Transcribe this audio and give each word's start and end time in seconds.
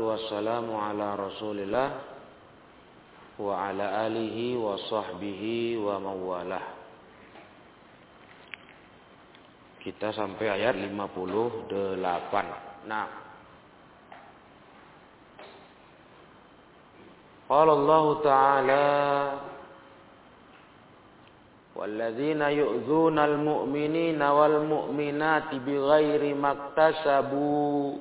wassalamu 0.00 0.76
ala 0.78 1.16
rasulillah 1.16 1.88
wa 3.36 3.52
ala 3.68 4.08
alihi 4.08 4.56
wa 4.56 4.76
sahbihi 4.80 5.76
wa 5.80 6.00
mawalah 6.00 6.64
kita 9.84 10.10
sampai 10.16 10.50
ayat 10.50 10.74
58 10.78 11.68
nah 12.88 13.06
qala 17.48 17.72
Allah 17.72 18.04
ta'ala 18.22 18.84
والذين 21.76 22.40
يؤذون 22.40 23.18
المؤمنين 23.18 24.16
والمؤمنات 24.22 25.50
بغير 25.54 26.22
ما 26.34 26.50
اكتسبوا 26.56 27.94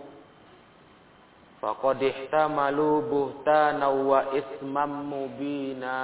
faqad 1.66 1.98
ihtamalu 1.98 3.10
buhtana 3.10 3.90
wa 3.90 4.38
itsmam 4.38 5.10
mubina 5.10 5.98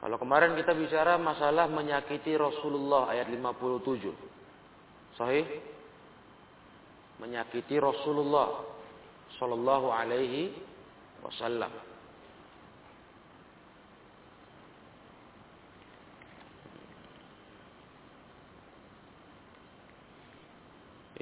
Kalau 0.00 0.16
kemarin 0.16 0.56
kita 0.56 0.72
bicara 0.72 1.20
masalah 1.20 1.68
menyakiti 1.68 2.32
Rasulullah 2.32 3.12
ayat 3.12 3.28
57. 3.28 4.08
Sahih? 5.20 5.44
Menyakiti 7.20 7.76
Rasulullah 7.76 8.64
sallallahu 9.36 9.92
alaihi 9.92 10.56
wasallam. 11.20 11.68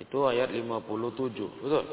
Itu 0.08 0.24
ayat 0.24 0.48
57. 0.48 1.60
Betul? 1.60 1.84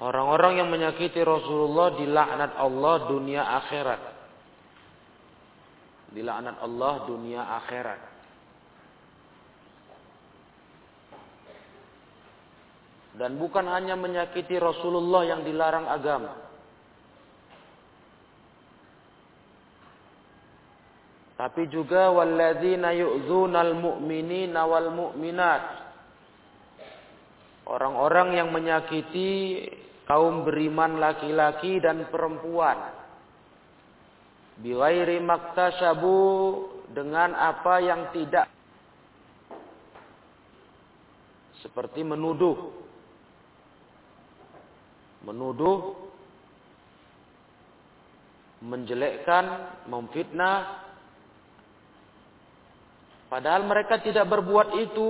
Orang-orang 0.00 0.60
yang 0.60 0.68
menyakiti 0.68 1.24
Rasulullah 1.24 1.96
dilaknat 1.96 2.52
Allah 2.60 2.94
dunia 3.08 3.42
akhirat. 3.44 4.00
Dilaknat 6.12 6.56
Allah 6.60 6.94
dunia 7.08 7.42
akhirat. 7.60 8.00
Dan 13.16 13.36
bukan 13.40 13.64
hanya 13.68 13.96
menyakiti 13.96 14.60
Rasulullah 14.60 15.24
yang 15.24 15.40
dilarang 15.44 15.88
agama. 15.88 16.49
Tapi 21.40 21.72
juga 21.72 22.12
walladzina 22.12 22.92
yu'dzunal 22.92 23.72
mu'minina 23.72 24.60
wal 24.68 24.92
mu'minat. 24.92 25.62
Orang-orang 27.64 28.36
yang 28.36 28.52
menyakiti 28.52 29.64
kaum 30.04 30.44
beriman 30.44 31.00
laki-laki 31.00 31.80
dan 31.80 32.12
perempuan. 32.12 32.76
Biwairi 34.60 35.16
maktasabu 35.24 36.20
dengan 36.92 37.32
apa 37.32 37.80
yang 37.80 38.12
tidak 38.12 38.44
seperti 41.64 42.04
menuduh 42.04 42.80
menuduh, 45.24 45.96
menjelekkan, 48.64 49.44
memfitnah. 49.88 50.89
Padahal 53.30 53.62
mereka 53.62 54.02
tidak 54.02 54.26
berbuat 54.26 54.74
itu. 54.74 55.08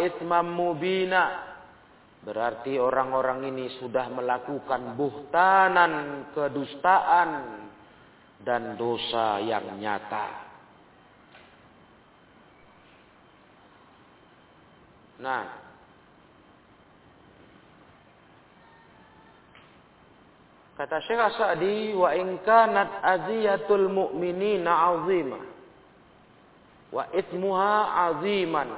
Itsmam 0.00 0.48
mubina. 0.48 1.54
Berarti 2.24 2.80
orang-orang 2.80 3.52
ini 3.52 3.68
sudah 3.76 4.08
melakukan 4.08 4.96
buhtanan, 4.96 5.92
kedustaan 6.32 7.30
dan 8.40 8.80
dosa 8.80 9.38
yang 9.44 9.76
nyata. 9.76 10.26
Nah. 15.20 15.63
Kata 20.74 20.98
Syekh 21.06 21.38
Sa'di 21.38 21.94
wa 21.94 22.10
in 22.14 22.38
kanat 22.42 22.98
aziyatul 23.02 23.86
mu'minina 23.88 24.70
'azimah 24.74 25.42
wa 26.90 27.06
ithmuha 27.14 27.74
'aziman. 27.94 28.68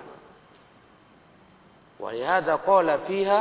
Wa 1.96 2.12
lihadza 2.12 2.58
qala 2.64 3.04
fiha 3.08 3.40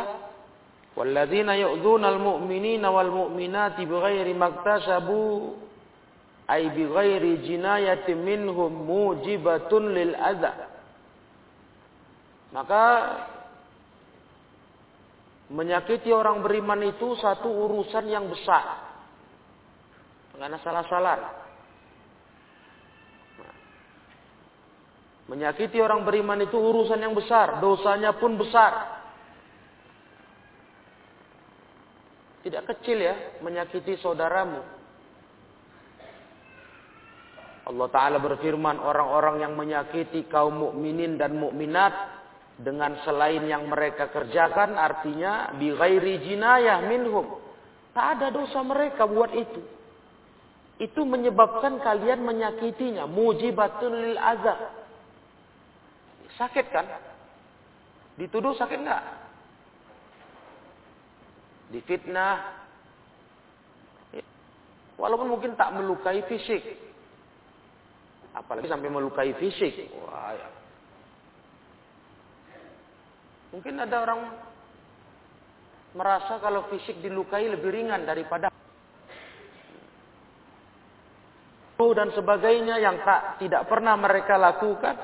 والذين 0.96 1.50
يؤذون 1.50 2.06
المؤمنين 2.06 2.86
والمؤمنات 2.86 3.82
بغير 3.82 4.28
ما 4.36 4.48
اكتسبوا 4.48 5.36
أي 6.52 6.70
بغير 6.72 7.36
جناية 7.36 8.08
منهم 8.16 8.72
موجبة 8.88 9.72
للأذى 9.80 10.54
maka 12.56 12.84
menyakiti 15.50 16.10
orang 16.10 16.42
beriman 16.42 16.82
itu 16.90 17.14
satu 17.22 17.46
urusan 17.46 18.06
yang 18.10 18.26
besar. 18.30 18.86
Karena 20.36 20.60
salah-salah. 20.60 21.18
Menyakiti 25.26 25.82
orang 25.82 26.06
beriman 26.06 26.38
itu 26.46 26.54
urusan 26.54 27.02
yang 27.02 27.18
besar, 27.18 27.58
dosanya 27.58 28.14
pun 28.14 28.38
besar. 28.38 29.02
Tidak 32.46 32.62
kecil 32.62 33.02
ya 33.02 33.42
menyakiti 33.42 33.98
saudaramu. 33.98 34.62
Allah 37.66 37.88
Ta'ala 37.90 38.22
berfirman 38.22 38.78
orang-orang 38.78 39.42
yang 39.42 39.58
menyakiti 39.58 40.30
kaum 40.30 40.54
mukminin 40.62 41.18
dan 41.18 41.34
mukminat 41.34 42.15
dengan 42.56 42.96
selain 43.04 43.44
yang 43.44 43.68
mereka 43.68 44.08
kerjakan 44.08 44.80
artinya 44.80 45.52
bi 45.60 45.76
ghairi 45.76 46.24
jinayah 46.24 46.80
minhum. 46.88 47.44
Tak 47.92 48.20
ada 48.20 48.28
dosa 48.32 48.64
mereka 48.64 49.08
buat 49.08 49.32
itu. 49.36 49.64
Itu 50.80 51.08
menyebabkan 51.08 51.80
kalian 51.80 52.24
menyakitinya. 52.24 53.08
Mujibatun 53.08 53.92
lil 53.96 54.20
azab. 54.20 54.60
Sakit 56.36 56.66
kan? 56.68 56.84
Dituduh 58.20 58.56
sakit 58.60 58.80
enggak? 58.84 59.04
Difitnah. 61.72 62.36
Walaupun 64.96 65.28
mungkin 65.32 65.56
tak 65.56 65.76
melukai 65.76 66.24
fisik. 66.28 66.64
Apalagi 68.36 68.68
sampai 68.68 68.92
melukai 68.92 69.32
fisik. 69.40 69.92
Wah, 70.04 70.36
ya. 70.36 70.48
Mungkin 73.56 73.80
ada 73.80 74.04
orang 74.04 74.20
merasa 75.96 76.44
kalau 76.44 76.68
fisik 76.68 77.00
dilukai 77.00 77.48
lebih 77.48 77.72
ringan 77.72 78.04
daripada 78.04 78.52
dan 81.96 82.12
sebagainya 82.12 82.76
yang 82.84 83.00
tak 83.08 83.40
tidak 83.40 83.64
pernah 83.72 83.96
mereka 83.96 84.36
lakukan. 84.36 84.96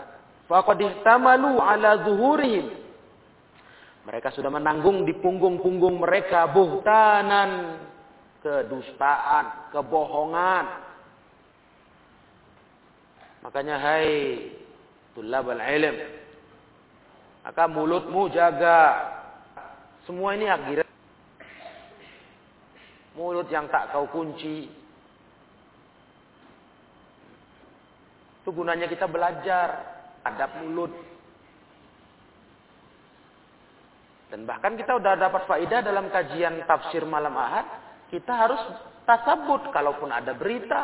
Faqad 0.51 0.83
ihtamalu 0.83 1.63
ala 1.63 2.03
zuhurihim. 2.03 2.67
Mereka 4.03 4.35
sudah 4.35 4.51
menanggung 4.51 5.07
di 5.07 5.15
punggung-punggung 5.15 6.03
mereka 6.03 6.51
buhtanan, 6.51 7.79
kedustaan, 8.43 9.71
kebohongan. 9.71 10.65
Makanya 13.47 13.75
hai 13.79 14.09
tulabal 15.15 15.63
ilm, 15.63 15.95
maka 17.41 17.65
mulutmu 17.65 18.29
jaga. 18.29 19.09
Semua 20.05 20.37
ini 20.37 20.45
akhirat. 20.45 20.87
Mulut 23.17 23.49
yang 23.49 23.67
tak 23.69 23.91
kau 23.93 24.05
kunci. 24.09 24.69
Itu 28.41 28.49
gunanya 28.53 28.89
kita 28.89 29.05
belajar 29.05 29.67
adab 30.25 30.61
mulut. 30.61 30.93
Dan 34.31 34.47
bahkan 34.47 34.79
kita 34.79 34.95
sudah 34.95 35.19
dapat 35.19 35.43
faedah 35.43 35.83
dalam 35.83 36.07
kajian 36.07 36.63
tafsir 36.63 37.03
malam 37.03 37.35
ahad. 37.35 37.67
Kita 38.07 38.31
harus 38.31 38.61
tasabut 39.03 39.69
kalaupun 39.73 40.09
ada 40.13 40.31
berita. 40.37 40.81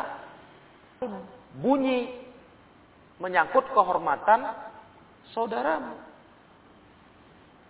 Bunyi. 1.56 2.28
Menyangkut 3.18 3.66
kehormatan 3.74 4.46
saudaramu. 5.34 6.07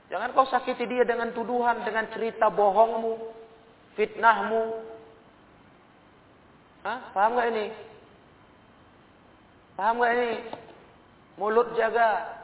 Jangan 0.09 0.33
kau 0.33 0.49
sakiti 0.49 0.89
dia 0.89 1.05
dengan 1.05 1.37
tuduhan, 1.37 1.85
dengan 1.85 2.09
cerita 2.09 2.49
bohongmu, 2.49 3.29
fitnahmu. 3.93 4.65
Hah? 6.89 7.13
Paham 7.13 7.37
gak 7.37 7.49
ini? 7.53 7.67
Paham 9.77 10.01
gak 10.01 10.13
ini? 10.17 10.31
Mulut 11.37 11.69
jaga. 11.77 12.41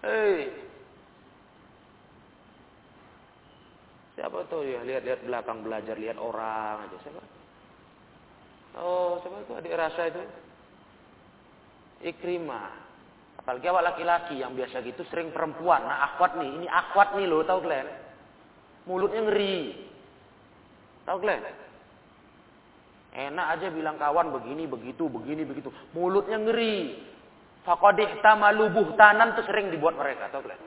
Hei. 0.00 0.48
Siapa 4.16 4.48
tuh 4.48 4.64
ya? 4.64 4.80
Lihat-lihat 4.80 5.20
belakang 5.28 5.60
belajar, 5.60 5.96
lihat 6.00 6.16
orang 6.16 6.88
aja. 6.88 6.96
Siapa? 7.04 7.20
Oh, 8.80 9.20
siapa 9.20 9.44
itu 9.44 9.52
adik 9.60 9.76
rasa 9.76 10.08
itu? 10.08 10.22
Ikrimah. 12.00 12.89
Apalagi 13.50 13.66
awak 13.66 13.82
laki-laki 13.90 14.38
yang 14.38 14.54
biasa 14.54 14.78
gitu 14.86 15.02
sering 15.10 15.34
perempuan. 15.34 15.82
Nah 15.82 16.14
akwat 16.14 16.38
nih, 16.38 16.54
ini 16.54 16.66
akwat 16.70 17.18
nih 17.18 17.26
loh, 17.26 17.42
tahu 17.42 17.66
kalian? 17.66 17.90
Mulutnya 18.86 19.26
ngeri. 19.26 19.74
Tahu 21.02 21.18
kalian? 21.18 21.50
Enak 23.10 23.46
aja 23.58 23.66
bilang 23.74 23.98
kawan 23.98 24.30
begini, 24.30 24.70
begitu, 24.70 25.10
begini, 25.10 25.42
begitu. 25.42 25.74
Mulutnya 25.98 26.38
ngeri. 26.38 26.94
Fakodih 27.66 28.22
tamalu 28.22 28.70
buhtanan 28.70 29.34
tuh 29.34 29.42
sering 29.42 29.74
dibuat 29.74 29.98
mereka, 29.98 30.30
tahu 30.30 30.46
kalian? 30.46 30.62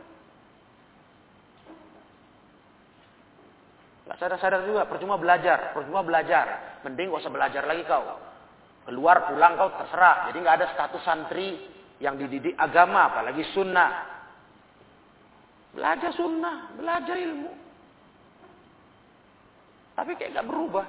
Gak 4.12 4.18
sadar-sadar 4.20 4.68
juga, 4.68 4.92
percuma 4.92 5.16
belajar, 5.16 5.72
percuma 5.72 6.04
belajar. 6.04 6.84
Mending 6.84 7.16
gak 7.16 7.24
usah 7.24 7.32
belajar 7.32 7.64
lagi 7.64 7.88
kau. 7.88 8.20
Keluar 8.92 9.32
pulang 9.32 9.56
kau 9.56 9.72
terserah. 9.72 10.28
Jadi 10.28 10.38
nggak 10.44 10.58
ada 10.60 10.68
status 10.76 11.04
santri 11.08 11.72
yang 12.04 12.20
dididik 12.20 12.60
agama, 12.60 13.08
apalagi 13.08 13.48
sunnah. 13.56 14.12
Belajar 15.72 16.12
sunnah, 16.12 16.76
belajar 16.76 17.16
ilmu. 17.16 17.52
Tapi 19.96 20.12
kayak 20.20 20.36
gak 20.36 20.50
berubah. 20.52 20.86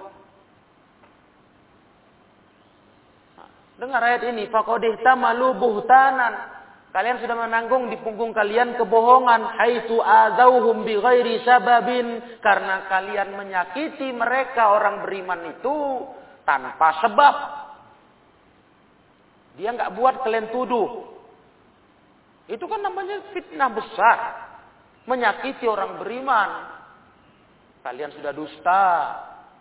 Dengar 3.78 4.02
ayat 4.02 4.26
ini, 4.34 4.50
faqadih 4.50 4.99
tamalu 5.06 5.55
buhtanan. 5.55 6.50
Kalian 6.94 7.19
sudah 7.19 7.34
menanggung 7.34 7.90
di 7.90 7.99
punggung 8.06 8.31
kalian 8.31 8.78
kebohongan 8.78 9.58
haitsu 9.58 9.99
azauhum 9.99 10.87
bighairi 10.87 11.43
sababin 11.43 12.38
karena 12.38 12.87
kalian 12.87 13.34
menyakiti 13.34 14.14
mereka 14.14 14.70
orang 14.70 15.02
beriman 15.02 15.58
itu 15.58 16.06
tanpa 16.46 17.02
sebab. 17.02 17.63
Dia 19.55 19.71
nggak 19.71 19.95
buat 19.95 20.23
kalian 20.27 20.51
tuduh. 20.51 21.15
Itu 22.51 22.67
kan 22.67 22.83
namanya 22.83 23.31
fitnah 23.31 23.71
besar. 23.71 24.19
Menyakiti 25.06 25.65
orang 25.69 26.03
beriman. 26.03 26.51
Kalian 27.85 28.12
sudah 28.17 28.33
dusta. 28.35 28.85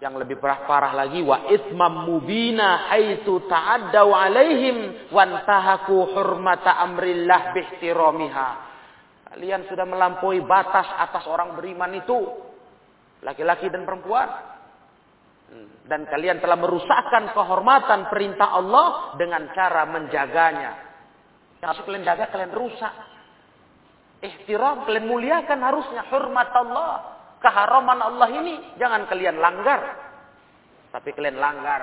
Yang 0.01 0.27
lebih 0.27 0.35
parah, 0.43 0.67
parah 0.67 0.91
lagi 0.91 1.23
wa 1.23 1.47
ithmam 1.47 2.03
mubina 2.03 2.91
haitsu 2.91 3.47
ta'addaw 3.47 4.11
alaihim 4.11 5.07
wantahaku 5.15 6.11
hurmata 6.11 6.75
amrillah 6.75 7.55
bihtiramiha. 7.55 8.49
Kalian 9.31 9.63
sudah 9.71 9.87
melampaui 9.87 10.43
batas 10.43 10.91
atas 10.99 11.23
orang 11.23 11.55
beriman 11.55 11.87
itu. 11.95 12.19
Laki-laki 13.23 13.71
dan 13.71 13.87
perempuan. 13.87 14.27
Dan 15.83 16.07
kalian 16.07 16.39
telah 16.39 16.55
merusakkan 16.55 17.35
kehormatan 17.35 18.07
perintah 18.07 18.55
Allah 18.55 19.17
dengan 19.19 19.51
cara 19.51 19.83
menjaganya. 19.87 20.71
Harus 21.63 21.83
kalian 21.87 22.07
jaga, 22.07 22.31
kalian 22.31 22.53
rusak. 22.55 22.93
Ihtiram, 24.23 24.87
kalian 24.87 25.07
muliakan 25.07 25.59
harusnya 25.59 26.07
hormat 26.07 26.49
Allah 26.55 27.13
keharaman 27.43 27.99
Allah 27.99 28.29
ini 28.31 28.53
jangan 28.79 29.03
kalian 29.11 29.35
langgar. 29.43 29.83
Tapi 30.95 31.11
kalian 31.11 31.35
langgar. 31.35 31.81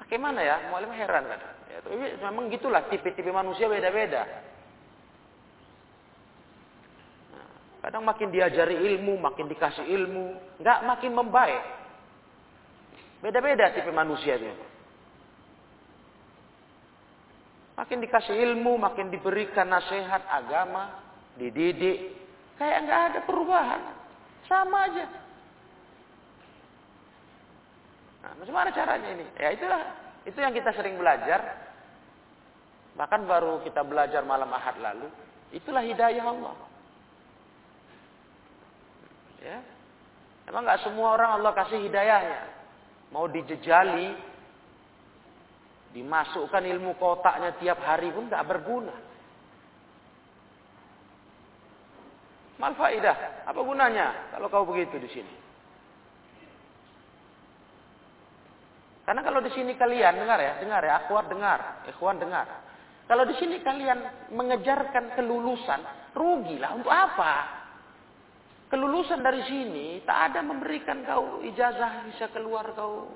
Bagaimana 0.00 0.40
ya? 0.40 0.56
Mualim 0.72 0.96
heran 0.96 1.28
kan? 1.28 1.40
Ya, 1.68 1.78
memang 2.32 2.48
gitulah 2.48 2.88
tipe-tipe 2.88 3.28
manusia 3.30 3.68
beda-beda. 3.68 4.26
Nah, 7.30 7.46
kadang 7.80 8.04
makin 8.04 8.28
diajari 8.28 8.76
ilmu, 8.76 9.16
makin 9.20 9.48
dikasih 9.48 9.84
ilmu, 9.88 10.36
nggak 10.60 10.78
makin 10.84 11.12
membaik. 11.16 11.64
Beda-beda 13.20 13.72
tipe 13.72 13.92
manusia 13.92 14.36
itu. 14.40 14.52
Makin 17.76 17.98
dikasih 18.04 18.36
ilmu, 18.36 18.76
makin 18.76 19.08
diberikan 19.08 19.68
nasihat 19.68 20.20
agama, 20.28 21.00
dididik, 21.40 22.20
Kayak 22.60 22.78
nggak 22.84 23.00
ada 23.08 23.20
perubahan. 23.24 23.82
Sama 24.44 24.84
aja. 24.84 25.08
Nah, 28.20 28.32
bagaimana 28.36 28.68
caranya 28.68 29.08
ini? 29.16 29.24
Ya 29.40 29.56
itulah, 29.56 29.80
itu 30.28 30.36
yang 30.36 30.52
kita 30.52 30.76
sering 30.76 31.00
belajar. 31.00 31.40
Bahkan 33.00 33.24
baru 33.24 33.64
kita 33.64 33.80
belajar 33.80 34.20
malam 34.28 34.52
ahad 34.52 34.76
lalu. 34.76 35.08
Itulah 35.56 35.80
hidayah 35.80 36.20
Allah. 36.20 36.52
Ya. 39.40 39.58
Emang 40.48 40.66
nggak 40.66 40.84
semua 40.84 41.16
orang 41.16 41.40
Allah 41.40 41.52
kasih 41.56 41.80
hidayahnya. 41.80 42.42
Mau 43.10 43.26
dijejali, 43.26 44.14
dimasukkan 45.96 46.62
ilmu 46.62 46.94
kotaknya 47.00 47.56
tiap 47.58 47.80
hari 47.82 48.12
pun 48.14 48.30
nggak 48.30 48.46
berguna. 48.46 48.94
Mal 52.60 52.76
faidah? 52.76 53.48
Apa 53.48 53.60
gunanya 53.64 54.36
kalau 54.36 54.52
kau 54.52 54.68
begitu 54.68 55.00
di 55.00 55.08
sini? 55.08 55.34
Karena 59.08 59.26
kalau 59.26 59.42
di 59.42 59.50
sini 59.50 59.74
kalian 59.74 60.22
dengar 60.22 60.38
ya, 60.38 60.60
dengar 60.62 60.86
ya, 60.86 61.02
akhwat 61.02 61.26
dengar, 61.26 61.82
ikhwan 61.88 62.20
dengar. 62.20 62.46
Kalau 63.10 63.26
di 63.26 63.34
sini 63.42 63.58
kalian 63.58 64.30
mengejarkan 64.30 65.18
kelulusan, 65.18 65.82
rugilah 66.14 66.78
untuk 66.78 66.94
apa? 66.94 67.59
Kelulusan 68.70 69.18
dari 69.18 69.42
sini 69.50 69.98
tak 70.06 70.30
ada 70.30 70.46
memberikan 70.46 71.02
kau 71.02 71.42
ijazah 71.42 72.06
bisa 72.06 72.30
keluar 72.30 72.70
kau 72.78 73.10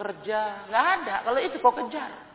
kerja, 0.00 0.64
nggak 0.72 0.86
ada. 0.96 1.14
Kalau 1.28 1.40
itu 1.44 1.56
kau 1.60 1.76
kejar. 1.76 2.32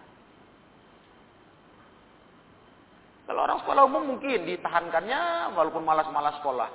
Kalau 3.25 3.41
orang 3.43 3.59
sekolah 3.65 3.83
umum 3.89 4.15
mungkin 4.15 4.45
ditahankannya 4.45 5.51
walaupun 5.57 5.81
malas-malas 5.81 6.37
sekolah. 6.37 6.69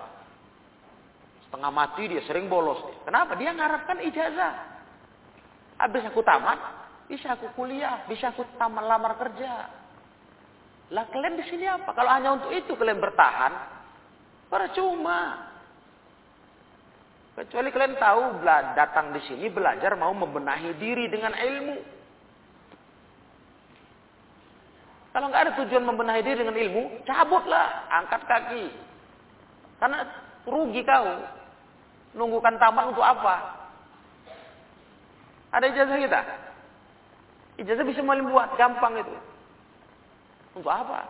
Setengah 1.47 1.71
mati 1.71 2.11
dia 2.11 2.27
sering 2.27 2.51
bolos. 2.51 2.83
Kenapa? 3.07 3.39
Dia 3.39 3.55
mengharapkan 3.55 4.03
ijazah. 4.03 4.53
Habis 5.79 6.11
aku 6.11 6.27
tamat, 6.27 6.59
bisa 7.07 7.39
aku 7.39 7.55
kuliah, 7.55 8.03
bisa 8.11 8.35
aku 8.35 8.43
tamat 8.59 8.83
lamar 8.83 9.15
kerja. 9.15 9.71
Lah 10.91 11.07
kalian 11.09 11.39
di 11.39 11.45
sini 11.49 11.71
apa? 11.71 11.95
Kalau 11.95 12.11
hanya 12.11 12.35
untuk 12.35 12.51
itu 12.51 12.75
kalian 12.75 12.99
bertahan, 12.99 13.53
percuma. 14.51 15.52
Kecuali 17.33 17.73
kalian 17.73 17.97
tahu 17.97 18.45
datang 18.77 19.17
di 19.17 19.21
sini 19.25 19.49
belajar 19.49 19.97
mau 19.97 20.13
membenahi 20.13 20.77
diri 20.77 21.09
dengan 21.09 21.33
ilmu. 21.33 21.77
Kalau 25.13 25.29
nggak 25.29 25.45
ada 25.45 25.53
tujuan 25.65 25.85
membenahi 25.85 26.21
diri 26.25 26.45
dengan 26.45 26.57
ilmu, 26.57 27.05
cabutlah, 27.09 27.89
angkat 27.89 28.23
kaki. 28.29 28.65
Karena 29.81 30.09
rugi 30.45 30.85
kau. 30.85 31.09
Nunggukan 32.13 32.61
taman 32.61 32.93
untuk 32.93 33.05
apa? 33.05 33.65
Ada 35.53 35.69
ijazah 35.73 35.97
kita? 36.01 36.21
Ijazah 37.65 37.85
bisa 37.85 38.05
maling 38.05 38.29
buat, 38.29 38.57
gampang 38.61 39.01
itu. 39.01 39.17
Untuk 40.57 40.69
apa? 40.69 41.09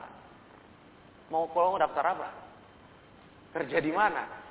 Mau 1.30 1.50
kalau 1.50 1.78
daftar 1.78 2.14
apa? 2.14 2.28
Kerja 3.54 3.82
di 3.82 3.90
mana? 3.90 4.41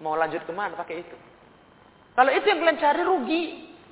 Mau 0.00 0.16
lanjut 0.16 0.40
ke 0.44 0.52
mana 0.52 0.76
pakai 0.76 1.04
itu? 1.04 1.16
Kalau 2.16 2.30
itu 2.32 2.46
yang 2.48 2.58
kalian 2.64 2.80
cari 2.80 3.02
rugi. 3.04 3.42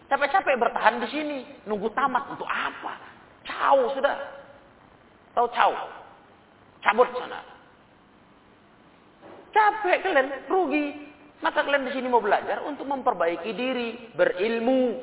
Capek-capek 0.08 0.56
bertahan 0.56 1.04
di 1.04 1.08
sini. 1.12 1.38
Nunggu 1.68 1.92
tamat 1.92 2.32
untuk 2.32 2.48
apa? 2.48 2.96
Caw 3.44 3.92
sudah. 3.92 4.16
Tahu 5.36 5.46
caw. 5.52 5.72
Cabut 6.80 7.08
sana. 7.16 7.40
Capek 9.52 10.00
kalian, 10.00 10.48
rugi. 10.48 11.08
Maka 11.38 11.62
kalian 11.62 11.86
di 11.86 11.92
sini 11.94 12.10
mau 12.10 12.24
belajar 12.24 12.64
untuk 12.66 12.88
memperbaiki 12.88 13.50
diri, 13.54 14.10
berilmu. 14.16 14.98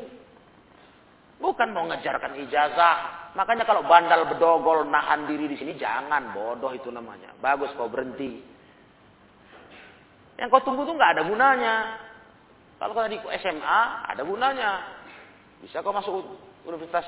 Bukan 1.40 1.70
mau 1.72 1.86
ngejarkan 1.88 2.36
ijazah. 2.44 3.32
Makanya 3.36 3.68
kalau 3.68 3.84
bandal 3.84 4.32
bedogol 4.32 4.88
nahan 4.88 5.28
diri 5.28 5.52
di 5.52 5.60
sini 5.60 5.76
jangan 5.76 6.32
bodoh 6.32 6.72
itu 6.72 6.88
namanya. 6.88 7.36
Bagus 7.40 7.72
kau 7.76 7.92
berhenti. 7.92 8.55
Yang 10.36 10.48
kau 10.52 10.64
tunggu 10.68 10.84
tuh 10.84 10.96
nggak 10.96 11.12
ada 11.16 11.24
gunanya. 11.24 11.76
Kalau 12.76 12.92
kau 12.92 13.08
di 13.08 13.20
SMA 13.40 13.82
ada 14.12 14.22
gunanya. 14.24 14.72
Bisa 15.64 15.80
kau 15.80 15.96
masuk 15.96 16.14
universitas 16.68 17.08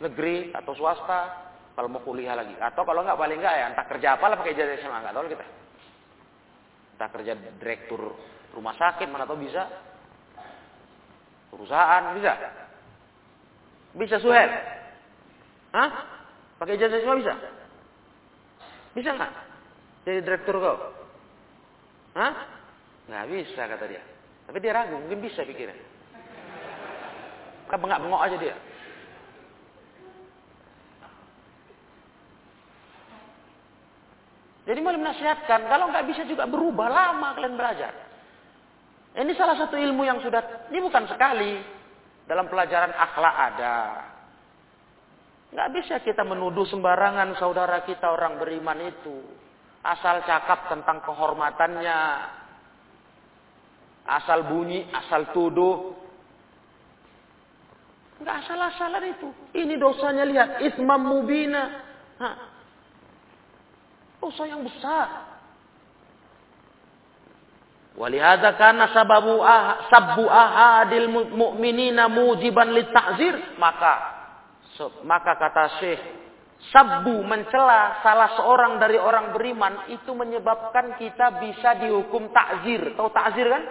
negeri 0.00 0.50
atau 0.56 0.72
swasta 0.74 1.46
Kalau 1.78 1.86
mau 1.86 2.02
kuliah 2.02 2.34
lagi. 2.34 2.52
Atau 2.58 2.82
kalau 2.82 3.06
nggak 3.06 3.16
paling 3.16 3.38
nggak 3.38 3.54
ya 3.54 3.64
entah 3.70 3.86
kerja 3.86 4.18
apa 4.18 4.24
lah 4.26 4.36
pakai 4.42 4.52
ijazah 4.52 4.76
SMA 4.82 4.98
nggak 5.00 5.14
tahu 5.14 5.24
kita. 5.30 5.46
Entah 6.98 7.08
kerja 7.14 7.32
direktur 7.56 8.00
rumah 8.52 8.74
sakit 8.74 9.06
mana 9.06 9.24
tahu 9.24 9.38
bisa. 9.40 9.70
Perusahaan 11.54 12.12
bisa. 12.18 12.32
Bisa 13.94 14.16
Suhel? 14.18 14.50
Hah? 15.70 15.90
Pakai 16.58 16.74
ijazah 16.74 16.98
SMA 17.00 17.16
bisa? 17.22 17.34
Bisa 18.92 19.10
nggak? 19.14 19.32
Jadi 20.04 20.18
direktur 20.26 20.58
kau? 20.58 20.99
Hah? 22.14 22.34
Nggak 23.06 23.26
bisa 23.30 23.62
kata 23.66 23.84
dia. 23.86 24.02
Tapi 24.46 24.58
dia 24.58 24.74
ragu, 24.74 24.98
mungkin 24.98 25.22
bisa 25.22 25.46
pikirnya. 25.46 25.78
Kan 27.70 27.78
bengak-bengok 27.78 28.22
aja 28.22 28.36
dia. 28.38 28.56
Jadi 34.70 34.78
malah 34.86 35.02
menasihatkan, 35.02 35.66
kalau 35.66 35.90
nggak 35.90 36.06
bisa 36.06 36.22
juga 36.30 36.46
berubah 36.46 36.86
lama 36.86 37.34
kalian 37.34 37.58
belajar. 37.58 37.90
Ini 39.18 39.34
salah 39.34 39.58
satu 39.58 39.74
ilmu 39.74 40.06
yang 40.06 40.22
sudah, 40.22 40.70
ini 40.70 40.78
bukan 40.78 41.10
sekali. 41.10 41.58
Dalam 42.30 42.46
pelajaran 42.46 42.94
akhlak 42.94 43.36
ada. 43.50 43.78
Nggak 45.50 45.70
bisa 45.74 45.94
kita 46.06 46.22
menuduh 46.22 46.62
sembarangan 46.70 47.34
saudara 47.42 47.82
kita 47.82 48.06
orang 48.06 48.38
beriman 48.38 48.78
itu. 48.86 49.18
Asal 49.80 50.20
cakap 50.28 50.68
tentang 50.68 51.00
kehormatannya. 51.04 52.00
Asal 54.04 54.48
bunyi, 54.48 54.84
asal 54.92 55.32
tuduh. 55.32 55.96
Nggak 58.20 58.36
asal-asalan 58.44 59.04
itu. 59.16 59.28
Ini 59.56 59.74
dosanya 59.80 60.24
lihat. 60.28 60.48
Ismam 60.60 61.00
mubina. 61.00 61.80
Hah. 62.20 62.36
Dosa 64.20 64.44
yang 64.44 64.60
besar. 64.60 65.30
Walihada 67.96 68.56
karena 68.60 68.92
sababu 68.92 69.40
ah, 69.40 69.88
sabbu 69.88 70.28
ahadil 70.28 71.08
mu'minina 71.32 72.12
mujiban 72.12 72.76
li 72.76 72.84
ta'zir. 72.92 73.56
Maka 73.56 74.20
maka 75.04 75.36
kata 75.36 75.64
Syekh 75.80 76.00
sabbu 76.68 77.24
mencela 77.24 78.04
salah 78.04 78.36
seorang 78.36 78.76
dari 78.76 79.00
orang 79.00 79.32
beriman 79.32 79.88
itu 79.88 80.12
menyebabkan 80.12 81.00
kita 81.00 81.40
bisa 81.40 81.80
dihukum 81.80 82.28
takzir. 82.28 82.92
Tahu 82.92 83.08
takzir 83.08 83.48
kan? 83.48 83.64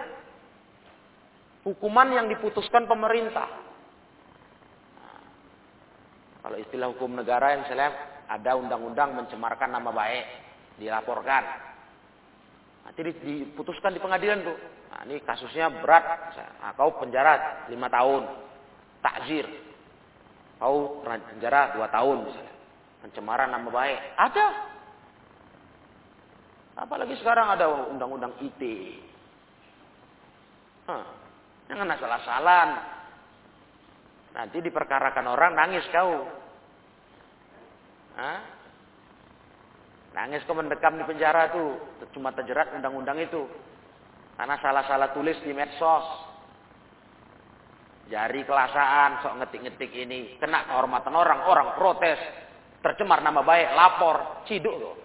Hukuman 1.70 2.08
yang 2.10 2.26
diputuskan 2.26 2.90
pemerintah. 2.90 3.46
Kalau 6.40 6.56
istilah 6.56 6.88
hukum 6.90 7.14
negara 7.14 7.52
yang 7.54 7.62
saya 7.68 7.76
lihat 7.86 7.94
ada 8.26 8.50
undang-undang 8.56 9.12
mencemarkan 9.12 9.70
nama 9.70 9.92
baik, 9.92 10.24
dilaporkan. 10.80 11.44
Nanti 12.88 13.00
diputuskan 13.12 13.92
di 13.92 14.00
pengadilan 14.00 14.40
tuh. 14.42 14.58
Nah, 14.90 15.06
ini 15.06 15.22
kasusnya 15.22 15.70
berat, 15.84 16.34
nah, 16.58 16.74
kau 16.74 16.96
penjara 16.98 17.66
lima 17.70 17.86
tahun, 17.86 18.26
takzir, 18.98 19.46
kau 20.58 21.04
penjara 21.06 21.76
dua 21.78 21.86
tahun 21.92 22.26
misalnya, 22.26 22.49
pencemaran 23.00 23.50
nama 23.52 23.68
baik, 23.68 23.98
ada. 24.16 24.46
Apalagi 26.80 27.16
sekarang 27.20 27.52
ada 27.52 27.92
undang-undang 27.92 28.32
IT. 28.40 28.62
Hah, 30.88 31.04
jangan 31.68 31.92
asal-asalan. 31.92 32.68
Nanti 34.30 34.62
diperkarakan 34.62 35.26
orang 35.28 35.52
nangis 35.58 35.84
kau. 35.92 36.24
Hah? 38.16 38.38
Nangis 40.16 40.42
kau 40.46 40.56
mendekam 40.56 40.96
di 40.98 41.04
penjara 41.06 41.52
tuh, 41.52 41.76
cuma 42.16 42.32
terjerat 42.32 42.74
undang-undang 42.74 43.18
itu. 43.20 43.44
Karena 44.40 44.56
salah-salah 44.56 45.12
tulis 45.12 45.36
di 45.44 45.52
medsos. 45.52 46.06
Jari 48.10 48.42
kelasaan, 48.42 49.22
sok 49.22 49.36
ngetik-ngetik 49.38 49.92
ini. 49.94 50.40
Kena 50.40 50.66
kehormatan 50.66 51.14
orang, 51.14 51.46
orang 51.46 51.68
protes. 51.78 52.18
Tercemar 52.80 53.20
nama 53.20 53.44
baik, 53.44 53.68
lapor, 53.76 54.44
ciduk 54.48 54.72
tuh. 54.72 54.96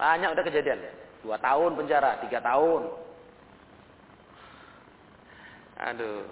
Banyak 0.00 0.32
udah 0.32 0.44
kejadian. 0.46 0.80
Dua 1.20 1.36
tahun 1.36 1.76
penjara, 1.76 2.22
tiga 2.24 2.40
tahun. 2.40 2.82
Aduh. 5.78 6.24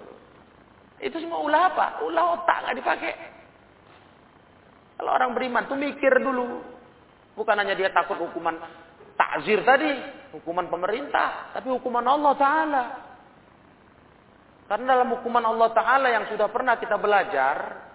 Itu 0.96 1.20
semua 1.20 1.44
ulah 1.44 1.62
apa? 1.68 1.86
Ulah 2.08 2.40
otak 2.40 2.58
nggak 2.64 2.76
dipakai. 2.80 3.12
Kalau 4.96 5.10
orang 5.12 5.36
beriman 5.36 5.68
tuh 5.68 5.76
mikir 5.76 6.14
dulu. 6.24 6.64
Bukan 7.36 7.52
hanya 7.52 7.76
dia 7.76 7.92
takut 7.92 8.16
hukuman 8.16 8.56
takzir 9.12 9.60
tadi, 9.60 9.92
hukuman 10.32 10.72
pemerintah, 10.72 11.52
tapi 11.52 11.68
hukuman 11.68 12.04
Allah 12.04 12.32
Ta'ala. 12.32 12.84
Karena 14.72 14.96
dalam 14.96 15.08
hukuman 15.20 15.44
Allah 15.44 15.68
Ta'ala 15.76 16.08
yang 16.08 16.24
sudah 16.32 16.48
pernah 16.48 16.80
kita 16.80 16.96
belajar, 16.96 17.85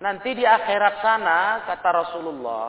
nanti 0.00 0.36
di 0.36 0.44
akhirat 0.44 0.94
sana, 1.00 1.64
kata 1.68 1.88
Rasulullah, 1.92 2.68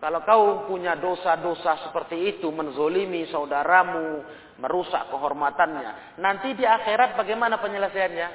kalau 0.00 0.20
kau 0.24 0.44
punya 0.64 0.96
dosa-dosa 0.96 1.88
seperti 1.88 2.36
itu, 2.36 2.48
menzolimi 2.48 3.28
saudaramu, 3.28 4.24
merusak 4.60 5.12
kehormatannya, 5.12 6.16
nanti 6.20 6.56
di 6.56 6.64
akhirat 6.64 7.20
bagaimana 7.20 7.60
penyelesaiannya? 7.60 8.28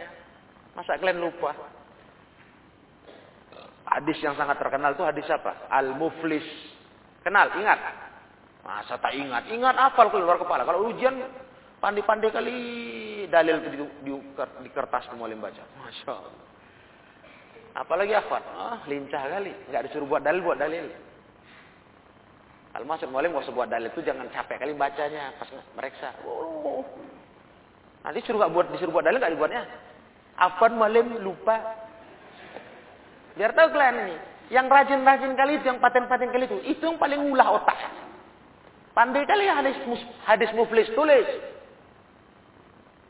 Masa 0.77 0.99
kalian 1.01 1.23
lupa? 1.23 1.55
Hadis 3.85 4.17
yang 4.21 4.35
sangat 4.35 4.57
terkenal 4.57 4.97
itu 4.97 5.05
hadis 5.05 5.25
apa? 5.29 5.69
Al-Muflis. 5.71 6.43
Kenal, 7.21 7.53
ingat? 7.57 7.79
Masa 8.65 8.97
tak 8.97 9.13
ingat? 9.13 9.45
Ingat 9.53 9.77
apa 9.77 10.09
kalau 10.09 10.25
luar 10.25 10.41
kepala. 10.41 10.65
Kalau 10.65 10.89
ujian 10.89 11.15
pandai-pandai 11.77 12.33
kali 12.33 12.57
dalil 13.29 13.61
di, 13.61 13.77
di, 14.01 14.11
di 14.65 14.69
kertas 14.73 15.05
semua 15.05 15.29
baca. 15.37 15.63
Masya 15.85 16.11
Allah. 16.11 16.33
Apalagi 17.75 18.15
hafal. 18.15 18.39
Ah, 18.55 18.79
lincah 18.87 19.19
kali. 19.27 19.51
Enggak 19.67 19.91
disuruh 19.91 20.07
buat 20.07 20.23
dalil, 20.23 20.39
buat 20.39 20.55
dalil. 20.55 20.87
Kalau 22.71 22.87
masuk 22.91 23.07
mualim 23.07 23.31
mau 23.31 23.43
buat 23.55 23.71
dalil 23.71 23.87
itu 23.87 24.03
jangan 24.03 24.27
capek 24.35 24.59
kali 24.59 24.75
bacanya 24.75 25.31
pas 25.39 25.47
mereka. 25.79 26.11
Oh. 26.27 26.83
Nanti 28.03 28.19
suruh 28.27 28.43
gak 28.43 28.51
buat 28.51 28.67
disuruh 28.75 28.91
buat 28.91 29.07
dalil 29.07 29.19
gak 29.19 29.31
dibuatnya. 29.31 29.63
Afan 30.35 30.75
mualim 30.75 31.23
lupa 31.23 31.55
Biar 33.35 33.51
tahu 33.51 33.67
kalian 33.75 33.95
ini. 34.07 34.15
Yang 34.47 34.67
rajin-rajin 34.71 35.33
kali 35.35 35.51
itu, 35.59 35.65
yang 35.67 35.79
paten-paten 35.81 36.29
kali 36.31 36.45
itu, 36.47 36.57
itu 36.63 36.83
yang 36.85 36.95
paling 37.01 37.19
ulah 37.19 37.59
otak. 37.59 37.75
Pandai 38.95 39.27
kali 39.27 39.49
hadis, 39.49 39.75
hadis 40.23 40.51
muflis 40.55 40.87
tulis. 40.95 41.27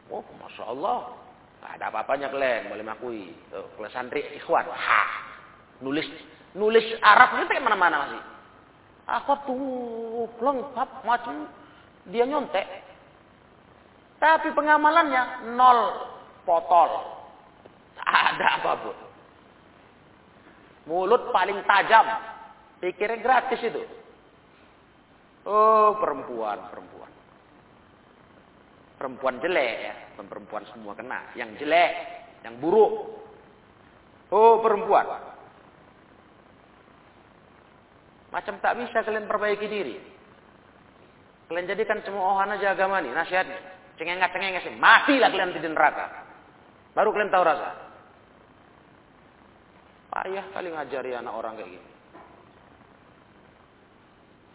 Oh, 0.10 0.26
Masya 0.42 0.64
Allah. 0.66 1.14
Gak 1.66 1.82
ada 1.82 1.90
apa-apanya 1.90 2.30
kalian, 2.30 2.70
boleh. 2.70 2.86
Tuh, 3.50 3.66
kelas 3.74 3.90
santri 3.90 4.22
ikhwan. 4.38 4.70
Ha, 4.70 5.02
nulis 5.82 6.06
nulis 6.54 6.86
Arab 7.02 7.42
itu 7.42 7.50
kayak 7.50 7.66
mana-mana 7.66 8.06
masih. 8.06 8.22
Aku 9.06 9.34
tuh 9.50 10.30
lengkap 10.46 10.90
macam 11.02 11.50
dia 12.06 12.30
nyontek. 12.30 12.70
Tapi 14.22 14.54
pengamalannya 14.54 15.58
nol 15.58 16.06
potol. 16.46 17.18
ada 18.06 18.62
apa 18.62 18.72
pun. 18.86 18.98
Mulut 20.86 21.34
paling 21.34 21.66
tajam. 21.66 22.06
Pikirnya 22.78 23.26
gratis 23.26 23.58
itu. 23.66 23.82
Oh, 25.50 25.98
perempuan, 25.98 26.70
perempuan. 26.70 27.10
Perempuan 28.96 29.44
jelek 29.44 29.76
ya. 29.84 29.94
Bukan 30.16 30.28
perempuan 30.32 30.64
semua 30.72 30.96
kena. 30.96 31.36
Yang 31.36 31.64
jelek, 31.64 31.92
yang 32.48 32.56
buruk. 32.64 32.94
Oh, 34.32 34.64
perempuan. 34.64 35.06
Macam 38.32 38.60
tak 38.60 38.76
bisa 38.80 39.04
kalian 39.04 39.28
perbaiki 39.28 39.68
diri. 39.68 39.96
Kalian 41.46 41.70
jadikan 41.70 42.02
cemoohan 42.02 42.52
aja 42.58 42.74
agama 42.74 43.00
ini, 43.00 43.14
nasihatnya. 43.14 43.60
Cengengat-cengengat 43.96 44.66
sih. 44.66 44.76
Matilah 44.76 45.30
kalian 45.32 45.56
di 45.56 45.62
neraka. 45.62 46.26
Baru 46.92 47.16
kalian 47.16 47.32
tahu 47.32 47.44
rasa. 47.44 47.70
Payah 50.12 50.46
kali 50.56 50.72
ngajari 50.72 51.12
anak 51.16 51.34
orang 51.36 51.60
kayak 51.60 51.70
gini. 51.76 51.90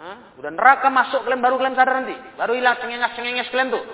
Hah? 0.01 0.17
Udah 0.41 0.53
neraka 0.53 0.89
masuk 0.89 1.29
kalian 1.29 1.45
baru 1.45 1.61
kalian 1.61 1.77
sadar 1.77 1.95
nanti. 2.01 2.17
Baru 2.41 2.57
hilang 2.57 2.81
cengenges-cengenges 2.81 3.53
kalian 3.53 3.69
tuh. 3.69 3.85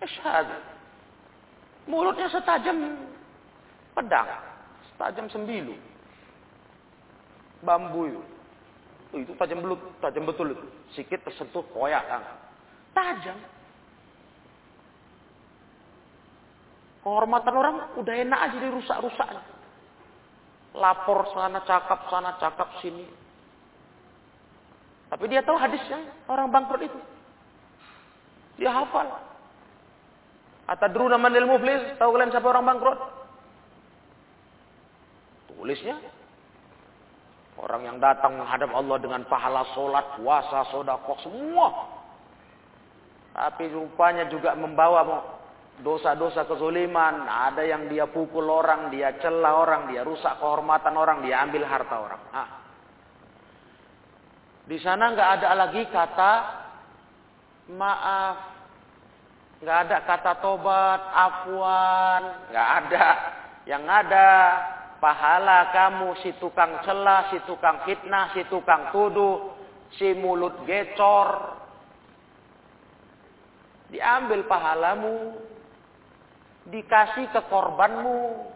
Esyhad. 0.00 0.48
Mulutnya 1.84 2.28
setajam 2.32 2.96
pedang. 3.92 4.28
Setajam 4.92 5.26
sembilu. 5.28 5.76
Bambu 7.60 8.08
itu. 8.08 8.22
Itu 9.10 9.32
tajam 9.36 9.60
belut, 9.60 9.80
tajam 10.00 10.24
betul 10.24 10.54
itu. 10.54 10.66
Sikit 10.96 11.20
tersentuh 11.26 11.66
koyak 11.74 12.04
kan. 12.08 12.22
Tajam. 12.96 13.36
Kehormatan 17.00 17.54
orang 17.56 17.76
udah 17.96 18.14
enak 18.14 18.40
aja 18.40 18.56
dirusak-rusak. 18.60 19.28
Lapor 20.76 21.26
sana 21.32 21.64
cakap, 21.66 22.06
sana 22.12 22.36
cakap 22.38 22.68
sini. 22.84 23.02
Tapi 25.10 25.26
dia 25.26 25.42
tahu 25.42 25.58
hadisnya 25.58 26.06
orang 26.30 26.52
bangkrut 26.54 26.86
itu. 26.86 27.00
Dia 28.62 28.70
hafal. 28.70 29.29
Atadruna 30.70 31.18
manil 31.18 31.50
muflis? 31.50 31.98
Tahu 31.98 32.10
kalian 32.14 32.30
siapa 32.30 32.46
orang 32.46 32.62
bangkrut? 32.70 32.98
Tulisnya. 35.50 35.98
Orang 37.58 37.82
yang 37.84 37.98
datang 37.98 38.38
menghadap 38.38 38.70
Allah 38.72 38.96
dengan 39.02 39.26
pahala 39.26 39.66
solat, 39.74 40.16
puasa, 40.16 40.64
sodakoh, 40.70 41.18
semua. 41.26 41.68
Tapi 43.34 43.68
rupanya 43.68 44.30
juga 44.30 44.54
membawa 44.54 45.26
dosa-dosa 45.82 46.46
kezoliman. 46.46 47.26
Ada 47.26 47.66
yang 47.66 47.90
dia 47.90 48.06
pukul 48.06 48.46
orang, 48.46 48.94
dia 48.94 49.18
celah 49.18 49.58
orang, 49.58 49.90
dia 49.90 50.06
rusak 50.06 50.38
kehormatan 50.38 50.94
orang, 50.94 51.18
dia 51.26 51.42
ambil 51.42 51.66
harta 51.66 51.96
orang. 51.98 52.22
Nah, 52.30 52.48
di 54.70 54.78
sana 54.78 55.12
nggak 55.12 55.30
ada 55.40 55.48
lagi 55.66 55.82
kata 55.90 56.32
maaf, 57.74 58.59
nggak 59.60 59.78
ada 59.86 59.96
kata 60.08 60.32
tobat, 60.40 61.00
afwan, 61.12 62.22
nggak 62.48 62.68
ada. 62.84 63.06
Yang 63.68 63.84
ada 63.86 64.28
pahala 65.00 65.68
kamu 65.72 66.16
si 66.24 66.32
tukang 66.40 66.80
celah, 66.84 67.28
si 67.32 67.38
tukang 67.44 67.84
fitnah, 67.84 68.32
si 68.32 68.44
tukang 68.48 68.88
tuduh, 68.92 69.52
si 70.00 70.16
mulut 70.16 70.64
gecor. 70.64 71.60
Diambil 73.90 74.46
pahalamu, 74.46 75.34
dikasih 76.70 77.28
ke 77.34 77.40
korbanmu. 77.50 78.48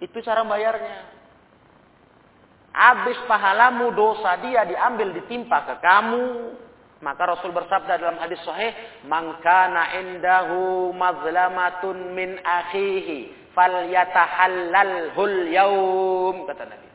Itu 0.00 0.20
cara 0.20 0.44
bayarnya. 0.44 1.20
Habis 2.70 3.18
pahalamu 3.26 3.90
dosa 3.92 4.38
dia 4.44 4.62
diambil 4.68 5.10
ditimpa 5.18 5.66
ke 5.66 5.74
kamu. 5.82 6.26
Maka 7.00 7.32
Rasul 7.32 7.56
bersabda 7.56 7.96
dalam 7.96 8.20
hadis 8.20 8.40
sahih, 8.44 8.72
"Man 9.08 9.40
kana 9.40 9.96
indahu 10.04 10.92
mazlamatun 10.92 12.12
min 12.12 12.36
akhihi 12.44 13.52
hul 15.16 15.48
yaum." 15.48 16.44
Kata 16.44 16.64
Nabi. 16.68 16.88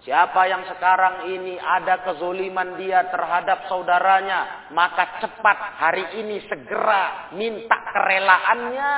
Siapa 0.00 0.48
yang 0.48 0.64
sekarang 0.64 1.28
ini 1.28 1.60
ada 1.60 2.04
kezoliman 2.04 2.80
dia 2.80 3.04
terhadap 3.12 3.68
saudaranya, 3.68 4.72
maka 4.72 5.20
cepat 5.20 5.58
hari 5.76 6.04
ini 6.24 6.40
segera 6.48 7.32
minta 7.36 7.76
kerelaannya. 7.92 8.96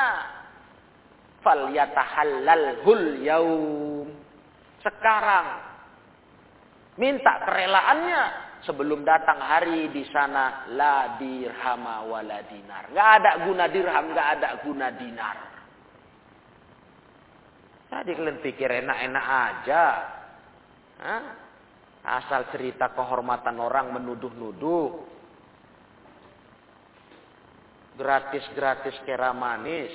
hul 2.86 3.18
yaum. 3.26 4.06
Sekarang 4.82 5.72
Minta 7.00 7.40
kerelaannya 7.48 8.51
sebelum 8.62 9.02
datang 9.02 9.42
hari 9.42 9.90
di 9.90 10.06
sana 10.10 10.70
la 10.74 11.18
dirhama 11.18 12.06
wala 12.06 12.38
dinar. 12.46 12.90
Gak 12.94 13.08
ada 13.22 13.30
guna 13.46 13.64
dirham, 13.66 14.04
gak 14.14 14.28
ada 14.38 14.48
guna 14.62 14.88
dinar. 14.94 15.36
Tadi 17.92 18.10
kalian 18.16 18.40
pikir 18.40 18.70
enak-enak 18.72 19.26
aja. 19.28 19.84
Hah? 21.02 21.22
Asal 22.02 22.48
cerita 22.50 22.90
kehormatan 22.96 23.60
orang 23.60 23.92
menuduh-nuduh. 23.92 25.12
Gratis-gratis 28.00 28.96
kera 29.04 29.36
manis. 29.36 29.92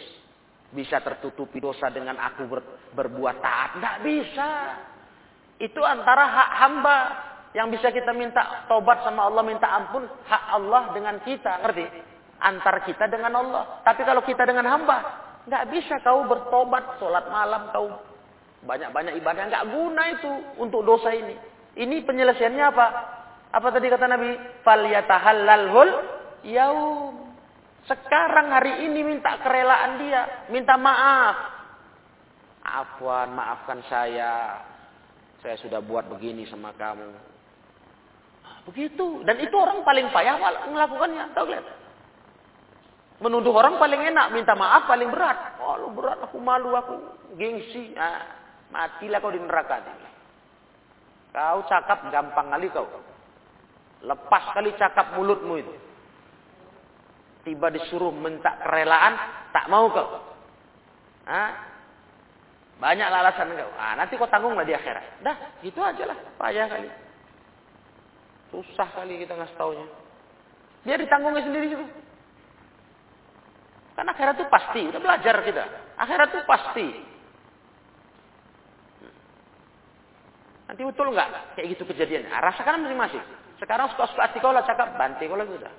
Bisa 0.69 1.01
tertutupi 1.01 1.57
dosa 1.57 1.89
dengan 1.89 2.21
aku 2.21 2.43
ber, 2.45 2.61
berbuat 2.93 3.35
taat. 3.41 3.69
Tidak 3.79 3.97
bisa. 4.05 4.51
Itu 5.57 5.81
antara 5.81 6.23
hak 6.29 6.51
hamba 6.61 6.97
yang 7.55 7.71
bisa 7.71 7.93
kita 7.93 8.11
minta 8.11 8.67
tobat 8.67 9.03
sama 9.07 9.27
Allah, 9.27 9.43
minta 9.45 9.67
ampun, 9.71 10.03
hak 10.03 10.43
Allah 10.51 10.91
dengan 10.91 11.15
kita, 11.23 11.63
ngerti? 11.63 11.85
Antar 12.37 12.85
kita 12.85 13.07
dengan 13.07 13.33
Allah. 13.39 13.81
Tapi 13.81 14.01
kalau 14.03 14.21
kita 14.21 14.43
dengan 14.43 14.67
hamba, 14.67 14.97
nggak 15.47 15.63
bisa 15.71 15.97
kau 16.03 16.27
bertobat, 16.27 16.99
sholat 16.99 17.25
malam 17.31 17.71
kau 17.71 17.87
banyak-banyak 18.67 19.15
ibadah, 19.23 19.47
nggak 19.47 19.67
guna 19.71 20.03
itu 20.11 20.31
untuk 20.59 20.83
dosa 20.83 21.13
ini. 21.15 21.35
Ini 21.77 22.03
penyelesaiannya 22.03 22.65
apa? 22.67 22.87
Apa 23.53 23.67
tadi 23.71 23.87
kata 23.87 24.05
Nabi? 24.09 24.31
Fal 24.65 24.83
yatahallalhul 24.83 25.91
yaum. 26.51 27.31
Sekarang 27.87 28.51
hari 28.51 28.83
ini 28.83 28.99
minta 29.05 29.39
kerelaan 29.39 30.03
dia, 30.03 30.21
minta 30.51 30.75
maaf. 30.75 31.55
Afwan, 32.67 33.31
maafkan 33.31 33.79
saya. 33.87 34.59
Saya 35.39 35.55
sudah 35.63 35.79
buat 35.79 36.11
begini 36.11 36.43
sama 36.51 36.75
kamu. 36.75 37.36
Begitu. 38.67 39.23
Dan 39.23 39.39
itu 39.39 39.55
orang 39.55 39.81
paling 39.87 40.11
payah 40.11 40.35
melakukannya. 40.67 41.31
Tahu 41.31 41.45
lihat. 41.47 41.65
Menuduh 43.23 43.55
orang 43.55 43.79
paling 43.79 44.11
enak. 44.11 44.35
Minta 44.35 44.53
maaf 44.59 44.85
paling 44.91 45.07
berat. 45.07 45.57
Oh 45.63 45.79
lu 45.79 45.95
berat. 45.95 46.19
Aku 46.27 46.37
malu. 46.43 46.75
Aku 46.75 46.95
gengsi. 47.39 47.95
Nah, 47.95 48.27
matilah 48.67 49.23
kau 49.23 49.31
di 49.31 49.39
neraka. 49.39 49.79
Kau 51.31 51.63
cakap 51.71 52.11
gampang 52.11 52.51
kali 52.51 52.67
kau. 52.69 52.85
Lepas 54.03 54.43
kali 54.51 54.75
cakap 54.75 55.15
mulutmu 55.15 55.55
itu. 55.57 55.73
Tiba 57.47 57.71
disuruh 57.71 58.11
minta 58.11 58.59
kerelaan. 58.59 59.15
Tak 59.55 59.71
mau 59.71 59.87
kau. 59.87 60.07
Hah? 61.23 61.51
Banyak 62.83 63.07
alasan 63.07 63.55
kau. 63.55 63.71
Ah, 63.79 63.95
nanti 63.95 64.19
kau 64.19 64.27
tanggung 64.27 64.59
lah 64.59 64.67
di 64.67 64.75
akhirat. 64.75 65.23
Dah, 65.23 65.37
gitu 65.63 65.79
aja 65.79 66.03
lah. 66.03 66.17
Payah 66.35 66.67
kali. 66.67 67.06
Susah 68.51 68.87
kali 68.95 69.19
kita 69.21 69.35
ngasih 69.35 69.57
taunya. 69.59 69.87
Dia 70.87 70.95
ditanggungnya 70.95 71.43
sendiri 71.43 71.67
juga. 71.67 71.87
Karena 73.97 74.13
akhirat 74.13 74.35
itu 74.37 74.45
pasti. 74.47 74.81
Udah 74.87 75.01
belajar 75.01 75.35
kita. 75.41 75.63
Akhirat 75.97 76.27
itu 76.31 76.41
pasti. 76.47 76.87
Nanti 80.67 80.81
betul 80.83 81.15
nggak 81.15 81.57
kayak 81.57 81.67
gitu 81.73 81.83
kejadiannya? 81.87 82.29
Nah, 82.29 82.43
rasakan 82.43 82.85
masing-masing. 82.85 83.23
Sekarang 83.57 83.89
suka-suka 83.95 84.29
hati 84.29 84.37
kau 84.37 84.53
lah 84.53 84.61
cakap, 84.67 84.93
banting 84.99 85.31
kau 85.31 85.39
lah 85.39 85.47
sudah. 85.47 85.73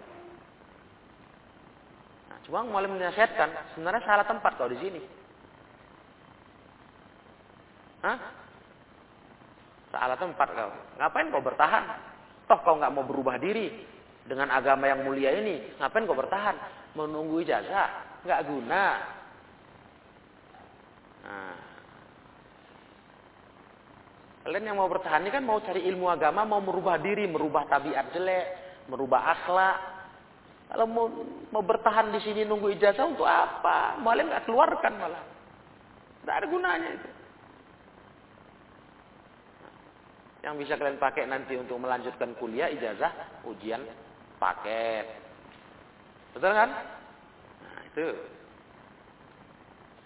Nah, 2.32 2.38
cuma 2.48 2.66
mulai 2.66 2.90
menasihatkan, 2.90 3.76
sebenarnya 3.76 4.02
salah 4.02 4.26
tempat 4.26 4.52
kau 4.58 4.66
di 4.66 4.80
sini. 4.80 5.00
Hah? 8.02 8.18
Salah 9.94 10.18
tempat 10.18 10.48
kau. 10.56 10.72
Ngapain 10.98 11.30
kau 11.30 11.44
bertahan? 11.44 11.84
Toh 12.48 12.58
kau 12.64 12.80
nggak 12.80 12.92
mau 12.96 13.04
berubah 13.04 13.36
diri 13.36 13.68
dengan 14.24 14.48
agama 14.48 14.88
yang 14.88 15.04
mulia 15.04 15.36
ini. 15.36 15.76
Ngapain 15.76 16.08
kau 16.08 16.16
bertahan? 16.16 16.56
Menunggu 16.96 17.44
ijazah. 17.44 18.20
Nggak 18.24 18.40
guna. 18.48 18.84
Nah. 21.28 21.56
Kalian 24.48 24.64
yang 24.72 24.80
mau 24.80 24.88
bertahan 24.88 25.28
ini 25.28 25.30
kan 25.30 25.44
mau 25.44 25.60
cari 25.60 25.84
ilmu 25.92 26.08
agama, 26.08 26.48
mau 26.48 26.64
merubah 26.64 26.96
diri, 26.96 27.28
merubah 27.28 27.68
tabiat 27.68 28.16
jelek, 28.16 28.46
merubah 28.88 29.36
akhlak. 29.36 29.76
Kalau 30.72 30.88
mau, 30.88 31.06
mau 31.52 31.60
bertahan 31.60 32.08
di 32.08 32.20
sini 32.24 32.48
nunggu 32.48 32.72
ijazah 32.72 33.04
untuk 33.04 33.28
apa? 33.28 34.00
Malah 34.00 34.24
nggak 34.24 34.44
keluarkan 34.48 34.92
malah. 34.96 35.20
Tidak 36.24 36.32
ada 36.32 36.46
gunanya 36.48 36.88
itu. 36.96 37.08
Yang 40.48 40.64
bisa 40.64 40.80
kalian 40.80 40.96
pakai 40.96 41.28
nanti 41.28 41.60
untuk 41.60 41.76
melanjutkan 41.76 42.32
kuliah, 42.40 42.72
ijazah, 42.72 43.44
ujian, 43.44 43.84
paket. 44.40 45.04
Betul 46.32 46.56
kan? 46.56 46.72
Nah, 47.60 47.80
itu. 47.84 48.06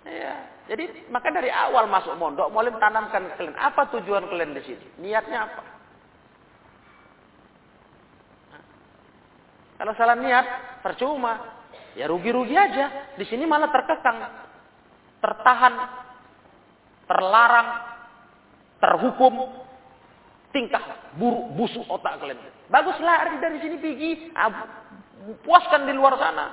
Ya, 0.02 0.34
jadi 0.66 1.06
maka 1.14 1.30
dari 1.30 1.46
awal 1.46 1.86
masuk 1.86 2.18
mondok 2.18 2.50
mulai 2.50 2.74
tanamkan 2.74 3.38
kalian 3.38 3.54
apa 3.54 3.86
tujuan 3.94 4.26
kalian 4.26 4.58
di 4.58 4.66
sini? 4.66 4.86
Niatnya 4.98 5.46
apa? 5.46 5.62
Nah, 8.50 8.62
kalau 9.78 9.94
salah 9.94 10.18
niat, 10.18 10.46
percuma. 10.82 11.38
Ya 11.94 12.10
rugi-rugi 12.10 12.58
aja. 12.58 13.14
Di 13.14 13.22
sini 13.30 13.46
malah 13.46 13.70
terkekang, 13.70 14.18
tertahan, 15.22 15.74
terlarang, 17.06 17.68
terhukum, 18.82 19.62
tingkah 20.52 21.12
buruk 21.16 21.56
busuk 21.56 21.84
otak 21.88 22.20
kalian. 22.20 22.38
Bagus 22.68 22.96
lari 23.00 23.40
dari 23.40 23.58
sini 23.60 23.76
pergi, 23.80 24.10
puaskan 25.44 25.88
di 25.88 25.92
luar 25.96 26.16
sana. 26.20 26.46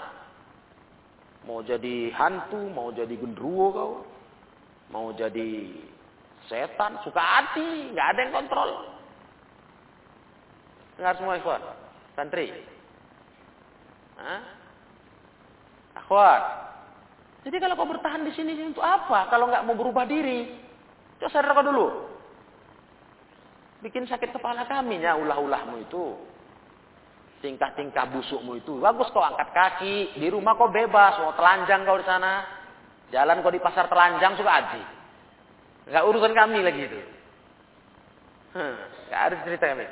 Mau 1.47 1.63
jadi 1.63 2.11
hantu, 2.15 2.67
mau 2.71 2.91
jadi 2.91 3.15
gendruwo 3.15 3.67
kau, 3.71 3.93
mau 4.91 5.11
jadi 5.15 5.71
setan, 6.51 6.99
suka 7.03 7.21
hati, 7.21 7.93
nggak 7.95 8.07
ada 8.15 8.19
yang 8.19 8.33
kontrol. 8.35 8.69
Dengar 10.99 11.15
semua 11.15 11.39
ikhwan, 11.39 11.63
santri. 12.15 12.51
Hah? 14.19 14.41
Jadi 17.45 17.55
kalau 17.61 17.77
kau 17.79 17.87
bertahan 17.87 18.25
di 18.25 18.33
sini 18.35 18.57
untuk 18.65 18.83
apa? 18.83 19.29
Kalau 19.31 19.47
nggak 19.47 19.63
mau 19.63 19.77
berubah 19.77 20.09
diri, 20.09 20.51
coba 21.21 21.29
sadar 21.31 21.53
kau 21.53 21.63
dulu. 21.63 21.87
Bikin 23.79 24.03
sakit 24.07 24.35
kepala 24.35 24.67
kami 24.67 24.99
ya 24.99 25.15
ulah-ulahmu 25.15 25.87
itu. 25.87 26.19
Tingkah-tingkah 27.39 28.11
busukmu 28.11 28.59
itu. 28.59 28.75
Bagus 28.83 29.07
kau 29.15 29.23
angkat 29.23 29.55
kaki. 29.55 30.19
Di 30.19 30.27
rumah 30.27 30.59
kau 30.59 30.67
bebas. 30.67 31.15
Mau 31.23 31.31
telanjang 31.39 31.87
kau 31.87 31.95
di 31.95 32.03
sana. 32.03 32.43
Jalan 33.15 33.39
kau 33.39 33.51
di 33.51 33.63
pasar 33.63 33.87
telanjang 33.87 34.35
suka 34.35 34.51
aji. 34.51 34.83
Nggak 35.87 36.05
urusan 36.11 36.33
kami 36.35 36.59
lagi 36.59 36.81
itu. 36.91 36.99
Nggak 39.07 39.21
ada 39.23 39.35
cerita 39.47 39.65
kami. 39.71 39.87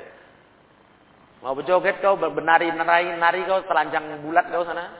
Mau 1.38 1.54
berjoget 1.54 2.02
kau, 2.02 2.18
bernari, 2.18 2.68
nari, 2.74 3.14
nari 3.14 3.40
kau, 3.46 3.62
telanjang 3.64 4.20
bulat 4.26 4.50
kau 4.50 4.66
sana. 4.66 4.90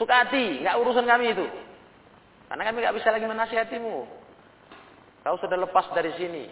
Suka 0.00 0.26
hati, 0.26 0.64
nggak 0.64 0.80
urusan 0.80 1.04
kami 1.04 1.36
itu. 1.36 1.46
Karena 2.48 2.62
kami 2.66 2.76
nggak 2.82 2.96
bisa 2.96 3.08
lagi 3.12 3.26
menasihatimu. 3.28 3.96
Kau 5.22 5.36
sudah 5.38 5.60
lepas 5.60 5.92
dari 5.92 6.10
sini. 6.16 6.44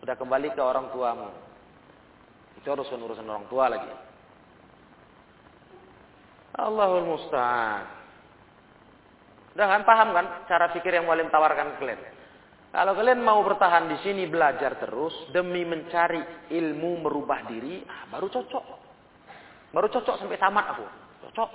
Sudah 0.00 0.16
kembali 0.16 0.56
ke 0.56 0.62
orang 0.64 0.88
tuamu. 0.92 1.28
Itu 2.56 2.72
urusan 2.72 3.00
urusan 3.00 3.28
orang 3.28 3.46
tua 3.48 3.68
lagi. 3.68 3.92
Allahul 6.56 7.06
Musta'an. 7.08 7.84
Udah 9.56 9.66
kan 9.66 9.82
paham 9.84 10.08
kan 10.14 10.26
cara 10.46 10.72
pikir 10.72 10.94
yang 10.94 11.08
Walim 11.08 11.32
tawarkan 11.32 11.76
kalian? 11.80 12.00
Kalau 12.70 12.94
kalian 12.94 13.18
mau 13.18 13.42
bertahan 13.42 13.90
di 13.90 13.98
sini 14.06 14.30
belajar 14.30 14.78
terus 14.78 15.10
demi 15.34 15.66
mencari 15.66 16.22
ilmu 16.54 17.02
merubah 17.02 17.42
diri, 17.50 17.82
ah, 17.82 18.06
baru 18.06 18.30
cocok. 18.30 18.66
Baru 19.74 19.90
cocok 19.90 20.22
sampai 20.22 20.38
tamat 20.38 20.78
aku. 20.78 20.86
Cocok. 21.26 21.50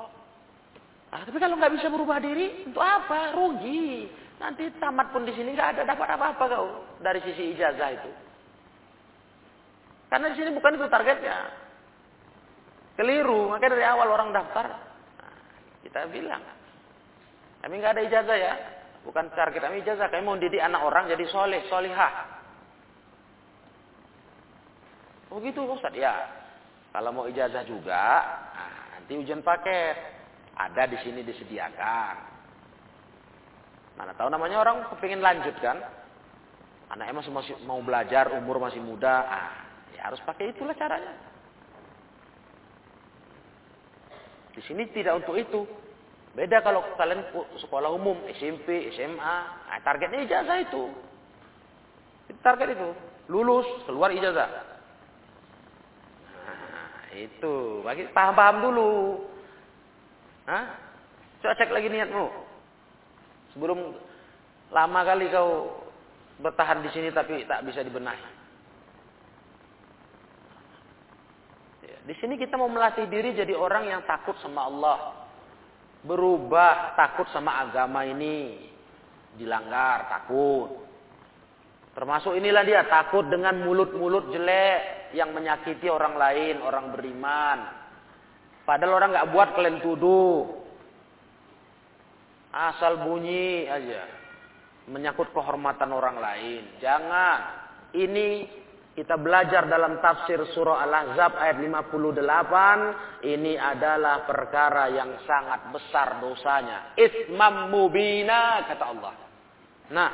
Ah, 1.16 1.24
tapi 1.24 1.40
kalau 1.40 1.56
nggak 1.56 1.72
bisa 1.80 1.88
merubah 1.88 2.20
diri, 2.20 2.68
untuk 2.68 2.84
apa? 2.84 3.32
Rugi. 3.32 4.12
Nanti 4.36 4.68
tamat 4.76 5.16
pun 5.16 5.24
di 5.24 5.32
sini 5.32 5.56
nggak 5.56 5.80
ada 5.80 5.82
dapat 5.88 6.08
apa-apa 6.20 6.44
kau 6.52 6.68
dari 7.00 7.24
sisi 7.24 7.56
ijazah 7.56 7.90
itu. 7.96 8.12
Karena 10.08 10.32
di 10.32 10.36
sini 10.38 10.50
bukan 10.54 10.78
itu 10.78 10.86
targetnya. 10.88 11.38
Keliru, 12.96 13.52
makanya 13.52 13.72
dari 13.76 13.86
awal 13.86 14.08
orang 14.08 14.32
daftar, 14.32 14.66
nah, 15.20 15.36
kita 15.84 16.08
bilang, 16.08 16.40
kami 17.60 17.74
nggak 17.84 17.94
ada 18.00 18.04
ijazah 18.08 18.38
ya, 18.40 18.54
Bukan 19.06 19.30
target 19.38 19.62
kami 19.62 19.86
ijazah. 19.86 20.10
Kami 20.10 20.26
mau 20.26 20.36
didik 20.36 20.58
anak 20.58 20.82
orang 20.82 21.06
jadi 21.06 21.30
soleh, 21.30 21.62
solihah. 21.70 22.14
Oh 25.30 25.38
gitu 25.46 25.62
Ustaz? 25.70 25.94
Ya. 25.94 26.26
Kalau 26.90 27.14
mau 27.14 27.30
ijazah 27.30 27.62
juga, 27.70 28.02
nah, 28.50 28.98
nanti 28.98 29.14
ujian 29.14 29.46
paket. 29.46 30.18
Ada 30.56 30.90
di 30.90 30.98
sini 31.06 31.22
disediakan. 31.22 32.16
Mana 34.00 34.16
tahu 34.16 34.32
namanya 34.32 34.64
orang 34.64 34.90
kepingin 34.96 35.22
lanjut 35.22 35.54
kan? 35.60 35.78
Anaknya 36.90 37.14
masih, 37.20 37.32
masih 37.36 37.56
mau 37.68 37.78
belajar, 37.84 38.32
umur 38.34 38.58
masih 38.58 38.80
muda. 38.80 39.16
Ah, 39.28 39.52
ya 39.96 40.12
harus 40.12 40.22
pakai 40.28 40.52
itulah 40.52 40.76
caranya. 40.76 41.16
Di 44.56 44.62
sini 44.64 44.88
tidak 44.92 45.24
untuk 45.24 45.36
itu. 45.40 45.64
Beda 46.36 46.60
kalau 46.60 46.84
kalian 47.00 47.24
sekolah 47.64 47.96
umum, 47.96 48.28
SMP, 48.36 48.92
SMA, 48.92 49.36
nah, 49.72 49.80
targetnya 49.88 50.28
ijazah 50.28 50.58
itu. 50.68 50.92
Target 52.44 52.76
itu, 52.76 52.90
lulus, 53.32 53.64
keluar 53.88 54.12
ijazah. 54.12 54.52
Nah, 56.36 57.16
itu, 57.16 57.80
bagi 57.88 58.12
paham-paham 58.12 58.58
dulu. 58.68 58.92
Hah? 60.46 60.66
Coba 61.40 61.56
cek 61.56 61.72
lagi 61.72 61.88
niatmu. 61.88 62.28
Sebelum 63.56 63.96
lama 64.76 65.00
kali 65.08 65.32
kau 65.32 65.72
bertahan 66.44 66.84
di 66.84 66.90
sini 66.92 67.10
tapi 67.16 67.48
tak 67.48 67.64
bisa 67.64 67.80
dibenahi. 67.80 68.26
Ya, 71.88 71.95
di 72.06 72.14
sini 72.22 72.38
kita 72.38 72.54
mau 72.54 72.70
melatih 72.70 73.10
diri 73.10 73.34
jadi 73.34 73.58
orang 73.58 73.90
yang 73.90 74.02
takut 74.06 74.38
sama 74.38 74.70
Allah. 74.70 74.98
Berubah 76.06 76.94
takut 76.94 77.26
sama 77.34 77.66
agama 77.66 78.06
ini. 78.06 78.62
Dilanggar 79.34 80.06
takut. 80.06 80.86
Termasuk 81.98 82.38
inilah 82.38 82.62
dia 82.62 82.86
takut 82.86 83.26
dengan 83.26 83.58
mulut-mulut 83.58 84.30
jelek 84.30 85.10
yang 85.18 85.34
menyakiti 85.34 85.90
orang 85.90 86.14
lain 86.14 86.62
orang 86.62 86.94
beriman. 86.94 87.58
Padahal 88.70 89.02
orang 89.02 89.10
nggak 89.10 89.30
buat 89.34 89.50
kalian 89.58 89.82
tuduh. 89.82 90.62
Asal 92.54 93.02
bunyi 93.02 93.66
aja. 93.66 94.06
Menyangkut 94.94 95.34
kehormatan 95.34 95.90
orang 95.90 96.22
lain. 96.22 96.64
Jangan. 96.78 97.66
Ini 97.98 98.46
kita 98.96 99.20
belajar 99.20 99.68
dalam 99.68 100.00
tafsir 100.00 100.40
surah 100.56 100.80
Al-Ahzab 100.88 101.36
ayat 101.36 101.60
58. 101.60 103.28
Ini 103.28 103.54
adalah 103.60 104.24
perkara 104.24 104.88
yang 104.88 105.20
sangat 105.28 105.68
besar 105.76 106.24
dosanya. 106.24 106.96
Ismam 106.96 107.68
mubina, 107.76 108.64
kata 108.64 108.86
Allah. 108.88 109.14
Nah, 109.92 110.12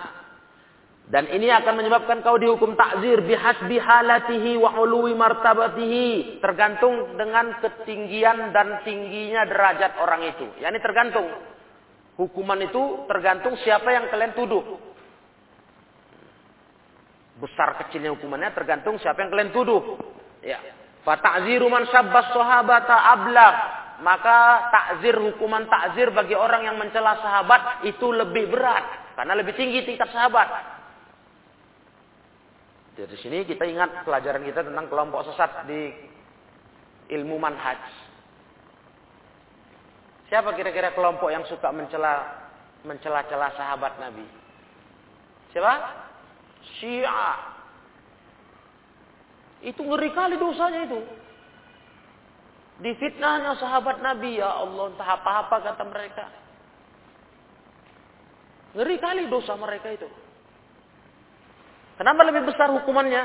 dan 1.13 1.29
ini 1.29 1.53
akan 1.53 1.77
menyebabkan 1.77 2.25
kau 2.25 2.41
dihukum 2.41 2.73
takzir 2.73 3.21
bihasbi 3.21 3.77
halatihi 3.77 4.57
wa 4.57 4.73
ului 4.81 5.13
martabatihi. 5.13 6.41
Tergantung 6.41 7.21
dengan 7.21 7.61
ketinggian 7.61 8.49
dan 8.49 8.81
tingginya 8.81 9.45
derajat 9.45 10.01
orang 10.01 10.25
itu. 10.25 10.49
Ya 10.57 10.73
ini 10.73 10.81
tergantung. 10.81 11.29
Hukuman 12.17 12.57
itu 12.65 13.05
tergantung 13.05 13.53
siapa 13.61 13.93
yang 13.93 14.09
kalian 14.09 14.33
tuduh. 14.33 14.90
Besar 17.41 17.73
kecilnya 17.81 18.13
hukumannya 18.13 18.53
tergantung 18.53 19.01
siapa 19.01 19.25
yang 19.25 19.33
kalian 19.33 19.49
tuduh. 19.49 19.97
Ya. 20.45 20.61
Fata'ziru 21.01 21.65
man 21.65 21.89
sabbas 21.89 22.29
sahabata 22.29 22.95
ablaq. 23.17 23.55
Maka 24.01 24.69
takzir 24.73 25.13
hukuman 25.17 25.65
takzir 25.69 26.09
bagi 26.09 26.33
orang 26.33 26.65
yang 26.65 26.77
mencela 26.77 27.21
sahabat 27.21 27.85
itu 27.85 28.09
lebih 28.09 28.49
berat 28.49 29.13
karena 29.13 29.37
lebih 29.37 29.53
tinggi 29.53 29.85
tingkat 29.85 30.09
sahabat. 30.09 30.49
Dari 32.97 33.17
sini 33.21 33.45
kita 33.45 33.61
ingat 33.65 34.01
pelajaran 34.05 34.41
kita 34.41 34.65
tentang 34.65 34.89
kelompok 34.89 35.29
sesat 35.29 35.69
di 35.69 35.93
ilmu 37.13 37.37
manhaj. 37.37 37.77
Siapa 40.33 40.49
kira-kira 40.57 40.95
kelompok 40.97 41.29
yang 41.29 41.45
suka 41.45 41.69
mencela 41.69 42.25
mencela-cela 42.81 43.53
sahabat 43.53 44.01
Nabi? 44.01 44.25
Siapa? 45.53 45.73
Syiah. 46.81 47.37
Itu 49.61 49.85
ngeri 49.85 50.09
kali 50.11 50.41
dosanya 50.41 50.89
itu. 50.89 50.99
Di 52.81 52.97
fitnahnya 52.97 53.53
sahabat 53.61 54.01
Nabi, 54.01 54.41
ya 54.41 54.49
Allah, 54.49 54.89
entah 54.89 55.09
apa-apa 55.21 55.55
kata 55.61 55.83
mereka. 55.85 56.25
Ngeri 58.73 58.97
kali 58.97 59.29
dosa 59.29 59.53
mereka 59.53 59.93
itu. 59.93 60.09
Kenapa 62.01 62.25
lebih 62.25 62.49
besar 62.49 62.73
hukumannya? 62.73 63.23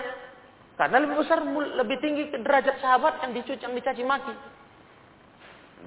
Karena 0.76 1.00
lebih 1.00 1.24
besar, 1.24 1.40
lebih 1.80 1.96
tinggi 2.04 2.28
derajat 2.36 2.76
sahabat 2.84 3.24
yang 3.24 3.32
dicuci, 3.32 3.64
yang 3.64 3.72
dicaci 3.72 4.04
maki. 4.04 4.34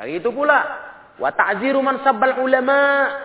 Begitu 0.01 0.33
pula, 0.33 0.59
wa 1.21 1.29
ta'ziru 1.29 1.77
man 1.85 2.01
sabbal 2.01 2.41
ulama 2.41 2.79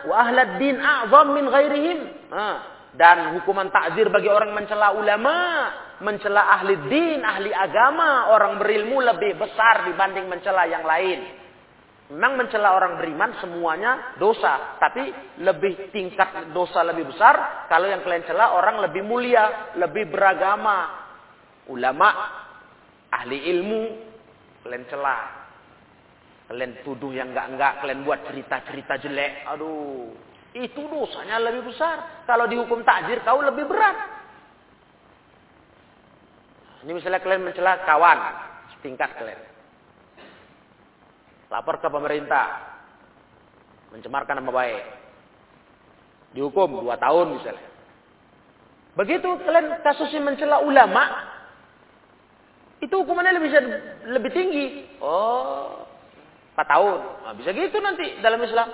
wa 0.05 0.15
ahlad 0.21 0.61
din 0.61 0.77
a'zam 0.77 1.33
min 1.33 1.49
ghairihim. 1.49 1.99
Nah, 2.29 2.74
dan 2.95 3.35
hukuman 3.35 3.75
takzir 3.75 4.07
bagi 4.07 4.31
orang 4.31 4.55
mencela 4.55 4.95
ulama, 4.95 5.37
mencela 5.99 6.47
ahli 6.59 6.79
din, 6.87 7.21
ahli 7.27 7.51
agama, 7.51 8.31
orang 8.31 8.63
berilmu 8.63 9.03
lebih 9.03 9.35
besar 9.35 9.91
dibanding 9.91 10.31
mencela 10.31 10.63
yang 10.71 10.87
lain. 10.87 11.43
Memang 12.15 12.37
mencela 12.37 12.77
orang 12.77 13.01
beriman 13.01 13.35
semuanya 13.43 14.15
dosa, 14.21 14.79
tapi 14.79 15.11
lebih 15.43 15.91
tingkat 15.91 16.55
dosa 16.55 16.85
lebih 16.87 17.11
besar 17.11 17.67
kalau 17.67 17.91
yang 17.91 18.05
kalian 18.05 18.29
cela 18.29 18.55
orang 18.55 18.79
lebih 18.85 19.03
mulia, 19.03 19.75
lebih 19.81 20.13
beragama. 20.13 21.03
Ulama, 21.65 22.09
ahli 23.09 23.49
ilmu, 23.57 23.83
kalian 24.63 24.85
cela. 24.87 25.17
Kalian 26.45 26.85
tuduh 26.85 27.17
yang 27.17 27.33
enggak-enggak, 27.33 27.81
kalian 27.81 28.05
buat 28.05 28.21
cerita-cerita 28.29 29.01
jelek. 29.01 29.49
Aduh, 29.49 30.13
itu 30.55 30.87
dosanya 30.87 31.43
lebih 31.43 31.67
besar. 31.67 32.25
Kalau 32.31 32.47
dihukum 32.47 32.87
takjir 32.87 33.19
kau 33.27 33.43
lebih 33.43 33.67
berat. 33.67 33.97
Ini 36.87 36.95
misalnya 36.95 37.19
kalian 37.19 37.43
mencela 37.43 37.83
kawan 37.83 38.19
setingkat 38.79 39.11
kalian. 39.19 39.41
Lapor 41.51 41.83
ke 41.83 41.89
pemerintah. 41.91 42.47
Mencemarkan 43.91 44.39
nama 44.39 44.53
baik. 44.55 44.85
Dihukum 46.39 46.87
dua 46.87 47.03
tahun 47.03 47.35
misalnya. 47.35 47.67
Begitu 48.95 49.27
kalian 49.43 49.83
kasusnya 49.83 50.23
mencela 50.23 50.63
ulama. 50.63 51.35
Itu 52.79 53.03
hukumannya 53.03 53.43
lebih 53.43 53.51
lebih 54.07 54.31
tinggi. 54.31 54.67
Oh, 55.03 55.83
empat 56.55 56.67
tahun. 56.71 56.99
Nah, 57.27 57.35
bisa 57.35 57.51
gitu 57.51 57.83
nanti 57.83 58.23
dalam 58.23 58.39
Islam. 58.39 58.71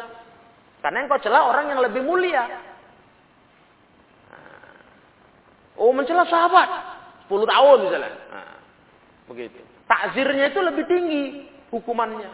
Karena 0.80 1.04
engkau 1.04 1.20
celah 1.20 1.44
orang 1.44 1.72
yang 1.72 1.80
lebih 1.84 2.00
mulia. 2.00 2.44
Oh 5.80 5.92
mencela 5.92 6.24
sahabat. 6.28 6.68
10 7.28 7.46
tahun 7.46 7.78
misalnya. 7.86 8.12
Nah, 8.32 8.54
begitu. 9.30 9.60
Takzirnya 9.86 10.50
itu 10.50 10.60
lebih 10.60 10.84
tinggi 10.88 11.24
hukumannya. 11.70 12.30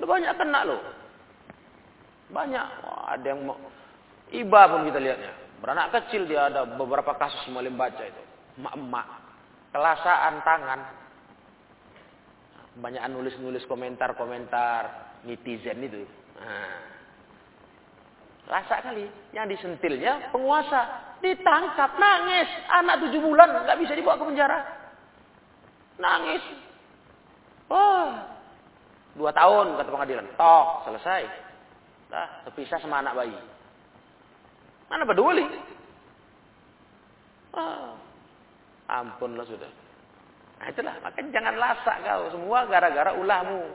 Lu 0.00 0.08
banyak 0.08 0.32
kena 0.34 0.66
loh. 0.66 0.82
Banyak. 2.32 2.66
Wah, 2.82 3.14
ada 3.14 3.26
yang 3.30 3.44
mau. 3.44 3.60
Iba 4.32 4.60
pun 4.72 4.88
kita 4.88 4.98
lihatnya. 4.98 5.32
Beranak 5.60 5.94
kecil 5.94 6.26
dia 6.26 6.48
ada 6.50 6.66
beberapa 6.66 7.14
kasus 7.14 7.46
malim 7.52 7.78
baca 7.78 8.02
itu. 8.02 8.22
Emak-emak. 8.58 9.06
Kelasaan 9.70 10.34
tangan. 10.42 10.80
Banyak 12.80 13.04
nulis-nulis 13.12 13.68
komentar-komentar 13.68 15.11
netizen 15.26 15.82
itu. 15.82 16.02
Nah. 16.38 16.80
Rasa 18.50 18.82
kali. 18.82 19.06
Yang 19.32 19.58
disentilnya 19.58 20.30
penguasa. 20.34 21.14
Ditangkap, 21.22 21.96
nangis. 21.96 22.50
Anak 22.68 23.06
tujuh 23.06 23.22
bulan 23.22 23.62
nggak 23.62 23.78
bisa 23.78 23.94
dibawa 23.94 24.18
ke 24.18 24.26
penjara. 24.26 24.58
Nangis. 26.02 26.42
Oh, 27.72 28.12
dua 29.16 29.32
tahun 29.32 29.80
kata 29.80 29.88
pengadilan. 29.88 30.26
Tok, 30.36 30.68
selesai. 30.90 31.22
Dah, 32.12 32.28
terpisah 32.44 32.76
sama 32.82 33.00
anak 33.00 33.16
bayi. 33.16 33.38
Mana 34.92 35.08
peduli? 35.08 35.46
Oh, 37.56 37.96
ampunlah 38.92 39.48
sudah. 39.48 39.72
Nah 40.60 40.66
itulah, 40.68 40.94
makanya 41.00 41.30
jangan 41.32 41.54
lasak 41.56 41.96
kau. 42.04 42.22
Semua 42.36 42.68
gara-gara 42.68 43.16
ulahmu. 43.16 43.72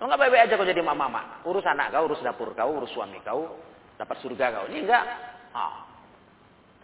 Kalau 0.00 0.16
nggak 0.16 0.20
baik-baik 0.24 0.44
aja 0.48 0.56
kau 0.56 0.64
jadi 0.64 0.80
mama-mama. 0.80 1.44
Urus 1.44 1.68
anak 1.68 1.92
kau, 1.92 2.08
urus 2.08 2.24
dapur 2.24 2.56
kau, 2.56 2.72
urus 2.72 2.88
suami 2.96 3.20
kau. 3.20 3.60
Dapat 4.00 4.16
surga 4.24 4.48
kau. 4.48 4.64
Ini 4.72 4.88
enggak. 4.88 5.04
Ah, 5.52 5.84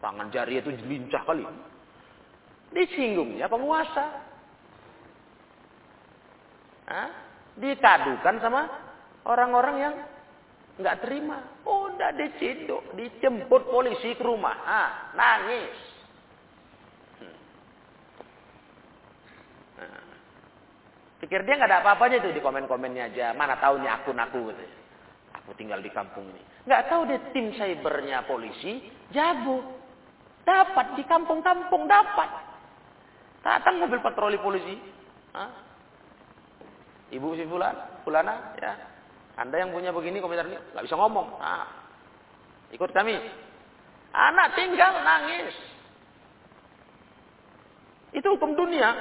tangan 0.04 0.28
jari 0.28 0.60
itu 0.60 0.68
lincah 0.84 1.24
kali. 1.24 1.48
Disinggungnya 2.76 3.48
penguasa. 3.48 4.04
Hah? 6.92 7.08
Dikadukan 7.56 8.36
sama 8.36 8.68
orang-orang 9.24 9.76
yang 9.80 9.94
nggak 10.76 11.08
terima. 11.08 11.40
Oh, 11.64 11.88
udah 11.88 12.12
diciduk, 12.20 12.84
dijemput 13.00 13.64
polisi 13.72 14.12
ke 14.12 14.20
rumah. 14.20 14.60
Ah, 14.60 14.90
nangis. 15.16 15.76
Hmm. 17.16 17.36
Nah. 19.80 20.04
Pikir 21.26 21.42
dia 21.42 21.58
nggak 21.58 21.66
ada 21.66 21.82
apa-apanya 21.82 22.22
itu 22.22 22.30
di 22.30 22.38
komen-komennya 22.38 23.10
aja. 23.10 23.26
Mana 23.34 23.58
tahu 23.58 23.82
nih 23.82 23.90
akun 23.90 24.14
aku 24.14 24.46
gitu. 24.54 24.62
Aku 25.42 25.58
tinggal 25.58 25.82
di 25.82 25.90
kampung 25.90 26.22
ini. 26.30 26.38
Nggak 26.70 26.86
tahu 26.86 27.02
deh 27.10 27.18
tim 27.34 27.50
cybernya 27.50 28.22
polisi 28.30 28.78
jago. 29.10 29.58
Dapat 30.46 30.94
di 30.94 31.02
kampung-kampung 31.02 31.90
dapat. 31.90 32.30
Datang 33.42 33.82
mobil 33.82 33.98
patroli 33.98 34.38
polisi. 34.38 34.78
Hah? 35.34 35.50
Ibu 37.10 37.34
si 37.34 37.42
Fulana, 37.50 38.06
Fulana 38.06 38.54
ya. 38.62 38.72
Anda 39.34 39.66
yang 39.66 39.74
punya 39.74 39.90
begini 39.90 40.22
komentar 40.22 40.46
ini 40.46 40.54
nggak 40.54 40.86
bisa 40.86 40.94
ngomong. 40.94 41.42
Nah, 41.42 41.66
ikut 42.70 42.94
kami. 42.94 43.18
Anak 44.14 44.54
tinggal 44.54 44.94
nangis. 45.02 45.58
Itu 48.14 48.38
hukum 48.38 48.54
dunia. 48.54 48.94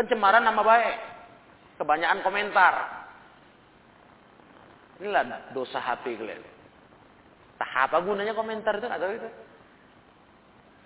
Pencemaran 0.00 0.40
nama 0.40 0.64
baik. 0.64 0.96
Kebanyakan 1.76 2.24
komentar. 2.24 2.74
Inilah 4.96 5.52
dosa 5.52 5.76
HP 5.76 6.16
kalian. 6.16 6.40
Tak 7.60 7.92
apa 7.92 8.00
gunanya 8.00 8.32
komentar 8.32 8.80
itu 8.80 8.88
atau 8.88 9.12
itu? 9.12 9.28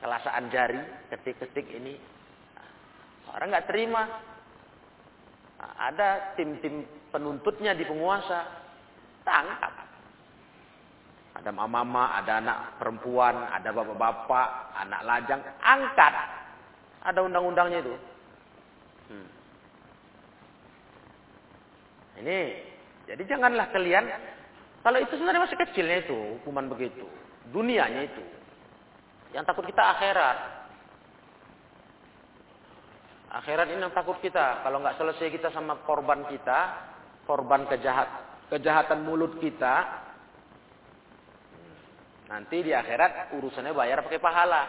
Kelasaan 0.02 0.50
jari, 0.50 0.82
ketik-ketik 1.14 1.62
ini. 1.78 1.94
Orang 3.30 3.54
nggak 3.54 3.70
terima. 3.70 4.02
Ada 5.62 6.34
tim-tim 6.34 6.82
penuntutnya 7.14 7.70
di 7.78 7.86
penguasa. 7.86 8.50
Tangkap. 9.22 9.74
Ada 11.38 11.54
mama-mama, 11.54 12.18
ada 12.18 12.42
anak 12.42 12.58
perempuan, 12.82 13.46
ada 13.46 13.70
bapak-bapak, 13.70 14.74
anak 14.74 15.00
lajang. 15.06 15.38
Angkat. 15.62 16.14
Ada 17.06 17.22
undang-undangnya 17.22 17.78
itu. 17.78 17.94
Hmm. 19.10 19.28
Ini. 22.24 22.40
Jadi 23.04 23.22
janganlah 23.28 23.68
kalian. 23.74 24.04
Kalau 24.84 24.98
itu 25.00 25.12
sebenarnya 25.16 25.44
masih 25.44 25.58
kecilnya 25.60 25.96
itu. 26.04 26.16
Hukuman 26.40 26.68
begitu. 26.72 27.04
Dunianya 27.52 28.08
itu. 28.08 28.24
Yang 29.34 29.44
takut 29.50 29.64
kita 29.66 29.82
akhirat. 29.82 30.38
Akhirat 33.34 33.66
ini 33.66 33.82
yang 33.82 33.90
takut 33.90 34.16
kita. 34.22 34.62
Kalau 34.62 34.78
nggak 34.78 34.94
selesai 34.94 35.28
kita 35.34 35.50
sama 35.50 35.82
korban 35.82 36.22
kita, 36.30 36.58
korban 37.26 37.66
kejahat, 37.66 38.06
kejahatan 38.46 39.02
mulut 39.02 39.42
kita, 39.42 40.06
nanti 42.30 42.62
di 42.62 42.70
akhirat 42.70 43.34
urusannya 43.34 43.74
bayar 43.74 44.06
pakai 44.06 44.22
pahala. 44.22 44.62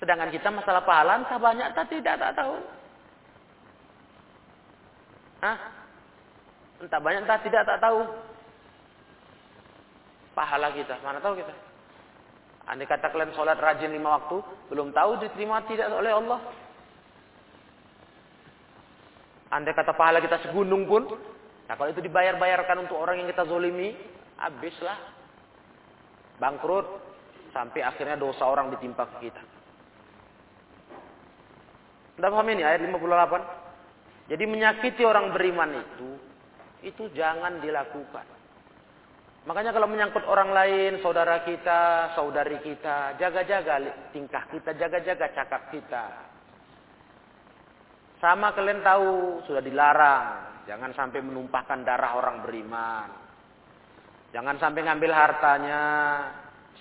Sedangkan 0.00 0.32
kita 0.32 0.48
masalah 0.48 0.88
pahala 0.88 1.20
entah 1.20 1.36
banyak 1.36 1.68
tak 1.76 1.92
tidak 1.92 2.16
tak 2.16 2.32
tahu. 2.32 2.56
Hah? 5.38 5.56
Entah 6.78 7.00
banyak 7.02 7.26
entah 7.26 7.40
tidak 7.42 7.62
tak 7.66 7.78
tahu. 7.82 8.00
Pahala 10.34 10.70
kita, 10.70 11.02
mana 11.02 11.18
tahu 11.18 11.38
kita. 11.38 11.54
Andai 12.68 12.86
kata 12.86 13.10
kalian 13.10 13.32
sholat 13.34 13.58
rajin 13.58 13.90
lima 13.90 14.20
waktu, 14.20 14.38
belum 14.70 14.92
tahu 14.92 15.18
diterima 15.24 15.64
tidak 15.66 15.90
oleh 15.90 16.12
Allah. 16.14 16.38
Andai 19.50 19.72
kata 19.72 19.96
pahala 19.96 20.20
kita 20.20 20.38
segunung 20.44 20.84
pun, 20.84 21.08
nah 21.64 21.74
kalau 21.74 21.90
itu 21.90 22.04
dibayar-bayarkan 22.04 22.84
untuk 22.84 23.00
orang 23.00 23.24
yang 23.24 23.28
kita 23.32 23.48
zolimi, 23.48 23.96
habislah. 24.36 25.16
Bangkrut, 26.38 26.86
sampai 27.50 27.82
akhirnya 27.82 28.14
dosa 28.14 28.46
orang 28.46 28.70
ditimpa 28.70 29.10
ke 29.16 29.26
kita. 29.26 29.42
Anda 32.18 32.28
paham 32.30 32.50
ini 32.50 32.62
ayat 32.62 32.82
58? 32.86 33.67
Jadi 34.28 34.44
menyakiti 34.44 35.02
orang 35.08 35.32
beriman 35.32 35.72
itu, 35.72 36.10
itu 36.84 37.08
jangan 37.16 37.64
dilakukan. 37.64 38.38
Makanya 39.48 39.72
kalau 39.72 39.88
menyangkut 39.88 40.28
orang 40.28 40.52
lain, 40.52 41.00
saudara 41.00 41.40
kita, 41.48 42.12
saudari 42.12 42.60
kita, 42.60 43.16
jaga-jaga 43.16 43.80
tingkah 44.12 44.44
kita, 44.52 44.76
jaga-jaga 44.76 45.26
cakap 45.32 45.72
kita. 45.72 46.04
Sama 48.20 48.52
kalian 48.52 48.84
tahu, 48.84 49.40
sudah 49.48 49.64
dilarang. 49.64 50.26
Jangan 50.68 50.92
sampai 50.92 51.24
menumpahkan 51.24 51.80
darah 51.80 52.20
orang 52.20 52.44
beriman. 52.44 53.08
Jangan 54.36 54.60
sampai 54.60 54.84
ngambil 54.84 55.12
hartanya. 55.16 55.82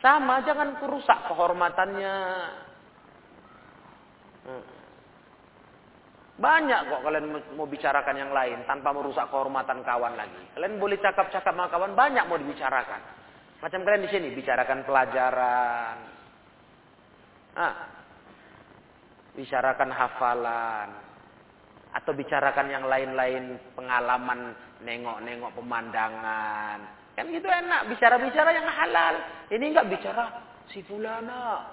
Sama, 0.04 0.44
jangan 0.44 0.76
kerusak 0.84 1.32
kehormatannya. 1.32 2.18
Hmm. 4.44 4.77
Banyak 6.38 6.80
kok 6.94 7.02
kalian 7.02 7.34
mau 7.58 7.66
bicarakan 7.66 8.16
yang 8.16 8.30
lain 8.30 8.62
tanpa 8.70 8.94
merusak 8.94 9.26
kehormatan 9.34 9.82
kawan 9.82 10.14
lagi. 10.14 10.38
Kalian 10.54 10.78
boleh 10.78 11.02
cakap-cakap 11.02 11.50
sama 11.50 11.66
kawan, 11.66 11.98
banyak 11.98 12.30
mau 12.30 12.38
dibicarakan. 12.38 13.02
Macam 13.58 13.82
kalian 13.82 14.06
di 14.06 14.10
sini 14.14 14.28
bicarakan 14.38 14.86
pelajaran. 14.86 15.98
Ah, 17.58 17.76
bicarakan 19.34 19.90
hafalan 19.90 20.90
atau 21.94 22.12
bicarakan 22.14 22.68
yang 22.70 22.86
lain-lain 22.86 23.58
pengalaman 23.74 24.54
nengok-nengok 24.86 25.54
pemandangan 25.58 26.80
kan 27.18 27.26
gitu 27.34 27.50
enak 27.50 27.90
bicara-bicara 27.90 28.50
yang 28.54 28.70
halal 28.70 29.16
ini 29.50 29.74
enggak 29.74 29.90
bicara 29.90 30.26
si 30.70 30.86
fulana 30.86 31.66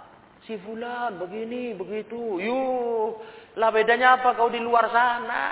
si 0.49 0.57
fulan 0.65 1.21
begini 1.21 1.77
begitu 1.77 2.41
yuk 2.41 3.21
lah 3.55 3.71
bedanya 3.71 4.19
apa 4.19 4.35
kau 4.35 4.51
di 4.51 4.59
luar 4.59 4.91
sana 4.91 5.45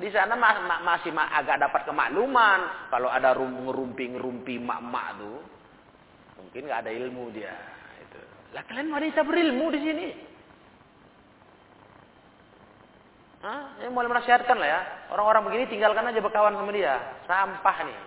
di 0.00 0.08
sana 0.08 0.32
ma 0.34 0.56
ma 0.64 0.76
masih 0.80 1.12
ma 1.12 1.28
agak 1.36 1.60
dapat 1.60 1.84
kemakluman 1.84 2.88
kalau 2.88 3.12
ada 3.12 3.36
ngerumpi-ngerumpi 3.36 4.56
mak-mak 4.56 5.20
tuh 5.20 5.40
mungkin 6.40 6.68
nggak 6.68 6.80
ada 6.88 6.92
ilmu 6.96 7.24
dia 7.36 7.52
itu 8.00 8.20
lah 8.56 8.64
kalian 8.64 8.88
wanita 8.88 9.20
berilmu 9.20 9.66
di 9.68 9.80
sini 9.84 10.08
Hah? 13.42 13.82
Ini 13.82 13.90
mulai 13.90 14.06
menasihatkan 14.06 14.54
lah 14.54 14.68
ya. 14.70 14.80
Orang-orang 15.10 15.50
begini 15.50 15.66
tinggalkan 15.66 16.06
aja 16.06 16.22
berkawan 16.22 16.54
sama 16.54 16.70
dia. 16.70 16.94
Sampah 17.26 17.76
nih. 17.82 17.98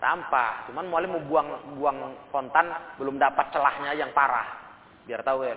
Sampah. 0.00 0.72
Cuman 0.72 0.88
mulai 0.88 1.04
mau 1.04 1.20
buang 1.20 1.76
buang 1.76 2.16
kontan 2.32 2.72
belum 2.96 3.20
dapat 3.20 3.52
celahnya 3.52 3.92
yang 3.92 4.08
parah. 4.16 4.48
Biar 5.04 5.20
tahu 5.20 5.44
ya. 5.44 5.52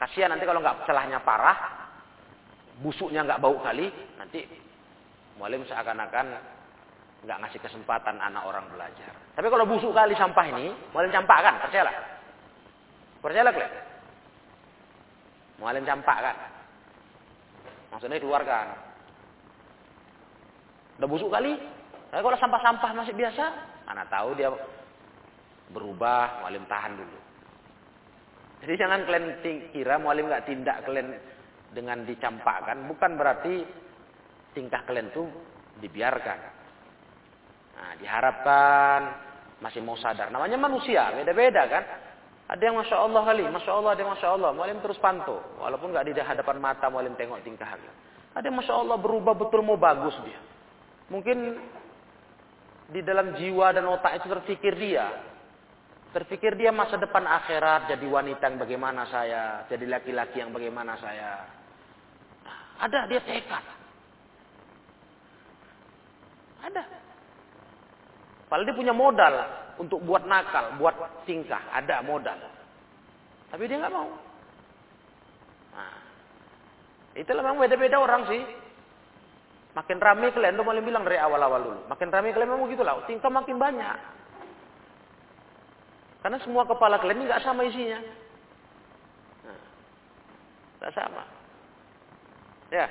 Kasihan 0.00 0.32
nanti 0.32 0.48
kalau 0.48 0.64
nggak 0.64 0.88
celahnya 0.88 1.20
parah, 1.20 1.56
busuknya 2.80 3.20
nggak 3.20 3.40
bau 3.44 3.60
kali, 3.60 3.92
nanti 4.16 4.40
Mualim 5.40 5.64
seakan-akan 5.64 6.36
nggak 7.24 7.38
ngasih 7.40 7.60
kesempatan 7.64 8.20
anak 8.20 8.44
orang 8.44 8.68
belajar. 8.76 9.16
Tapi 9.32 9.48
kalau 9.48 9.64
busuk 9.64 9.96
kali 9.96 10.12
sampah 10.12 10.44
ini, 10.52 10.68
mualim 10.92 11.08
campakkan, 11.08 11.56
percayalah. 11.64 11.96
Percayalah 13.24 13.52
kalian. 13.56 13.72
Mualim 15.56 15.84
campakkan. 15.88 16.36
Maksudnya 17.88 18.20
keluarkan. 18.20 18.66
Udah 21.00 21.08
busuk 21.08 21.32
kali. 21.32 21.56
Tapi 22.12 22.20
kalau 22.20 22.36
sampah-sampah 22.36 22.90
masih 22.92 23.16
biasa, 23.16 23.44
anak 23.88 24.12
tahu 24.12 24.36
dia 24.36 24.52
berubah, 25.72 26.44
mualim 26.44 26.68
tahan 26.68 27.00
dulu. 27.00 27.18
Jadi 28.60 28.74
jangan 28.76 29.08
kalian 29.08 29.26
kira 29.72 29.96
mualim 29.96 30.28
nggak 30.28 30.44
tindak 30.44 30.84
kalian 30.84 31.16
dengan 31.72 32.04
dicampakkan, 32.04 32.84
bukan 32.84 33.16
berarti 33.16 33.64
tingkah 34.52 34.84
kalian 34.84 35.08
tuh 35.14 35.26
dibiarkan. 35.80 36.38
Nah, 37.80 37.92
diharapkan 37.96 39.00
masih 39.64 39.80
mau 39.80 39.96
sadar. 39.96 40.28
Namanya 40.28 40.60
manusia, 40.60 41.08
beda-beda 41.16 41.64
kan. 41.70 41.84
Ada 42.50 42.62
yang 42.66 42.76
masya 42.82 42.96
Allah 42.98 43.22
kali, 43.22 43.46
masya 43.46 43.72
Allah, 43.72 43.90
ada 43.94 44.00
yang 44.02 44.12
masya 44.12 44.28
Allah. 44.34 44.50
Mualim 44.50 44.82
terus 44.82 44.98
pantau, 44.98 45.38
walaupun 45.62 45.94
nggak 45.94 46.04
di 46.10 46.12
hadapan 46.18 46.56
mata 46.58 46.90
mualim 46.90 47.14
tengok 47.14 47.40
tingkah 47.46 47.64
kalian. 47.64 47.94
Ada 48.34 48.44
yang 48.50 48.58
masya 48.58 48.74
Allah 48.74 48.98
berubah 48.98 49.38
betul 49.38 49.62
mau 49.62 49.78
bagus 49.78 50.12
dia. 50.26 50.40
Mungkin 51.08 51.38
di 52.90 53.00
dalam 53.06 53.38
jiwa 53.38 53.70
dan 53.70 53.86
otak 53.86 54.18
itu 54.18 54.26
terpikir 54.26 54.74
dia, 54.74 55.29
terpikir 56.10 56.58
dia 56.58 56.74
masa 56.74 56.98
depan 56.98 57.22
akhirat 57.22 57.90
jadi 57.94 58.06
wanita 58.06 58.42
yang 58.50 58.58
bagaimana 58.58 59.06
saya, 59.06 59.64
jadi 59.70 59.86
laki-laki 59.86 60.42
yang 60.42 60.50
bagaimana 60.50 60.98
saya. 60.98 61.46
Ada 62.80 63.06
dia 63.06 63.20
tekad. 63.22 63.64
Ada. 66.60 66.82
Padahal 68.50 68.66
dia 68.66 68.76
punya 68.76 68.94
modal 68.96 69.34
untuk 69.78 70.02
buat 70.02 70.26
nakal, 70.26 70.76
buat 70.82 71.24
tingkah, 71.24 71.62
ada 71.70 72.02
modal. 72.02 72.36
Tapi 73.54 73.62
dia 73.70 73.78
nggak 73.78 73.94
mau. 73.94 74.10
Nah, 75.70 75.96
itulah 77.14 77.42
memang 77.46 77.62
beda-beda 77.62 78.02
orang 78.02 78.26
sih. 78.26 78.42
Makin 79.70 80.02
ramai 80.02 80.34
kalian, 80.34 80.58
tuh 80.58 80.66
malah 80.66 80.82
bilang 80.82 81.06
dari 81.06 81.22
awal-awal 81.22 81.60
dulu. 81.62 81.80
Makin 81.86 82.10
ramai 82.10 82.34
kalian 82.34 82.50
memang 82.50 82.66
gitu 82.74 82.82
lah, 82.82 83.06
tingkah 83.06 83.30
makin 83.30 83.54
banyak. 83.54 84.19
Karena 86.20 86.38
semua 86.44 86.68
kepala 86.68 87.00
kalian 87.00 87.24
ini 87.24 87.28
nggak 87.28 87.44
sama 87.44 87.64
isinya. 87.64 88.00
Nah, 89.48 89.60
nggak 90.80 90.92
sama. 90.92 91.22
Ya. 92.70 92.86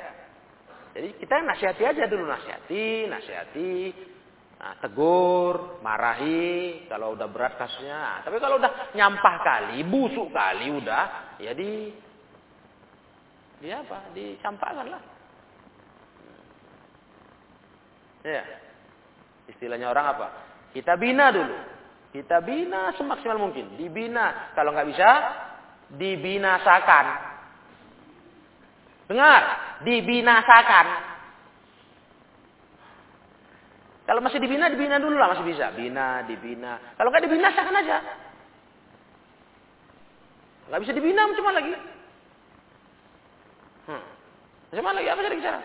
Jadi 0.98 1.10
kita 1.22 1.46
nasihati 1.46 1.84
aja 1.86 2.04
dulu 2.10 2.26
nasihati, 2.26 3.06
nasihati, 3.06 3.74
nah, 4.58 4.74
tegur, 4.82 5.78
marahi 5.86 6.90
kalau 6.90 7.14
udah 7.14 7.30
berat 7.30 7.62
kasusnya. 7.62 7.94
Nah, 7.94 8.18
tapi 8.26 8.42
kalau 8.42 8.58
udah 8.58 8.92
nyampah 8.98 9.36
kali, 9.46 9.86
busuk 9.86 10.34
kali 10.34 10.74
udah, 10.74 11.38
ya 11.38 11.54
di 11.54 11.94
dia 13.60 13.84
apa? 13.84 14.10
Dicampakkan 14.16 14.88
lah. 14.88 15.04
Ya. 18.24 18.44
Istilahnya 19.52 19.92
orang 19.92 20.06
apa? 20.16 20.28
Kita 20.72 20.96
bina 20.96 21.32
dulu. 21.32 21.79
Kita 22.10 22.42
bina 22.42 22.90
semaksimal 22.98 23.38
mungkin. 23.38 23.78
Dibina. 23.78 24.54
Kalau 24.58 24.74
nggak 24.74 24.90
bisa, 24.90 25.10
dibinasakan. 25.94 27.06
Dengar, 29.10 29.42
dibinasakan. 29.86 30.88
Kalau 34.10 34.26
masih 34.26 34.42
dibina, 34.42 34.74
dibina 34.74 34.98
dulu 34.98 35.22
lah 35.22 35.38
masih 35.38 35.46
bisa. 35.46 35.70
Bina, 35.78 36.26
dibina. 36.26 36.82
Kalau 36.98 37.14
nggak 37.14 37.30
dibinasakan 37.30 37.76
aja. 37.78 37.98
Nggak 40.70 40.82
bisa 40.82 40.94
dibina, 40.98 41.30
cuma 41.38 41.54
lagi. 41.54 41.74
Hmm. 43.86 44.04
Macam 44.74 44.98
lagi? 44.98 45.10
Apa 45.10 45.22
jadi 45.26 45.46
cara? 45.46 45.60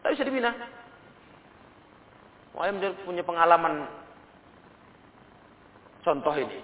Nggak 0.00 0.12
bisa 0.12 0.24
dibina. 0.28 0.50
Mualim 2.52 2.76
punya 3.08 3.24
pengalaman 3.24 3.99
contoh 6.04 6.34
ini. 6.36 6.58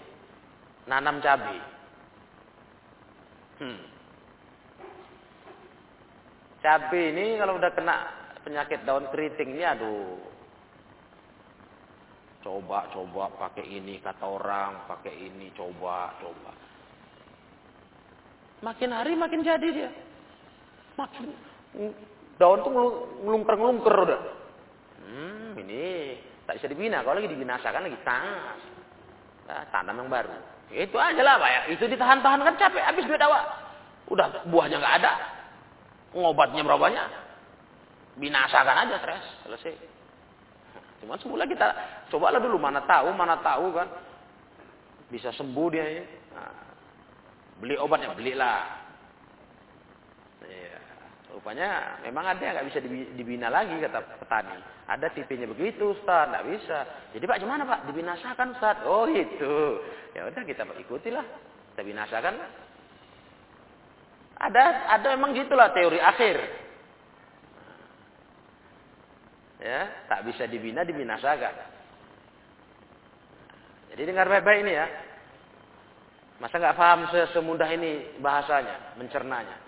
Nanam 0.87 1.19
cabai. 1.19 1.59
Hmm. 3.59 3.81
Cabai 6.63 7.03
ini 7.15 7.41
kalau 7.41 7.59
udah 7.59 7.71
kena 7.75 7.97
penyakit 8.47 8.87
daun 8.87 9.11
keriting 9.11 9.59
ini 9.59 9.65
aduh. 9.67 10.19
Coba 12.47 12.87
coba 12.95 13.27
pakai 13.35 13.67
ini 13.67 13.99
kata 13.99 14.23
orang, 14.23 14.87
pakai 14.87 15.15
ini 15.19 15.51
coba 15.59 16.15
coba. 16.23 16.55
Makin 18.63 18.91
hari 18.95 19.19
makin 19.19 19.43
jadi 19.43 19.69
dia. 19.69 19.91
Makin 20.95 21.27
daun 22.39 22.63
tuh 22.63 22.73
ngelungker-ngelungker 22.73 23.97
udah. 24.07 24.21
Hmm, 25.03 25.59
ini 25.59 26.17
tak 26.47 26.63
bisa 26.63 26.71
dibina. 26.71 27.03
Kalau 27.03 27.19
lagi 27.19 27.35
dibinasakan 27.35 27.85
lagi 27.91 27.99
tas. 28.07 28.76
Nah, 29.47 29.63
tanam 29.71 30.03
yang 30.03 30.11
baru. 30.11 30.35
Itu 30.75 30.99
aja 30.99 31.23
lah 31.23 31.39
Pak 31.39 31.51
ya. 31.51 31.61
Itu 31.71 31.85
ditahan-tahan 31.87 32.43
kan 32.43 32.55
capek. 32.59 32.83
Habis 32.83 33.07
duit 33.07 33.23
awak. 33.23 33.43
Udah 34.11 34.43
buahnya 34.51 34.83
nggak 34.83 34.97
ada. 35.03 35.13
Ngobatnya 36.15 36.63
berapa 36.67 36.83
banyak. 36.83 37.09
Binasakan 38.19 38.77
aja 38.87 38.95
stres. 38.99 39.25
Selesai. 39.47 39.75
Cuma 41.03 41.15
semula 41.23 41.47
kita 41.47 41.71
cobalah 42.11 42.43
dulu. 42.43 42.59
Mana 42.59 42.83
tahu, 42.83 43.15
mana 43.15 43.39
tahu 43.39 43.71
kan. 43.71 43.89
Bisa 45.07 45.31
sembuh 45.31 45.69
dia 45.71 45.87
ya. 45.87 46.05
Nah, 46.35 46.55
beli 47.63 47.79
obatnya, 47.79 48.11
belilah. 48.19 48.87
Rupanya 51.37 52.01
memang 52.01 52.25
ada 52.25 52.41
yang 52.41 52.57
nggak 52.57 52.69
bisa 52.73 52.81
dibina 53.13 53.53
lagi 53.53 53.77
kata 53.77 54.25
petani. 54.25 54.57
Ada 54.89 55.13
tipenya 55.13 55.45
begitu 55.45 55.93
Ustaz, 55.93 56.33
nggak 56.33 56.49
bisa. 56.49 56.79
Jadi 57.13 57.25
Pak 57.29 57.39
gimana 57.45 57.69
Pak? 57.69 57.93
Dibinasakan 57.93 58.57
Ustaz. 58.57 58.81
Oh 58.89 59.05
itu. 59.05 59.85
Ya 60.17 60.33
udah 60.33 60.43
kita 60.49 60.65
ikutilah. 60.65 61.27
Kita 61.77 61.85
binasakan. 61.85 62.41
Ada 64.41 64.65
ada 64.97 65.07
memang 65.13 65.37
gitulah 65.37 65.77
teori 65.77 66.01
akhir. 66.01 66.41
Ya, 69.61 70.09
tak 70.09 70.25
bisa 70.25 70.49
dibina 70.49 70.89
dibinasakan. 70.89 71.53
Jadi 73.93 74.03
dengar 74.09 74.25
baik-baik 74.25 74.65
ini 74.65 74.73
ya. 74.73 74.89
Masa 76.41 76.57
nggak 76.57 76.77
paham 76.81 77.13
semudah 77.13 77.69
ini 77.77 78.21
bahasanya, 78.25 78.97
mencernanya. 78.97 79.66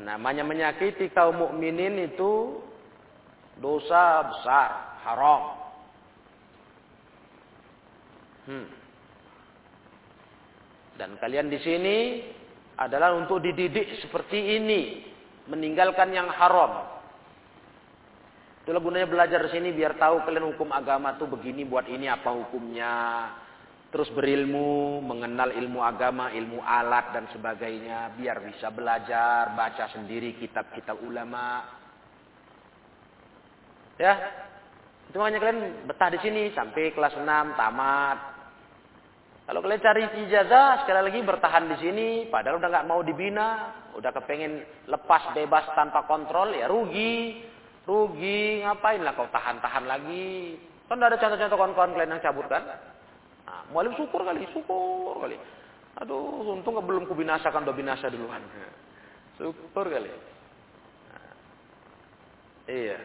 Namanya 0.00 0.42
menyakiti 0.48 1.12
kaum 1.12 1.36
mukminin 1.36 2.08
itu 2.08 2.56
dosa 3.60 4.24
besar, 4.32 4.70
haram. 5.04 5.42
Hmm. 8.48 8.68
Dan 10.96 11.20
kalian 11.20 11.52
di 11.52 11.60
sini 11.60 11.96
adalah 12.80 13.12
untuk 13.12 13.44
dididik 13.44 14.00
seperti 14.00 14.56
ini, 14.56 15.04
meninggalkan 15.52 16.08
yang 16.16 16.32
haram. 16.32 16.88
Itulah 18.64 18.80
gunanya 18.80 19.08
belajar 19.08 19.40
di 19.44 19.50
sini 19.52 19.72
biar 19.72 20.00
tahu 20.00 20.24
kalian 20.24 20.52
hukum 20.56 20.68
agama 20.72 21.16
tuh 21.16 21.28
begini 21.28 21.64
buat 21.64 21.88
ini 21.88 22.08
apa 22.08 22.28
hukumnya 22.32 22.92
terus 23.90 24.06
berilmu, 24.14 25.02
mengenal 25.02 25.50
ilmu 25.50 25.82
agama, 25.82 26.30
ilmu 26.30 26.62
alat 26.62 27.10
dan 27.10 27.26
sebagainya, 27.34 28.14
biar 28.14 28.38
bisa 28.46 28.70
belajar, 28.70 29.50
baca 29.58 29.90
sendiri 29.90 30.38
kitab-kitab 30.38 30.94
ulama. 31.02 31.66
Ya, 33.98 34.14
itu 35.10 35.18
makanya 35.18 35.42
kalian 35.42 35.60
betah 35.90 36.08
di 36.14 36.18
sini 36.22 36.42
sampai 36.54 36.94
kelas 36.94 37.18
6 37.18 37.26
tamat. 37.58 38.18
Kalau 39.50 39.58
kalian 39.58 39.82
cari 39.82 40.02
ijazah, 40.22 40.86
sekali 40.86 41.10
lagi 41.10 41.20
bertahan 41.26 41.66
di 41.66 41.76
sini, 41.82 42.08
padahal 42.30 42.62
udah 42.62 42.70
nggak 42.70 42.86
mau 42.86 43.02
dibina, 43.02 43.74
udah 43.98 44.14
kepengen 44.14 44.86
lepas 44.86 45.34
bebas 45.34 45.66
tanpa 45.74 46.06
kontrol, 46.06 46.54
ya 46.54 46.70
rugi, 46.70 47.42
rugi, 47.82 48.62
ngapain 48.62 49.02
lah 49.02 49.18
kau 49.18 49.26
tahan-tahan 49.26 49.90
lagi? 49.90 50.54
Kan 50.86 51.02
ada 51.02 51.18
contoh-contoh 51.18 51.58
kawan-kawan 51.58 51.90
kalian 51.98 52.14
yang 52.14 52.22
cabut 52.22 52.46
kan? 52.46 52.62
Nah, 53.50 53.66
mualim 53.74 53.98
syukur 53.98 54.22
kali, 54.22 54.46
syukur 54.54 55.18
kali. 55.18 55.34
Aduh, 55.98 56.54
untung 56.54 56.78
belum 56.78 57.10
kubinasakan, 57.10 57.66
udah 57.66 57.74
binasa 57.74 58.06
duluan. 58.06 58.38
Syukur 59.34 59.90
kali. 59.90 60.06
Nah, 61.10 61.34
iya. 62.70 62.98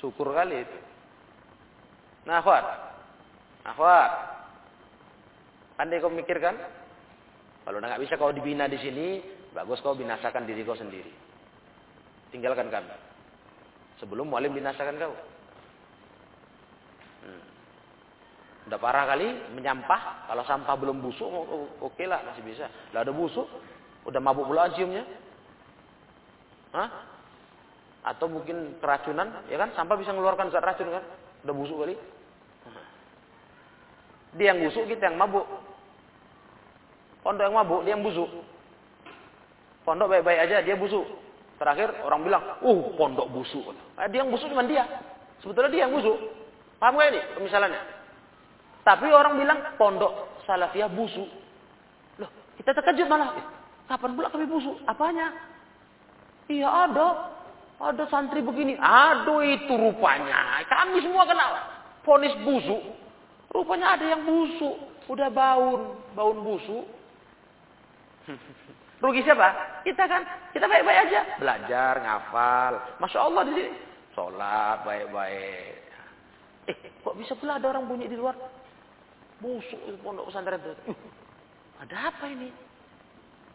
Syukur 0.00 0.32
kali 0.32 0.64
itu. 0.64 0.78
Nah, 2.24 2.40
akhwat. 2.40 2.64
Akhwat. 3.68 4.12
Andai 5.76 6.00
kau 6.00 6.08
mikirkan, 6.08 6.56
kalau 7.68 7.84
nggak 7.84 8.00
bisa 8.00 8.16
kau 8.16 8.32
dibina 8.32 8.64
di 8.64 8.80
sini, 8.80 9.20
Bagus 9.56 9.80
kau 9.80 9.96
binasakan 9.96 10.44
diri 10.44 10.68
kau 10.68 10.76
sendiri. 10.76 11.08
Tinggalkan 12.28 12.68
kami. 12.68 12.92
Sebelum 13.96 14.28
mualim 14.28 14.52
binasakan 14.52 15.00
kau. 15.00 15.16
Hmm. 17.24 17.55
Udah 18.66 18.78
parah 18.82 19.06
kali 19.06 19.54
menyampah. 19.54 20.26
Kalau 20.26 20.42
sampah 20.42 20.74
belum 20.74 20.98
busuk, 20.98 21.26
oke 21.26 21.94
okay 21.94 22.10
lah 22.10 22.26
masih 22.26 22.42
bisa. 22.42 22.66
Lah 22.90 23.06
ada 23.06 23.14
busuk, 23.14 23.46
udah 24.02 24.18
mabuk 24.18 24.50
pula 24.50 24.66
ciumnya. 24.74 25.06
Hah? 26.74 26.88
Atau 28.06 28.26
mungkin 28.26 28.78
keracunan, 28.82 29.46
ya 29.46 29.58
kan? 29.58 29.70
Sampah 29.78 29.94
bisa 29.98 30.10
mengeluarkan 30.10 30.50
zat 30.50 30.66
racun 30.66 30.90
kan? 30.90 31.02
Udah 31.46 31.54
busuk 31.54 31.78
kali. 31.78 31.94
Dia 34.36 34.52
yang 34.52 34.66
busuk, 34.66 34.84
kita 34.90 35.08
yang 35.08 35.16
mabuk. 35.16 35.46
Pondok 37.22 37.46
yang 37.46 37.56
mabuk, 37.56 37.80
dia 37.86 37.94
yang 37.94 38.04
busuk. 38.04 38.28
Pondok 39.86 40.10
baik-baik 40.10 40.50
aja, 40.50 40.62
dia 40.66 40.74
busuk. 40.74 41.06
Terakhir 41.56 42.04
orang 42.04 42.20
bilang, 42.26 42.42
uh 42.60 42.82
pondok 42.98 43.30
busuk. 43.32 43.72
Eh, 43.96 44.06
dia 44.12 44.26
yang 44.26 44.30
busuk 44.30 44.50
cuma 44.50 44.66
dia. 44.66 44.84
Sebetulnya 45.40 45.70
dia 45.72 45.82
yang 45.88 45.94
busuk. 45.94 46.18
Paham 46.76 47.00
gak 47.00 47.08
ini 47.14 47.20
misalnya? 47.40 47.95
Tapi 48.86 49.10
orang 49.10 49.34
bilang 49.34 49.58
pondok 49.74 50.38
salafiyah 50.46 50.86
busuk. 50.86 51.26
Loh, 52.22 52.30
kita 52.54 52.70
terkejut 52.70 53.10
malah. 53.10 53.34
Kapan 53.90 54.14
pula 54.14 54.30
kami 54.30 54.46
busuk? 54.46 54.78
Apanya? 54.86 55.34
Iya 56.46 56.70
ada. 56.70 57.34
Ada 57.82 58.06
santri 58.06 58.46
begini. 58.46 58.78
Aduh 58.78 59.42
itu 59.42 59.74
rupanya. 59.74 60.62
Kami 60.70 61.02
semua 61.02 61.26
kena 61.26 61.46
ponis 62.06 62.30
busuk. 62.46 62.78
Rupanya 63.50 63.98
ada 63.98 64.06
yang 64.06 64.22
busuk. 64.22 64.78
Udah 65.10 65.34
baun. 65.34 65.98
Baun 66.14 66.46
busuk. 66.46 66.86
Rugi 69.02 69.26
siapa? 69.26 69.82
Kita 69.82 70.06
kan. 70.06 70.22
Kita 70.54 70.64
baik-baik 70.70 71.10
aja. 71.10 71.20
Belajar, 71.42 71.94
ngafal. 72.00 72.74
Masya 73.02 73.18
Allah 73.18 73.42
di 73.50 73.52
sini. 73.58 73.70
Sholat, 74.16 74.86
baik-baik. 74.88 75.74
Eh, 76.66 76.76
kok 77.04 77.14
bisa 77.20 77.36
pula 77.36 77.60
ada 77.60 77.68
orang 77.68 77.84
bunyi 77.84 78.08
di 78.08 78.16
luar? 78.16 78.34
Busuk 79.40 79.80
itu 79.84 79.98
pondok 80.00 80.32
pesantren 80.32 80.60
itu. 80.60 80.72
Ada 81.84 82.08
apa 82.08 82.24
ini? 82.32 82.48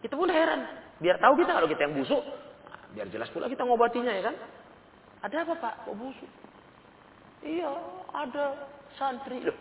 Kita 0.01 0.13
pun 0.13 0.29
heran. 0.29 0.61
Biar 1.01 1.17
tahu 1.17 1.41
kita 1.41 1.51
kalau 1.57 1.67
kita 1.69 1.81
yang 1.89 1.97
busuk. 1.97 2.21
Biar 2.93 3.07
jelas 3.09 3.29
pula 3.33 3.49
kita 3.49 3.65
ngobatinya 3.65 4.13
ya 4.13 4.23
kan. 4.29 4.35
Ada 5.25 5.45
apa 5.45 5.53
pak? 5.57 5.73
Kok 5.89 5.95
busuk? 5.97 6.31
Iya, 7.41 7.73
ada 8.13 8.45
santri. 8.97 9.41
Loh, 9.41 9.57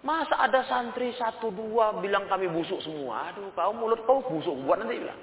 Masa 0.00 0.32
ada 0.40 0.64
santri 0.64 1.12
satu 1.12 1.52
dua 1.52 2.00
bilang 2.00 2.24
kami 2.24 2.48
busuk 2.48 2.80
semua? 2.80 3.28
Aduh, 3.30 3.52
kau 3.52 3.74
mulut 3.76 4.00
kau 4.08 4.24
busuk 4.24 4.56
buat 4.64 4.80
nanti 4.80 4.96
bilang. 4.96 5.20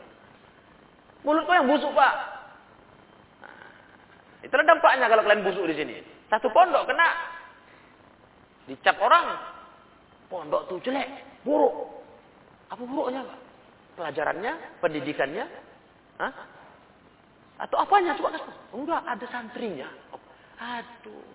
Mulut 1.25 1.49
kau 1.49 1.57
yang 1.57 1.65
busuk 1.65 1.89
pak. 1.97 2.13
Nah, 3.41 3.57
itulah 4.45 4.65
dampaknya 4.69 5.09
kalau 5.09 5.25
kalian 5.25 5.41
busuk 5.47 5.65
di 5.65 5.75
sini. 5.75 5.95
Satu 6.29 6.53
pondok 6.53 6.85
kena 6.85 7.07
dicap 8.69 9.01
orang. 9.01 9.56
Pondok 10.27 10.67
tuh 10.67 10.79
jelek, 10.83 11.07
buruk. 11.47 11.71
Apa 12.67 12.83
buruknya 12.83 13.23
pak? 13.23 13.39
Pelajarannya, 13.95 14.53
pendidikannya, 14.83 15.45
Hah? 16.17 16.33
Atau 17.61 17.77
apanya? 17.77 18.17
Coba 18.17 18.37
kasih. 18.37 18.53
Enggak, 18.73 19.01
ada 19.05 19.25
santrinya. 19.29 19.89
Aduh. 20.57 21.25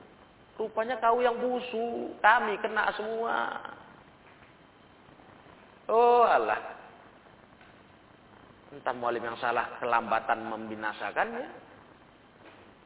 Rupanya 0.59 1.01
kau 1.01 1.19
yang 1.25 1.39
busuk, 1.41 2.21
kami 2.21 2.61
kena 2.61 2.93
semua. 2.95 3.59
Oh 5.89 6.23
Allah. 6.23 6.61
Entah 8.71 8.95
mualim 8.95 9.25
yang 9.25 9.39
salah 9.41 9.81
kelambatan 9.81 10.45
membinasakannya. 10.47 11.49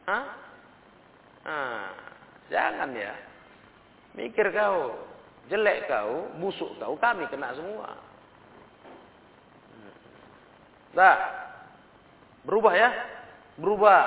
Hah? 0.09 0.27
Jangan 2.49 2.95
ya. 2.95 3.13
Mikir 4.15 4.55
kau, 4.55 4.95
jelek 5.47 5.87
kau, 5.87 6.31
busuk 6.43 6.75
kau, 6.79 6.95
kami 6.99 7.27
kena 7.31 7.55
semua. 7.55 7.95
Nah, 10.97 11.17
berubah 12.49 12.73
ya, 12.73 12.89
berubah. 13.61 14.03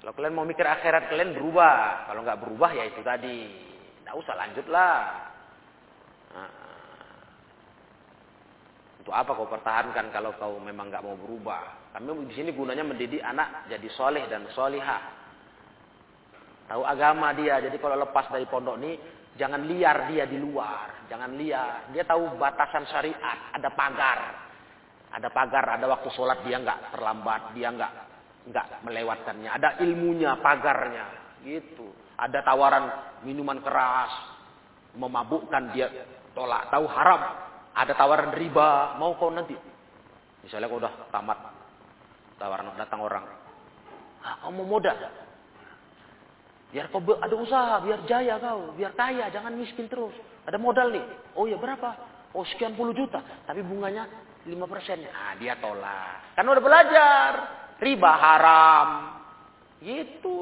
Kalau 0.00 0.16
kalian 0.16 0.32
mau 0.32 0.48
mikir 0.48 0.64
akhirat 0.64 1.12
kalian 1.12 1.36
berubah. 1.36 2.08
Kalau 2.08 2.24
nggak 2.24 2.40
berubah 2.40 2.70
ya 2.72 2.88
itu 2.88 3.04
tadi. 3.04 3.38
Tidak 4.00 4.16
usah 4.16 4.32
lanjutlah. 4.32 4.98
Nah. 6.32 6.52
Untuk 9.04 9.12
apa 9.12 9.30
kau 9.36 9.44
pertahankan 9.44 10.08
kalau 10.08 10.32
kau 10.40 10.56
memang 10.56 10.88
nggak 10.88 11.04
mau 11.04 11.20
berubah? 11.20 11.92
Kami 11.92 12.32
di 12.32 12.34
sini 12.38 12.56
gunanya 12.56 12.86
mendidik 12.86 13.20
anak 13.20 13.68
jadi 13.68 13.88
soleh 13.92 14.24
dan 14.30 14.48
solihah. 14.56 15.20
Tahu 16.70 16.80
agama 16.86 17.36
dia. 17.36 17.60
Jadi 17.60 17.76
kalau 17.76 18.00
lepas 18.00 18.30
dari 18.32 18.48
pondok 18.48 18.80
ini 18.80 18.96
jangan 19.36 19.62
liar 19.66 20.10
dia 20.10 20.24
di 20.26 20.38
luar. 20.38 21.06
Jangan 21.10 21.30
liar. 21.34 21.90
Dia 21.90 22.06
tahu 22.06 22.38
batasan 22.38 22.86
syariat. 22.86 23.54
Ada 23.54 23.68
pagar. 23.74 24.20
Ada 25.10 25.28
pagar. 25.30 25.78
Ada 25.78 25.86
waktu 25.90 26.08
sholat 26.14 26.42
dia 26.46 26.62
nggak 26.62 26.94
terlambat. 26.94 27.54
Dia 27.54 27.68
nggak 27.74 27.92
nggak 28.48 28.66
melewatkannya. 28.88 29.50
Ada 29.52 29.68
ilmunya, 29.84 30.40
pagarnya, 30.40 31.04
gitu. 31.44 31.92
Ada 32.16 32.40
tawaran 32.44 32.84
minuman 33.24 33.60
keras, 33.60 34.12
memabukkan 34.96 35.76
dia 35.76 35.88
tolak. 36.32 36.72
Tahu 36.72 36.86
haram. 36.88 37.20
Ada 37.70 37.92
tawaran 37.94 38.32
riba, 38.34 38.96
mau 38.96 39.14
kau 39.16 39.30
nanti. 39.30 39.56
Misalnya 40.40 40.66
kau 40.68 40.80
udah 40.80 40.92
tamat, 41.12 41.38
tawaran 42.40 42.72
datang 42.76 43.00
orang. 43.00 43.24
Ah, 44.20 44.36
kau 44.44 44.52
mau 44.52 44.66
modal? 44.66 44.96
Biar 46.70 46.86
kau 46.94 47.02
ada 47.02 47.34
usaha, 47.34 47.82
biar 47.82 48.06
jaya 48.06 48.38
kau, 48.38 48.70
biar 48.78 48.94
kaya, 48.94 49.26
jangan 49.34 49.58
miskin 49.58 49.90
terus. 49.90 50.14
Ada 50.46 50.54
modal 50.54 50.94
nih. 50.94 51.04
Oh 51.34 51.50
ya 51.50 51.58
berapa? 51.58 51.98
Oh 52.30 52.46
sekian 52.46 52.78
puluh 52.78 52.94
juta. 52.94 53.18
Tapi 53.42 53.60
bunganya 53.66 54.06
lima 54.46 54.70
persen. 54.70 55.02
Ah 55.10 55.34
dia 55.34 55.58
tolak. 55.58 56.38
Karena 56.38 56.48
udah 56.54 56.64
belajar 56.64 57.30
riba 57.82 58.12
haram. 58.14 58.88
Gitu. 59.82 60.38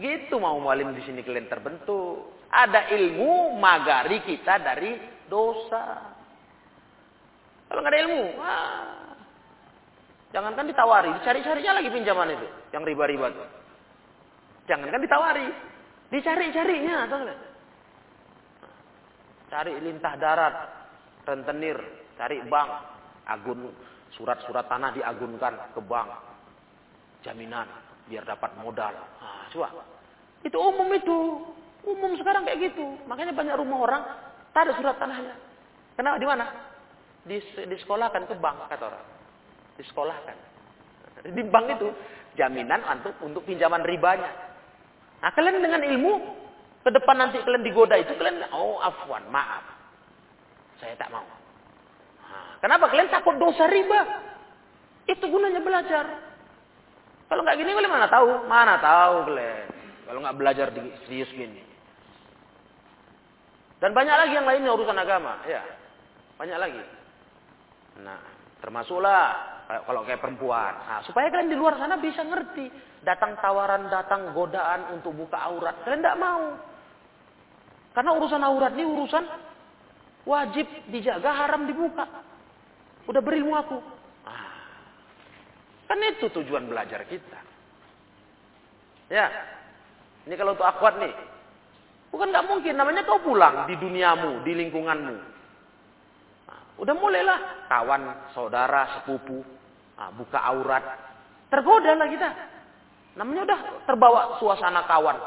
Gitu 0.00 0.34
mau 0.40 0.56
mualim 0.56 0.96
di 0.96 1.04
sini 1.04 1.20
kalian 1.20 1.52
terbentuk. 1.52 2.40
Ada 2.48 2.88
ilmu 2.96 3.60
magari 3.60 4.24
kita 4.24 4.58
dari 4.64 4.96
dosa. 5.28 6.16
Kalau 7.70 7.86
nggak 7.86 7.94
ada 7.94 8.02
ilmu, 8.02 8.22
ah, 8.42 9.14
jangankan 10.34 10.66
ditawari, 10.66 11.14
dicari-carinya 11.22 11.78
lagi 11.78 11.86
pinjaman 11.94 12.34
itu, 12.34 12.46
yang 12.74 12.82
riba-riba 12.82 13.30
itu. 13.30 13.44
Jangankan 14.70 15.02
ditawari, 15.02 15.46
dicari-carinya, 16.14 17.10
Cari 19.50 19.74
lintah 19.82 20.14
darat, 20.14 20.54
rentenir, 21.26 21.74
cari 22.14 22.38
bank, 22.46 22.70
agun 23.26 23.74
Surat-surat 24.14 24.66
tanah 24.66 24.90
diagunkan 24.94 25.74
ke 25.74 25.80
bank. 25.86 26.10
Jaminan 27.22 27.66
biar 28.10 28.26
dapat 28.26 28.58
modal. 28.58 28.90
Nah. 28.90 29.46
Itu 30.42 30.58
umum 30.58 30.90
itu. 30.90 31.46
Umum 31.86 32.18
sekarang 32.18 32.42
kayak 32.44 32.74
gitu. 32.74 32.84
Makanya 33.06 33.32
banyak 33.32 33.54
rumah 33.54 33.78
orang 33.86 34.02
tak 34.50 34.66
ada 34.66 34.72
surat 34.76 34.98
tanahnya. 34.98 35.32
Kenapa 35.94 36.18
di 36.18 36.26
mana? 36.26 36.44
Di, 37.22 37.38
sekolah 37.86 38.10
kan 38.10 38.26
ke 38.26 38.34
bank 38.34 38.66
kata 38.66 38.84
orang. 38.90 39.06
Di 39.78 39.84
sekolah 39.86 40.16
kan. 40.26 40.36
Di 41.30 41.42
bank 41.46 41.66
itu 41.78 41.88
jaminan 42.34 42.82
untuk 42.82 43.14
untuk 43.22 43.42
pinjaman 43.46 43.86
ribanya. 43.86 44.49
Nah, 45.20 45.30
kalian 45.36 45.60
dengan 45.60 45.84
ilmu 45.84 46.12
ke 46.80 46.90
depan 46.92 47.16
nanti 47.20 47.36
kalian 47.44 47.60
digoda 47.60 47.96
itu 48.00 48.16
kalian 48.16 48.48
oh 48.56 48.80
afwan, 48.80 49.24
maaf. 49.28 49.64
Saya 50.80 50.96
tak 50.96 51.12
mau. 51.12 51.28
Kenapa 52.60 52.88
kalian 52.88 53.12
takut 53.12 53.36
dosa 53.36 53.68
riba? 53.68 54.00
Itu 55.08 55.28
gunanya 55.28 55.60
belajar. 55.60 56.04
Kalau 57.28 57.40
nggak 57.44 57.56
gini 57.60 57.72
kalian 57.72 57.92
mana 57.92 58.08
tahu? 58.08 58.48
Mana 58.48 58.74
tahu 58.80 59.28
kalian? 59.28 59.68
Kalau 60.08 60.18
nggak 60.24 60.36
belajar 60.40 60.66
di 60.72 60.80
serius 61.04 61.30
gini. 61.32 61.62
Dan 63.80 63.96
banyak 63.96 64.12
lagi 64.12 64.36
yang 64.36 64.44
lainnya 64.44 64.76
urusan 64.76 64.96
agama, 64.96 65.40
ya. 65.48 65.64
Banyak 66.36 66.58
lagi. 66.60 66.84
Nah, 68.04 68.20
termasuklah 68.60 69.24
kalau 69.88 70.04
kayak 70.04 70.20
perempuan. 70.20 70.76
Nah, 70.84 71.00
supaya 71.08 71.32
kalian 71.32 71.48
di 71.48 71.56
luar 71.56 71.80
sana 71.80 71.96
bisa 71.96 72.20
ngerti. 72.20 72.68
Datang 73.00 73.40
tawaran, 73.40 73.88
datang 73.88 74.36
godaan 74.36 74.92
untuk 74.92 75.16
buka 75.16 75.40
aurat. 75.40 75.80
Kalian 75.84 76.04
tidak 76.04 76.20
mau. 76.20 76.52
Karena 77.96 78.10
urusan 78.14 78.42
aurat 78.44 78.72
ini 78.76 78.84
urusan 78.84 79.24
wajib 80.28 80.68
dijaga, 80.92 81.32
haram 81.32 81.64
dibuka. 81.64 82.04
Udah 83.08 83.22
berilmu 83.24 83.56
aku. 83.56 83.80
Ah. 84.28 84.52
Kan 85.88 86.04
itu 86.04 86.28
tujuan 86.28 86.68
belajar 86.68 87.08
kita. 87.08 87.40
Ya. 89.10 89.26
Ini 90.28 90.36
kalau 90.36 90.52
untuk 90.52 90.68
akhwat 90.68 91.00
nih. 91.00 91.14
Bukan 92.12 92.30
nggak 92.30 92.46
mungkin. 92.46 92.74
Namanya 92.76 93.08
kau 93.08 93.24
pulang 93.24 93.64
di 93.64 93.80
duniamu, 93.80 94.44
di 94.44 94.52
lingkunganmu. 94.54 95.16
Nah, 96.46 96.60
Udah 96.76 96.94
mulailah 96.94 97.66
kawan, 97.66 98.02
saudara, 98.36 99.00
sepupu, 99.00 99.40
nah, 99.96 100.12
buka 100.12 100.38
aurat. 100.38 100.84
Tergoda 101.50 101.96
lah 101.96 102.06
kita. 102.06 102.28
Namanya 103.18 103.42
udah 103.46 103.60
terbawa 103.86 104.20
suasana 104.38 104.86
kawan. 104.86 105.18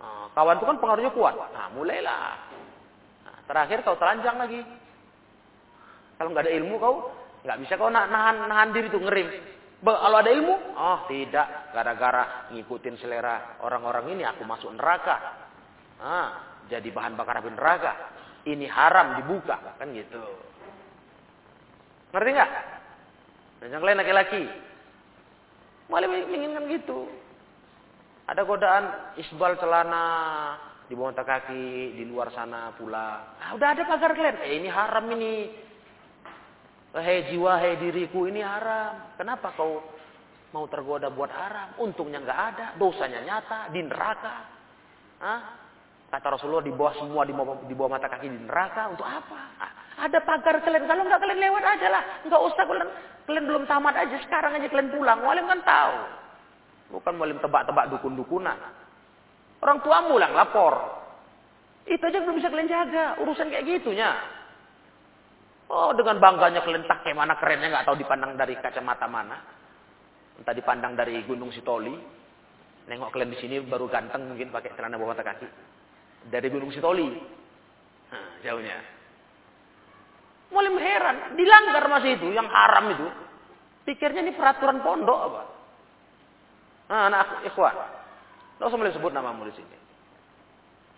Nah, 0.00 0.26
kawan 0.34 0.58
itu 0.58 0.66
kan 0.66 0.78
pengaruhnya 0.82 1.12
kuat. 1.14 1.34
Nah, 1.38 1.70
mulailah. 1.74 2.34
Nah, 3.26 3.36
terakhir 3.46 3.86
kau 3.86 3.98
telanjang 3.98 4.36
lagi. 4.38 4.60
Kalau 6.18 6.34
nggak 6.34 6.44
ada 6.46 6.52
ilmu 6.52 6.74
kau 6.76 6.94
nggak 7.40 7.58
bisa 7.64 7.80
kau 7.80 7.88
nahan 7.88 8.44
nahan 8.44 8.76
diri 8.76 8.92
tuh 8.92 9.00
ngerim. 9.00 9.28
Kalau 9.80 10.20
ada 10.20 10.28
ilmu, 10.28 10.76
oh 10.76 11.08
tidak, 11.08 11.72
gara-gara 11.72 12.52
ngikutin 12.52 13.00
selera 13.00 13.56
orang-orang 13.64 14.12
ini 14.12 14.28
aku 14.28 14.44
masuk 14.44 14.68
neraka. 14.76 15.16
Ah, 15.96 16.60
jadi 16.68 16.84
bahan 16.92 17.16
bakar 17.16 17.40
api 17.40 17.48
neraka. 17.48 17.92
Ini 18.44 18.68
haram 18.68 19.16
dibuka, 19.20 19.56
kan 19.80 19.88
gitu. 19.96 20.20
Ngerti 22.12 22.30
nggak? 22.36 22.50
Dan 23.64 23.68
yang 23.72 23.84
lain 23.84 24.00
laki-laki. 24.04 24.44
Malah 25.90 26.06
menginginkan 26.06 26.70
gitu. 26.70 27.10
Ada 28.30 28.46
godaan 28.46 29.18
isbal 29.18 29.58
celana 29.58 30.06
di 30.86 30.94
bawah 30.94 31.10
kaki, 31.14 31.98
di 31.98 32.06
luar 32.06 32.30
sana 32.30 32.70
pula. 32.78 33.38
Ah, 33.42 33.58
udah 33.58 33.74
ada 33.74 33.82
pagar 33.86 34.14
kalian. 34.14 34.38
Eh, 34.46 34.62
ini 34.62 34.70
haram 34.70 35.06
ini. 35.10 35.50
Hei 36.94 37.30
jiwa, 37.30 37.58
hei 37.58 37.78
diriku 37.78 38.26
ini 38.30 38.42
haram. 38.42 39.14
Kenapa 39.18 39.54
kau 39.54 39.82
mau 40.54 40.66
tergoda 40.70 41.10
buat 41.10 41.30
haram? 41.30 41.78
Untungnya 41.82 42.22
nggak 42.22 42.40
ada, 42.54 42.66
dosanya 42.78 43.22
nyata 43.22 43.70
di 43.70 43.80
neraka. 43.82 44.34
Hah? 45.22 45.40
Kata 46.10 46.26
Rasulullah 46.34 46.66
di 46.66 46.74
bawah 46.74 46.94
semua 46.98 47.22
di 47.22 47.30
bawah, 47.30 47.62
di 47.66 47.74
bawah 47.74 47.90
mata 47.94 48.10
kaki 48.10 48.26
di 48.26 48.40
neraka 48.42 48.90
untuk 48.90 49.06
apa? 49.06 49.62
Ada 50.00 50.18
pagar 50.24 50.64
kalian. 50.64 50.88
Kalau 50.88 51.04
nggak 51.04 51.20
kalian 51.20 51.40
lewat 51.44 51.64
aja 51.76 51.88
lah. 51.92 52.02
Nggak 52.24 52.40
usah 52.40 52.64
kalian, 52.64 52.88
kalian 53.28 53.44
belum 53.44 53.64
tamat 53.68 53.94
aja. 54.00 54.16
Sekarang 54.24 54.56
aja 54.56 54.66
kalian 54.72 54.90
pulang. 54.96 55.20
Walim 55.20 55.44
kan 55.44 55.60
tahu. 55.60 55.96
Bukan 56.96 57.14
walim 57.20 57.38
tebak-tebak 57.38 57.92
dukun-dukunan. 57.92 58.56
Orang 59.60 59.78
tuamu 59.84 60.16
lah 60.16 60.32
lapor. 60.32 60.74
Itu 61.84 62.00
aja 62.00 62.24
belum 62.24 62.40
bisa 62.40 62.48
kalian 62.48 62.72
jaga. 62.72 63.20
Urusan 63.20 63.52
kayak 63.52 63.68
gitunya. 63.68 64.16
Oh 65.70 65.94
dengan 65.94 66.18
bangganya 66.18 66.66
kalian 66.66 66.82
tak 66.88 67.06
kayak 67.06 67.14
mana 67.14 67.38
kerennya 67.38 67.70
nggak 67.70 67.86
tahu 67.86 67.94
dipandang 68.00 68.34
dari 68.34 68.58
kacamata 68.58 69.06
mana. 69.06 69.38
Entah 70.40 70.56
dipandang 70.56 70.96
dari 70.96 71.20
Gunung 71.28 71.52
Sitoli. 71.52 71.94
Nengok 72.88 73.12
kalian 73.12 73.30
di 73.30 73.38
sini 73.38 73.56
baru 73.62 73.86
ganteng 73.86 74.32
mungkin 74.32 74.50
pakai 74.50 74.74
celana 74.74 74.96
bawah 74.96 75.14
kaki. 75.14 75.46
Dari 76.26 76.48
Gunung 76.50 76.72
Sitoli. 76.74 77.06
Nah, 78.10 78.42
jauhnya. 78.42 78.99
Mulai 80.50 80.82
heran, 80.82 81.16
dilanggar 81.38 81.84
masih 81.86 82.18
itu, 82.18 82.26
yang 82.34 82.50
haram 82.50 82.90
itu. 82.90 83.06
Pikirnya 83.86 84.26
ini 84.26 84.34
peraturan 84.34 84.82
pondok 84.82 85.20
apa? 85.30 85.42
Nah, 86.90 87.02
anak 87.06 87.46
ikhwan. 87.46 87.74
Tidak 88.58 88.66
usah 88.66 88.78
mulai 88.78 88.92
sebut 88.92 89.14
namamu 89.14 89.46
di 89.46 89.54
sini. 89.54 89.76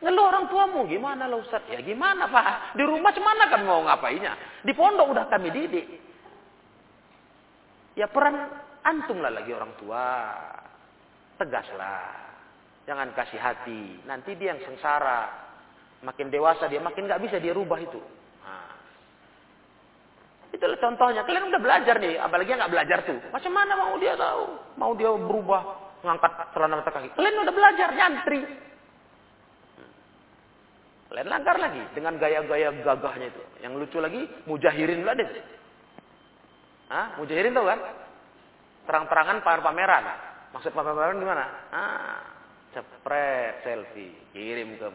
Ngeluh 0.02 0.24
orang 0.34 0.50
tuamu, 0.50 0.82
gimana 0.90 1.30
lah 1.30 1.38
Ustaz? 1.38 1.62
Ya 1.70 1.78
gimana 1.78 2.26
Pak? 2.26 2.74
Di 2.74 2.82
rumah 2.82 3.14
cemana 3.14 3.46
kan 3.46 3.62
mau 3.62 3.86
ngapainnya? 3.86 4.34
Di 4.66 4.74
pondok 4.74 5.14
udah 5.14 5.30
kami 5.30 5.54
didik. 5.54 5.86
Ya 7.94 8.10
peran 8.10 8.50
antum 8.82 9.22
lah 9.22 9.30
lagi 9.30 9.54
orang 9.54 9.70
tua. 9.78 10.04
Tegaslah. 11.38 12.18
Jangan 12.82 13.14
kasih 13.14 13.38
hati. 13.38 14.02
Nanti 14.02 14.34
dia 14.34 14.58
yang 14.58 14.60
sengsara. 14.66 15.30
Makin 16.02 16.34
dewasa 16.34 16.66
dia, 16.66 16.82
makin 16.82 17.06
gak 17.06 17.22
bisa 17.22 17.38
dia 17.38 17.54
rubah 17.54 17.78
itu. 17.78 18.02
Nah. 18.42 18.71
Itulah 20.52 20.78
contohnya. 20.78 21.24
Kalian 21.24 21.48
udah 21.48 21.60
belajar 21.60 21.96
nih, 21.96 22.20
apalagi 22.20 22.52
yang 22.52 22.60
gak 22.60 22.72
belajar 22.72 22.98
tuh. 23.08 23.18
Macam 23.32 23.52
mana 23.56 23.72
mau 23.72 23.96
dia 23.96 24.14
tahu? 24.14 24.44
Mau 24.76 24.92
dia 24.92 25.08
berubah, 25.08 25.62
ngangkat 26.04 26.32
celana 26.52 26.74
mata 26.78 26.92
kaki. 26.92 27.08
Kalian 27.16 27.40
udah 27.40 27.54
belajar 27.56 27.88
nyantri. 27.96 28.40
Lain 31.12 31.28
langgar 31.28 31.60
lagi 31.60 31.84
dengan 31.92 32.16
gaya-gaya 32.16 32.72
gagahnya 32.80 33.28
itu. 33.28 33.42
Yang 33.60 33.72
lucu 33.84 33.98
lagi, 34.00 34.20
mujahirin 34.48 35.04
lah 35.04 35.12
deh. 35.12 35.28
Hah? 36.88 37.06
Mujahirin 37.20 37.52
tau 37.52 37.68
kan? 37.68 37.80
Terang-terangan 38.88 39.44
pameran. 39.44 40.04
Maksud 40.56 40.72
pameran 40.72 41.20
gimana? 41.20 41.44
Ah, 41.68 42.20
cepret 42.72 43.60
selfie, 43.64 44.32
kirim 44.32 44.80
ke 44.80 44.88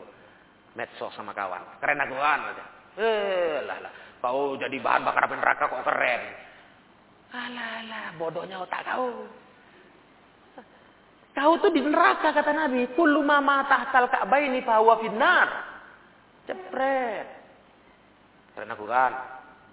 medsos 0.74 1.14
sama 1.14 1.38
kawan. 1.38 1.82
Keren 1.82 2.02
aku 2.02 2.18
kan? 2.18 2.40
Eh, 2.98 3.62
lah 3.66 3.78
lah. 3.78 3.94
Kau 4.28 4.60
jadi 4.60 4.76
bahan 4.84 5.08
bakar 5.08 5.24
api 5.24 5.40
neraka 5.40 5.72
kok 5.72 5.88
keren. 5.88 6.22
Alah, 7.32 7.72
alah, 7.80 8.08
bodohnya 8.20 8.60
otak 8.60 8.84
kau. 8.84 9.24
Kau 11.32 11.56
tuh 11.64 11.72
di 11.72 11.80
neraka 11.80 12.36
kata 12.36 12.52
Nabi. 12.52 12.92
Kullu 12.92 13.24
mama 13.24 13.64
tahtal 13.72 14.12
ka'baini 14.12 14.68
fahuwa 14.68 15.00
finnar. 15.00 15.48
Cepret. 16.44 17.28
Karena 18.52 18.76
aku 18.76 18.84
kan. 18.84 19.16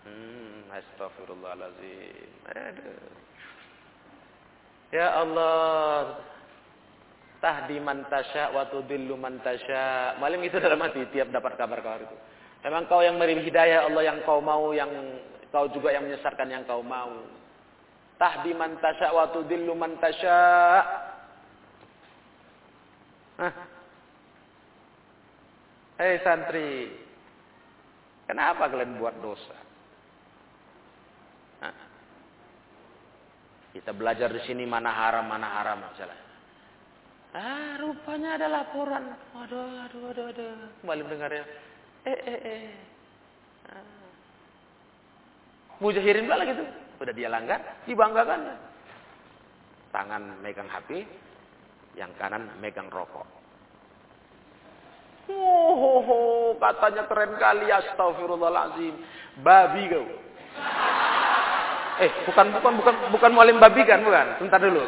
Hmm, 0.07 0.71
astagfirullahaladzim. 0.71 2.31
Aduh. 2.47 3.11
Ya 4.95 5.19
Allah. 5.19 6.23
Tahdi 7.43 7.83
man 7.83 8.07
tasya 8.07 8.55
wa 8.55 8.71
tudillu 8.71 9.19
man 9.19 9.43
tasya. 9.43 10.15
Malam 10.23 10.47
itu 10.47 10.63
dalam 10.63 10.79
hati 10.79 11.11
tiap 11.11 11.35
dapat 11.35 11.59
kabar-kabar 11.59 12.07
itu. 12.07 12.34
Memang 12.65 12.89
kau 12.89 13.05
yang 13.05 13.21
memberi 13.21 13.45
hidayah 13.45 13.85
Allah 13.85 14.03
yang 14.09 14.19
kau 14.25 14.41
mau 14.41 14.73
yang 14.73 14.89
kau 15.53 15.69
juga 15.69 15.93
yang 15.93 16.09
menyesatkan 16.09 16.49
yang 16.49 16.65
kau 16.65 16.81
mau. 16.81 17.12
Tahdi 18.17 18.57
man 18.57 18.81
tasya 18.81 19.12
wa 19.12 19.29
tudillu 19.29 19.77
man 19.77 20.01
tasya. 20.01 20.41
Hei 26.01 26.19
santri, 26.25 26.91
kenapa 28.27 28.67
kalian 28.73 28.99
buat 28.99 29.15
dosa? 29.21 29.55
Kita 33.75 33.91
belajar 33.91 34.31
di 34.31 34.39
sini 34.47 34.62
mana 34.71 34.95
haram, 34.95 35.27
mana 35.27 35.51
haram 35.51 35.83
misalnya. 35.83 36.15
Ah, 37.35 37.75
rupanya 37.83 38.39
ada 38.39 38.47
laporan. 38.47 39.19
Aduh, 39.35 39.83
aduh, 39.83 40.15
aduh, 40.15 40.25
aduh. 40.31 40.55
Kembali 40.79 41.03
mendengar 41.03 41.35
ya. 41.35 41.43
Eh, 42.05 42.13
eh, 42.13 42.41
eh. 42.45 42.65
Ah. 43.73 43.87
Mujahirin 45.81 46.29
pula 46.29 46.45
gitu. 46.45 46.65
Udah 47.01 47.15
dia 47.17 47.33
langgar, 47.33 47.61
dibanggakan. 47.89 48.61
Tangan 49.89 50.23
megang 50.45 50.69
HP, 50.69 51.09
yang 51.97 52.13
kanan 52.21 52.51
megang 52.61 52.93
rokok. 52.93 53.25
Oh, 55.33 56.53
katanya 56.61 57.09
keren 57.09 57.41
kali 57.41 57.73
astagfirullahalazim. 57.73 58.95
Babi 59.41 59.83
kau. 59.89 60.05
Eh, 62.05 62.11
bukan 62.29 62.53
bukan 62.59 62.73
bukan 62.83 62.95
bukan 63.15 63.31
mualim 63.33 63.57
babi 63.57 63.87
kan, 63.89 64.05
bukan? 64.05 64.37
Sebentar 64.37 64.61
dulu. 64.61 64.85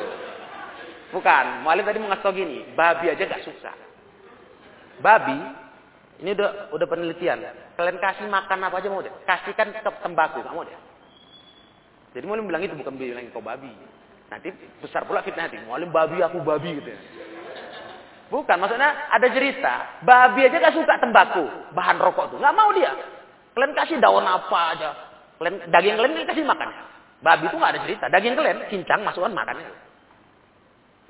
Bukan, 1.14 1.64
mualim 1.64 1.86
tadi 1.86 2.02
mengasih 2.02 2.34
gini, 2.34 2.58
babi 2.74 3.08
aja 3.08 3.24
gak 3.24 3.46
susah. 3.46 3.72
Babi 5.00 5.38
ini 6.16 6.32
udah 6.32 6.72
udah 6.72 6.86
penelitian. 6.88 7.44
Kalian 7.76 8.00
kasih 8.00 8.24
makan 8.28 8.58
apa 8.64 8.80
aja 8.80 8.88
mau 8.88 9.04
deh. 9.04 9.12
Kasihkan 9.28 9.68
ke 9.76 9.90
tembakau, 10.00 10.40
gak 10.40 10.54
mau 10.56 10.64
deh. 10.64 10.72
Jadi 12.16 12.24
mualim 12.24 12.48
bilang 12.48 12.64
itu 12.64 12.72
bukan 12.72 12.96
bilang 12.96 13.28
kau 13.36 13.44
babi. 13.44 13.68
Nanti 14.32 14.48
besar 14.80 15.04
pula 15.04 15.20
fitnah 15.20 15.44
nanti. 15.44 15.60
Mualim 15.68 15.92
babi 15.92 16.24
aku 16.24 16.40
babi 16.40 16.80
gitu 16.80 16.88
ya. 16.88 17.00
Bukan, 18.26 18.56
maksudnya 18.58 19.12
ada 19.12 19.28
cerita. 19.30 20.02
Babi 20.02 20.48
aja 20.48 20.56
gak 20.58 20.74
suka 20.74 20.98
tembakau, 20.98 21.46
bahan 21.76 22.00
rokok 22.00 22.34
tuh. 22.34 22.38
Gak 22.40 22.56
mau 22.56 22.72
dia. 22.72 22.90
Kalian 23.54 23.76
kasih 23.76 24.00
daun 24.00 24.24
apa 24.24 24.60
aja. 24.74 24.90
Kalian, 25.36 25.68
daging 25.68 25.94
kalian 26.00 26.26
kasih 26.26 26.42
makan. 26.48 26.68
Babi 27.20 27.44
itu 27.46 27.56
gak 27.60 27.72
ada 27.76 27.80
cerita. 27.84 28.04
Daging 28.08 28.34
kalian, 28.34 28.58
cincang, 28.72 29.00
masukkan 29.04 29.30
makan. 29.36 29.62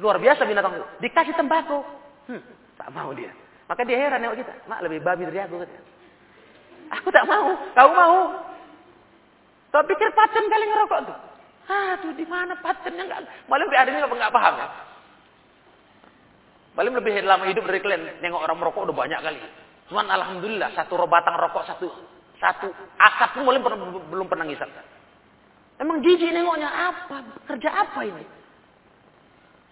Luar 0.02 0.20
biasa 0.20 0.44
binatang 0.44 0.76
itu. 0.76 0.86
Dikasih 1.06 1.34
tembakau. 1.38 1.80
Hmm, 2.28 2.42
tak 2.76 2.90
mau 2.92 3.14
dia. 3.14 3.32
Maka 3.66 3.82
dia 3.82 3.98
heran 3.98 4.22
nengok 4.22 4.38
kita. 4.46 4.54
Mak 4.70 4.80
lebih 4.86 5.02
babi 5.02 5.26
dari 5.26 5.42
aku. 5.42 5.58
Katanya. 5.58 5.82
Aku 7.00 7.08
tak 7.10 7.26
mau. 7.26 7.50
Kau 7.74 7.90
mau. 7.90 8.16
Kau 9.74 9.82
pikir 9.82 10.08
paten 10.14 10.44
kali 10.46 10.64
ngerokok 10.70 11.00
tuh. 11.02 11.18
Aduh, 11.66 12.14
di 12.14 12.22
mana 12.30 12.54
patennya 12.62 13.02
enggak? 13.10 13.20
Malah 13.50 13.66
ada 13.74 13.90
ini 13.90 13.98
enggak 13.98 14.34
paham 14.34 14.54
ya. 14.54 14.66
Paling 16.78 16.94
lebih 16.94 17.14
lama 17.26 17.44
hidup 17.50 17.64
dari 17.66 17.82
kalian. 17.82 18.22
Nengok 18.22 18.40
orang 18.46 18.58
merokok 18.62 18.86
udah 18.86 18.96
banyak 18.96 19.18
kali. 19.18 19.40
Cuman 19.90 20.06
alhamdulillah 20.06 20.70
satu 20.78 20.94
batang 21.10 21.34
rokok 21.38 21.66
satu 21.66 21.86
satu 22.36 22.68
asap 23.00 23.42
pun 23.42 23.48
belum 23.48 23.80
belum 24.12 24.26
pernah 24.30 24.46
ngisap. 24.46 24.68
Emang 25.82 26.00
jijik 26.00 26.30
nengoknya 26.30 26.68
apa? 26.68 27.20
Kerja 27.50 27.70
apa 27.72 28.00
ini? 28.06 28.24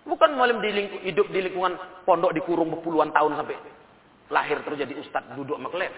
Bukan 0.05 0.37
malam 0.37 0.61
di 0.61 0.69
hidup 1.09 1.33
di 1.33 1.49
lingkungan 1.49 1.81
pondok 2.05 2.37
dikurung 2.37 2.69
berpuluhan 2.69 3.09
tahun 3.15 3.41
sampai 3.41 3.57
lahir 4.33 4.61
terus 4.65 4.81
jadi 4.81 4.95
ustadz 4.97 5.35
duduk 5.37 5.61
kalian. 5.69 5.93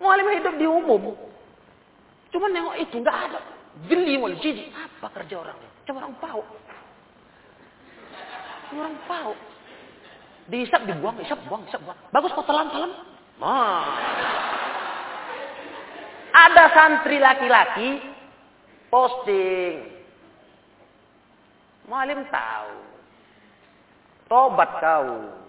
Malam 0.00 0.32
hidup 0.32 0.54
di 0.56 0.64
umum. 0.64 1.12
Cuman 2.32 2.50
nengok 2.54 2.76
itu 2.80 2.96
nggak 3.02 3.18
ada. 3.28 3.40
Geli 3.86 4.16
mau 4.16 4.32
jijik. 4.32 4.72
Apa 4.72 5.12
kerja 5.20 5.44
orangnya? 5.44 5.70
Coba 5.84 5.98
orang 6.06 6.16
pau. 6.18 6.42
Orang 8.70 8.96
pau. 9.04 9.32
Diisap 10.50 10.82
dibuang, 10.82 11.20
isap 11.22 11.38
buang, 11.46 11.62
isap 11.68 11.78
buang. 11.86 11.98
Bagus 12.10 12.34
kok 12.34 12.46
telan 12.48 12.70
telan. 12.72 12.90
Nah. 13.38 13.86
Ada 16.30 16.64
santri 16.74 17.18
laki-laki 17.18 18.00
posting. 18.90 19.74
Malim 21.90 22.22
tahu. 22.30 22.74
Tobat 24.30 24.70
kau. 24.78 25.39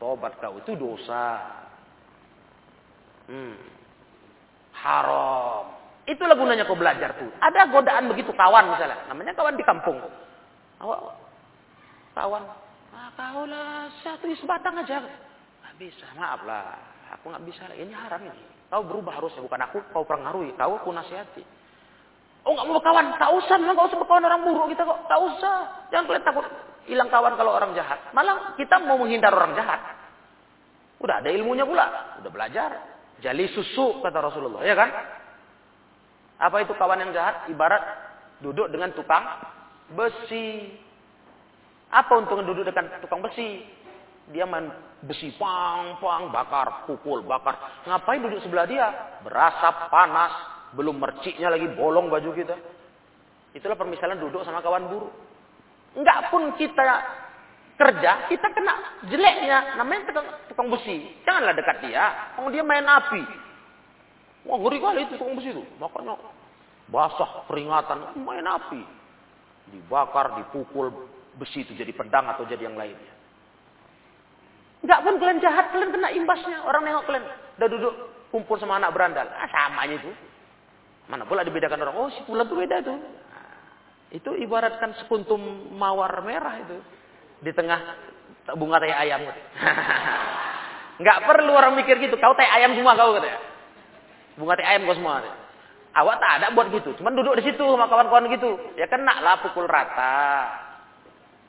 Tobat 0.00 0.32
kau 0.40 0.56
itu 0.56 0.72
dosa. 0.80 1.44
Hmm. 3.28 3.54
Haram. 4.72 5.76
Itulah 6.08 6.34
gunanya 6.34 6.64
kau 6.64 6.74
belajar 6.74 7.12
tuh. 7.20 7.28
Ada 7.36 7.68
godaan 7.68 8.08
begitu 8.08 8.32
kawan 8.32 8.72
misalnya. 8.72 9.04
Namanya 9.12 9.36
kawan 9.36 9.60
di 9.60 9.64
kampung. 9.68 10.00
Awak 10.80 11.00
kawan. 12.16 12.42
Ah, 12.96 13.12
kau 13.12 13.44
lah 13.44 13.92
satu 14.00 14.24
sebatang 14.40 14.80
aja. 14.80 15.04
Gak 15.60 15.74
bisa, 15.76 16.08
maaf 16.16 16.40
lah. 16.48 16.80
Aku 17.20 17.28
nggak 17.28 17.44
bisa. 17.44 17.68
Ini 17.76 17.92
haram 17.92 18.24
ini. 18.24 18.44
Kau 18.72 18.80
berubah 18.80 19.20
harusnya 19.20 19.44
bukan 19.44 19.60
aku. 19.68 19.84
Kau 19.92 20.08
pengaruhi. 20.08 20.56
Kau 20.56 20.80
aku 20.80 20.88
nasihati. 20.96 21.44
Oh 22.40 22.56
nggak 22.56 22.66
mau 22.72 22.80
berkawan, 22.80 23.20
tak 23.20 23.30
usah, 23.36 23.60
memang 23.60 23.76
nggak 23.76 23.88
usah 23.92 24.00
berkawan 24.00 24.24
orang 24.24 24.40
buruk 24.48 24.72
kita 24.72 24.80
kok, 24.88 25.04
tak 25.12 25.20
usah. 25.20 25.56
Jangan 25.92 26.04
kalian 26.08 26.24
takut 26.24 26.46
hilang 26.90 27.06
kawan 27.06 27.38
kalau 27.38 27.54
orang 27.54 27.72
jahat. 27.78 28.10
Malah 28.10 28.58
kita 28.58 28.82
mau 28.82 28.98
menghindar 28.98 29.30
orang 29.30 29.54
jahat. 29.54 29.80
Udah 30.98 31.22
ada 31.22 31.30
ilmunya 31.30 31.62
pula, 31.62 32.18
udah 32.20 32.30
belajar. 32.34 32.70
Jali 33.22 33.46
susu 33.54 34.02
kata 34.02 34.18
Rasulullah, 34.18 34.66
ya 34.66 34.74
kan? 34.74 34.90
Apa 36.40 36.66
itu 36.66 36.74
kawan 36.74 36.98
yang 36.98 37.12
jahat? 37.14 37.46
Ibarat 37.48 37.82
duduk 38.42 38.68
dengan 38.72 38.90
tukang 38.92 39.22
besi. 39.92 40.72
Apa 41.92 42.18
untung 42.18 42.42
duduk 42.42 42.66
dengan 42.66 42.98
tukang 43.00 43.22
besi? 43.22 43.64
Dia 44.30 44.46
main 44.46 44.70
besi 45.04 45.32
pang 45.40 45.96
pang 46.00 46.28
bakar, 46.28 46.84
pukul, 46.84 47.24
bakar. 47.24 47.84
Ngapain 47.88 48.20
duduk 48.20 48.40
sebelah 48.44 48.66
dia? 48.68 48.86
Berasap 49.24 49.88
panas, 49.88 50.32
belum 50.76 50.96
merciknya 50.96 51.52
lagi 51.52 51.66
bolong 51.76 52.08
baju 52.08 52.30
kita. 52.32 52.56
Itulah 53.52 53.74
permisalan 53.74 54.20
duduk 54.20 54.44
sama 54.46 54.62
kawan 54.62 54.86
buruk. 54.86 55.12
Enggak 55.94 56.30
pun 56.30 56.54
kita 56.54 56.86
kerja, 57.80 58.10
kita 58.30 58.46
kena 58.52 58.74
jeleknya. 59.08 59.80
Namanya 59.80 60.06
tukang, 60.06 60.28
tukang 60.52 60.68
besi. 60.70 61.16
Janganlah 61.26 61.56
dekat 61.56 61.76
dia. 61.82 62.36
Kalau 62.36 62.52
dia 62.52 62.62
main 62.62 62.86
api. 62.86 63.22
Wah 64.46 64.56
ngeri 64.56 64.78
kali 64.78 65.00
itu 65.08 65.14
tukang 65.18 65.34
besi 65.34 65.50
itu. 65.50 65.64
Makanya 65.80 66.14
basah 66.92 67.48
peringatan 67.50 68.14
main 68.22 68.46
api. 68.46 68.82
Dibakar, 69.70 70.38
dipukul 70.38 70.90
besi 71.38 71.62
itu 71.62 71.72
jadi 71.74 71.90
pedang 71.94 72.26
atau 72.30 72.46
jadi 72.46 72.68
yang 72.70 72.78
lainnya. 72.78 73.14
Enggak 74.80 75.00
pun 75.04 75.14
kalian 75.20 75.40
jahat, 75.44 75.72
kalian 75.74 75.90
kena 75.92 76.08
imbasnya. 76.14 76.58
Orang 76.64 76.86
nengok 76.86 77.04
kalian. 77.08 77.24
Udah 77.60 77.68
duduk 77.68 77.94
kumpul 78.32 78.56
sama 78.56 78.78
anak 78.80 78.94
berandal. 78.94 79.26
Ah, 79.28 79.48
samanya 79.50 80.00
itu. 80.00 80.10
Mana 81.10 81.26
pula 81.26 81.42
dibedakan 81.42 81.82
orang. 81.84 81.96
Oh 81.98 82.08
si 82.08 82.22
pula 82.24 82.46
tuh 82.46 82.56
beda 82.56 82.80
tuh. 82.80 82.96
Itu 84.10 84.34
ibaratkan 84.34 84.98
sekuntum 84.98 85.70
mawar 85.78 86.22
merah 86.26 86.58
itu. 86.58 86.78
Di 87.40 87.54
tengah 87.54 87.78
bunga 88.58 88.82
teh 88.82 88.90
ayam. 88.90 89.22
Enggak 91.00 91.18
perlu 91.24 91.54
orang 91.54 91.78
mikir 91.78 91.96
gitu. 92.02 92.18
Kau 92.18 92.34
teh 92.34 92.44
ayam 92.46 92.74
semua 92.74 92.98
kau 92.98 93.14
katanya. 93.14 93.38
Bunga 94.34 94.54
teh 94.58 94.66
ayam 94.66 94.82
kau 94.84 94.98
semua. 94.98 95.22
Awak 95.90 96.16
tak 96.22 96.32
ada 96.38 96.46
buat 96.54 96.70
gitu. 96.74 96.94
Cuman 96.98 97.18
duduk 97.18 97.38
di 97.38 97.50
situ 97.50 97.62
sama 97.62 97.86
kawan-kawan 97.86 98.30
gitu. 98.30 98.58
Ya 98.74 98.90
kena 98.90 99.22
lah 99.22 99.42
pukul 99.42 99.66
rata. 99.66 100.46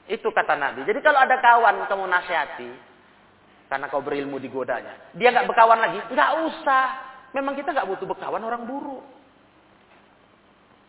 Itu 0.09 0.33
kata 0.33 0.57
Nabi. 0.57 0.85
Jadi 0.85 1.01
kalau 1.01 1.21
ada 1.21 1.37
kawan 1.41 1.85
kamu 1.85 2.05
nasihati. 2.09 2.69
Karena 3.69 3.85
kau 3.89 4.01
berilmu 4.01 4.41
digodanya. 4.41 5.13
Dia 5.17 5.33
nggak 5.33 5.49
berkawan 5.49 5.81
lagi. 5.81 5.99
Nggak 6.09 6.29
usah. 6.45 6.85
Memang 7.37 7.53
kita 7.57 7.73
nggak 7.73 7.89
butuh 7.89 8.05
berkawan 8.05 8.41
orang 8.41 8.65
buruk. 8.65 9.05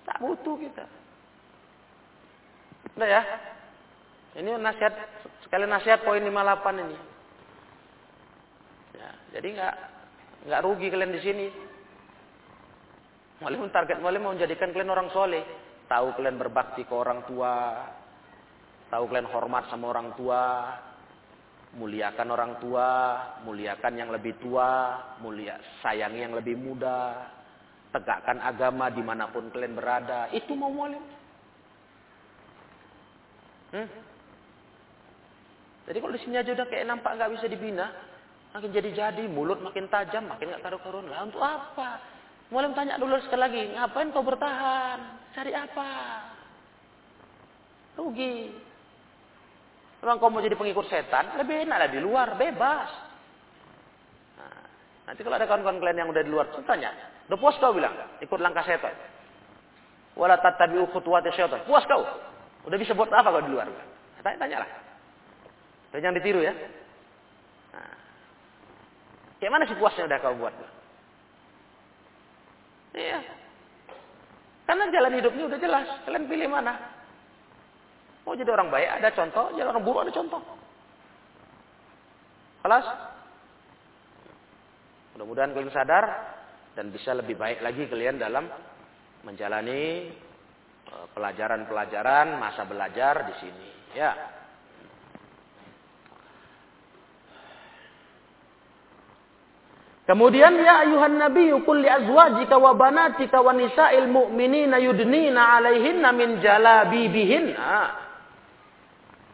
Tak 0.02 0.18
butuh 0.18 0.56
kita. 0.58 0.84
Udah 2.96 3.08
ya. 3.08 3.22
Ini 4.36 4.56
nasihat. 4.60 4.94
Sekali 5.44 5.68
nasihat 5.68 6.04
poin 6.04 6.24
58 6.24 6.82
ini. 6.84 6.98
Ya, 8.96 9.10
jadi 9.36 9.48
nggak 9.52 9.74
nggak 10.48 10.62
rugi 10.64 10.86
kalian 10.88 11.12
di 11.12 11.20
sini. 11.20 11.46
Mualim 13.42 13.68
target 13.74 13.98
mualim 13.98 14.22
mau 14.22 14.32
menjadikan 14.32 14.70
kalian 14.70 14.94
orang 14.94 15.10
soleh. 15.10 15.42
Tahu 15.90 16.14
kalian 16.16 16.38
berbakti 16.38 16.86
ke 16.86 16.94
orang 16.94 17.26
tua. 17.26 17.84
Tahu 18.88 19.04
kalian 19.08 19.28
hormat 19.28 19.66
sama 19.68 19.90
orang 19.92 20.14
tua. 20.14 20.42
Muliakan 21.76 22.28
orang 22.32 22.52
tua. 22.62 22.88
Muliakan 23.42 23.92
yang 23.98 24.08
lebih 24.14 24.38
tua. 24.40 25.00
Mulia, 25.20 25.58
sayangi 25.82 26.22
yang 26.22 26.38
lebih 26.38 26.54
muda. 26.54 27.28
Tegakkan 27.92 28.40
agama 28.40 28.88
di 28.88 29.02
mana 29.04 29.28
pun 29.28 29.50
kalian 29.52 29.76
berada. 29.76 30.32
Itu 30.32 30.56
mau 30.56 30.72
mualim. 30.72 31.02
Hmm? 33.72 33.88
Jadi 35.88 35.98
kalau 35.98 36.12
di 36.14 36.20
sini 36.22 36.36
aja 36.38 36.52
udah 36.52 36.66
kayak 36.68 36.84
nampak 36.86 37.16
nggak 37.18 37.32
bisa 37.40 37.46
dibina, 37.48 37.90
makin 38.54 38.70
jadi-jadi, 38.70 39.24
mulut 39.26 39.58
makin 39.64 39.88
tajam, 39.88 40.28
makin 40.28 40.52
nggak 40.52 40.62
karu-karuan. 40.62 41.08
Lah 41.08 41.26
untuk 41.26 41.42
apa? 41.42 41.98
Mulai 42.52 42.76
tanya 42.76 43.00
dulu 43.00 43.16
sekali 43.24 43.40
lagi, 43.40 43.62
ngapain 43.72 44.12
kau 44.12 44.20
bertahan? 44.20 44.98
Cari 45.32 45.52
apa? 45.56 45.90
Rugi. 47.96 48.52
Memang 50.04 50.20
kau 50.20 50.28
mau 50.28 50.44
jadi 50.44 50.52
pengikut 50.52 50.86
setan, 50.92 51.32
lebih 51.40 51.64
enak 51.64 51.76
lah 51.80 51.88
di 51.88 52.00
luar, 52.02 52.36
bebas. 52.36 52.90
Nah, 54.36 54.62
nanti 55.08 55.24
kalau 55.24 55.40
ada 55.40 55.48
kawan-kawan 55.48 55.80
kalian 55.80 55.98
yang 56.04 56.10
udah 56.12 56.22
di 56.22 56.30
luar, 56.30 56.46
tanya. 56.68 56.92
Udah 57.32 57.38
puas 57.40 57.56
kau 57.56 57.72
bilang, 57.72 57.96
ikut 58.20 58.38
langkah 58.42 58.68
setan. 58.68 58.92
Wala 60.12 60.36
tattabi'u 60.36 60.92
khutuwati 60.92 61.32
syaitan. 61.32 61.64
Puas 61.64 61.88
kau? 61.88 62.04
Udah 62.62 62.78
bisa 62.78 62.94
buat 62.94 63.10
apa 63.10 63.28
kau 63.28 63.42
di 63.42 63.50
luar? 63.50 63.66
Tanya-tanya 64.22 64.62
lah. 64.62 64.70
Jangan 65.92 66.16
ditiru 66.16 66.40
ya. 66.40 66.54
Nah. 67.74 67.96
Kayak 69.42 69.52
mana 69.52 69.64
sih 69.66 69.76
puasnya 69.76 70.06
udah 70.06 70.18
kau 70.22 70.38
buat? 70.38 70.54
Iya. 72.94 73.18
Karena 74.64 74.88
jalan 74.94 75.18
hidupnya 75.18 75.44
udah 75.50 75.58
jelas. 75.58 75.86
Kalian 76.06 76.30
pilih 76.30 76.48
mana? 76.48 76.72
Mau 78.22 78.38
jadi 78.38 78.54
orang 78.54 78.70
baik 78.70 79.02
ada 79.02 79.08
contoh, 79.10 79.50
jadi 79.58 79.66
orang 79.66 79.82
buruk 79.82 80.06
ada 80.06 80.14
contoh. 80.14 80.42
Kelas? 82.62 82.86
Mudah-mudahan 85.18 85.50
kalian 85.50 85.74
sadar 85.74 86.04
dan 86.78 86.94
bisa 86.94 87.12
lebih 87.12 87.34
baik 87.34 87.58
lagi 87.60 87.90
kalian 87.90 88.22
dalam 88.22 88.46
menjalani 89.26 90.08
pelajaran-pelajaran 91.12 92.40
masa 92.40 92.62
belajar 92.64 93.28
di 93.28 93.34
sini. 93.40 93.68
Ya. 93.92 94.12
Kemudian 100.02 100.58
ya 100.58 100.82
ayuhan 100.82 101.14
nabi 101.14 101.54
qul 101.62 101.78
li 101.78 101.88
azwajika 101.88 102.58
wa 102.58 102.74
banatika 102.74 103.38
wa 103.38 103.54
nisa'il 103.54 104.10
mu'minina 104.10 104.82
yudnina 104.82 105.56
'alaihinna 105.56 106.08
min 106.10 106.42
jalabibihin. 106.42 107.54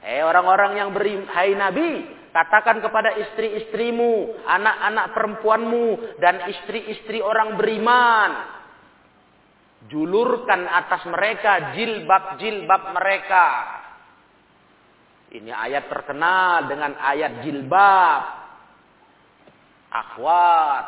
Eh 0.05 0.21
orang-orang 0.23 0.77
yang 0.77 0.91
beri 0.93 1.25
hai 1.35 1.57
nabi, 1.57 2.05
katakan 2.37 2.85
kepada 2.85 3.17
istri-istrimu, 3.17 4.45
anak-anak 4.45 5.07
perempuanmu 5.17 5.87
dan 6.21 6.47
istri-istri 6.53 7.25
orang 7.25 7.57
beriman. 7.57 8.58
Julurkan 9.87 10.67
atas 10.67 11.07
mereka 11.07 11.79
jilbab-jilbab 11.79 12.83
mereka. 12.99 13.47
Ini 15.31 15.55
ayat 15.55 15.87
terkenal 15.87 16.67
dengan 16.67 16.99
ayat 16.99 17.47
jilbab 17.47 18.23
akhwat. 19.93 20.87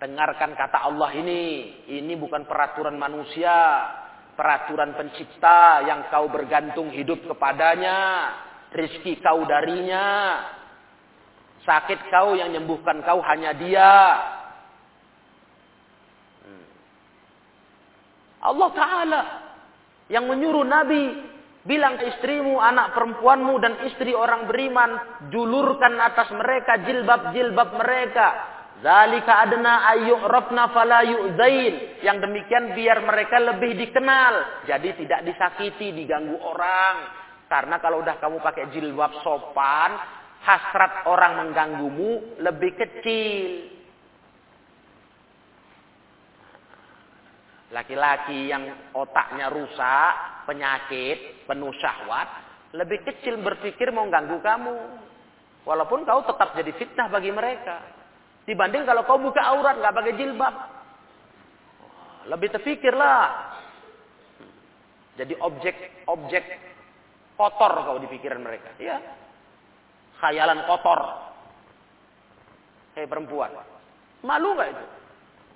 Dengarkan 0.00 0.56
kata 0.56 0.78
Allah 0.88 1.10
ini. 1.12 1.44
Ini 1.84 2.16
bukan 2.16 2.48
peraturan 2.48 2.96
manusia. 2.96 3.84
Peraturan 4.32 4.96
pencipta 4.96 5.84
yang 5.84 6.08
kau 6.08 6.32
bergantung 6.32 6.88
hidup 6.88 7.20
kepadanya. 7.28 7.98
Rizki 8.72 9.20
kau 9.20 9.44
darinya. 9.44 10.40
Sakit 11.68 12.08
kau 12.08 12.32
yang 12.32 12.56
menyembuhkan 12.56 13.04
kau 13.04 13.20
hanya 13.20 13.52
dia. 13.52 13.92
Hmm. 16.48 16.64
Allah 18.40 18.68
Ta'ala 18.72 19.22
yang 20.08 20.26
menyuruh 20.26 20.64
Nabi 20.64 21.30
Bilang 21.60 22.00
ke 22.00 22.08
istrimu, 22.16 22.56
anak 22.56 22.96
perempuanmu 22.96 23.60
dan 23.60 23.84
istri 23.84 24.16
orang 24.16 24.48
beriman, 24.48 25.20
julurkan 25.28 25.92
atas 26.00 26.32
mereka 26.32 26.80
jilbab-jilbab 26.88 27.76
mereka. 27.76 28.28
Zalika 28.80 29.44
adna 29.44 29.84
ayyurafna 29.92 30.72
fala 30.72 31.04
yu'zain. 31.04 32.00
Yang 32.00 32.16
demikian 32.24 32.72
biar 32.72 33.04
mereka 33.04 33.36
lebih 33.44 33.76
dikenal. 33.76 34.64
Jadi 34.64 35.04
tidak 35.04 35.20
disakiti, 35.28 35.92
diganggu 35.92 36.40
orang. 36.40 37.12
Karena 37.44 37.76
kalau 37.76 38.00
udah 38.00 38.16
kamu 38.16 38.40
pakai 38.40 38.72
jilbab 38.72 39.20
sopan, 39.20 40.00
hasrat 40.40 41.04
orang 41.12 41.44
mengganggumu 41.44 42.40
lebih 42.40 42.72
kecil. 42.72 43.79
Laki-laki 47.70 48.50
yang 48.50 48.66
otaknya 48.90 49.46
rusak, 49.46 50.12
penyakit, 50.50 51.46
penuh 51.46 51.70
syahwat, 51.78 52.26
lebih 52.74 53.02
kecil 53.06 53.38
berpikir 53.38 53.94
mau 53.94 54.06
ganggu 54.10 54.42
kamu. 54.42 54.74
Walaupun 55.62 56.02
kau 56.02 56.22
tetap 56.26 56.58
jadi 56.58 56.72
fitnah 56.74 57.06
bagi 57.06 57.30
mereka. 57.30 57.78
Dibanding 58.42 58.82
kalau 58.82 59.06
kau 59.06 59.22
buka 59.22 59.38
aurat 59.38 59.78
nggak 59.78 59.94
pakai 59.94 60.18
jilbab. 60.18 60.54
Lebih 62.26 62.48
terfikirlah. 62.58 63.54
Jadi 65.14 65.34
objek-objek 65.38 66.44
kotor 67.38 67.72
kau 67.86 67.98
di 68.02 68.08
pikiran 68.10 68.42
mereka. 68.42 68.74
Ya. 68.82 68.98
Khayalan 70.18 70.66
kotor. 70.66 71.00
Hei 72.98 73.06
perempuan. 73.06 73.54
Malu 74.26 74.58
nggak 74.58 74.70
itu? 74.74 74.86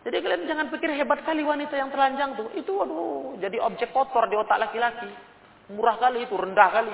Jadi 0.04 0.16
kalian 0.20 0.44
jangan 0.44 0.68
pikir 0.68 0.92
hebat 0.92 1.24
kali 1.24 1.40
wanita 1.40 1.72
yang 1.80 1.88
telanjang 1.88 2.36
tuh. 2.36 2.52
Itu 2.52 2.76
waduh, 2.76 3.40
jadi 3.40 3.56
objek 3.64 3.88
kotor 3.96 4.28
di 4.28 4.36
otak 4.36 4.60
laki-laki. 4.60 5.08
Murah 5.72 5.96
kali 5.96 6.28
itu, 6.28 6.36
rendah 6.36 6.68
kali. 6.68 6.92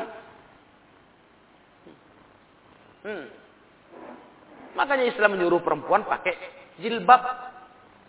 Hmm. 3.01 3.27
Makanya 4.79 5.11
Islam 5.11 5.35
menyuruh 5.35 5.59
perempuan 5.59 6.07
pakai 6.07 6.39
jilbab. 6.79 7.51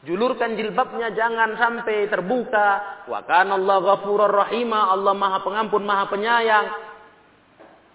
Julurkan 0.05 0.53
jilbabnya 0.53 1.13
jangan 1.17 1.57
sampai 1.57 2.05
terbuka. 2.05 3.01
Wa 3.09 3.25
kana 3.25 3.57
Allah 3.57 3.77
ghafurur 3.81 4.29
rahima. 4.29 4.93
Allah 4.93 5.17
Maha 5.17 5.41
Pengampun, 5.41 5.81
Maha 5.81 6.05
Penyayang. 6.13 6.67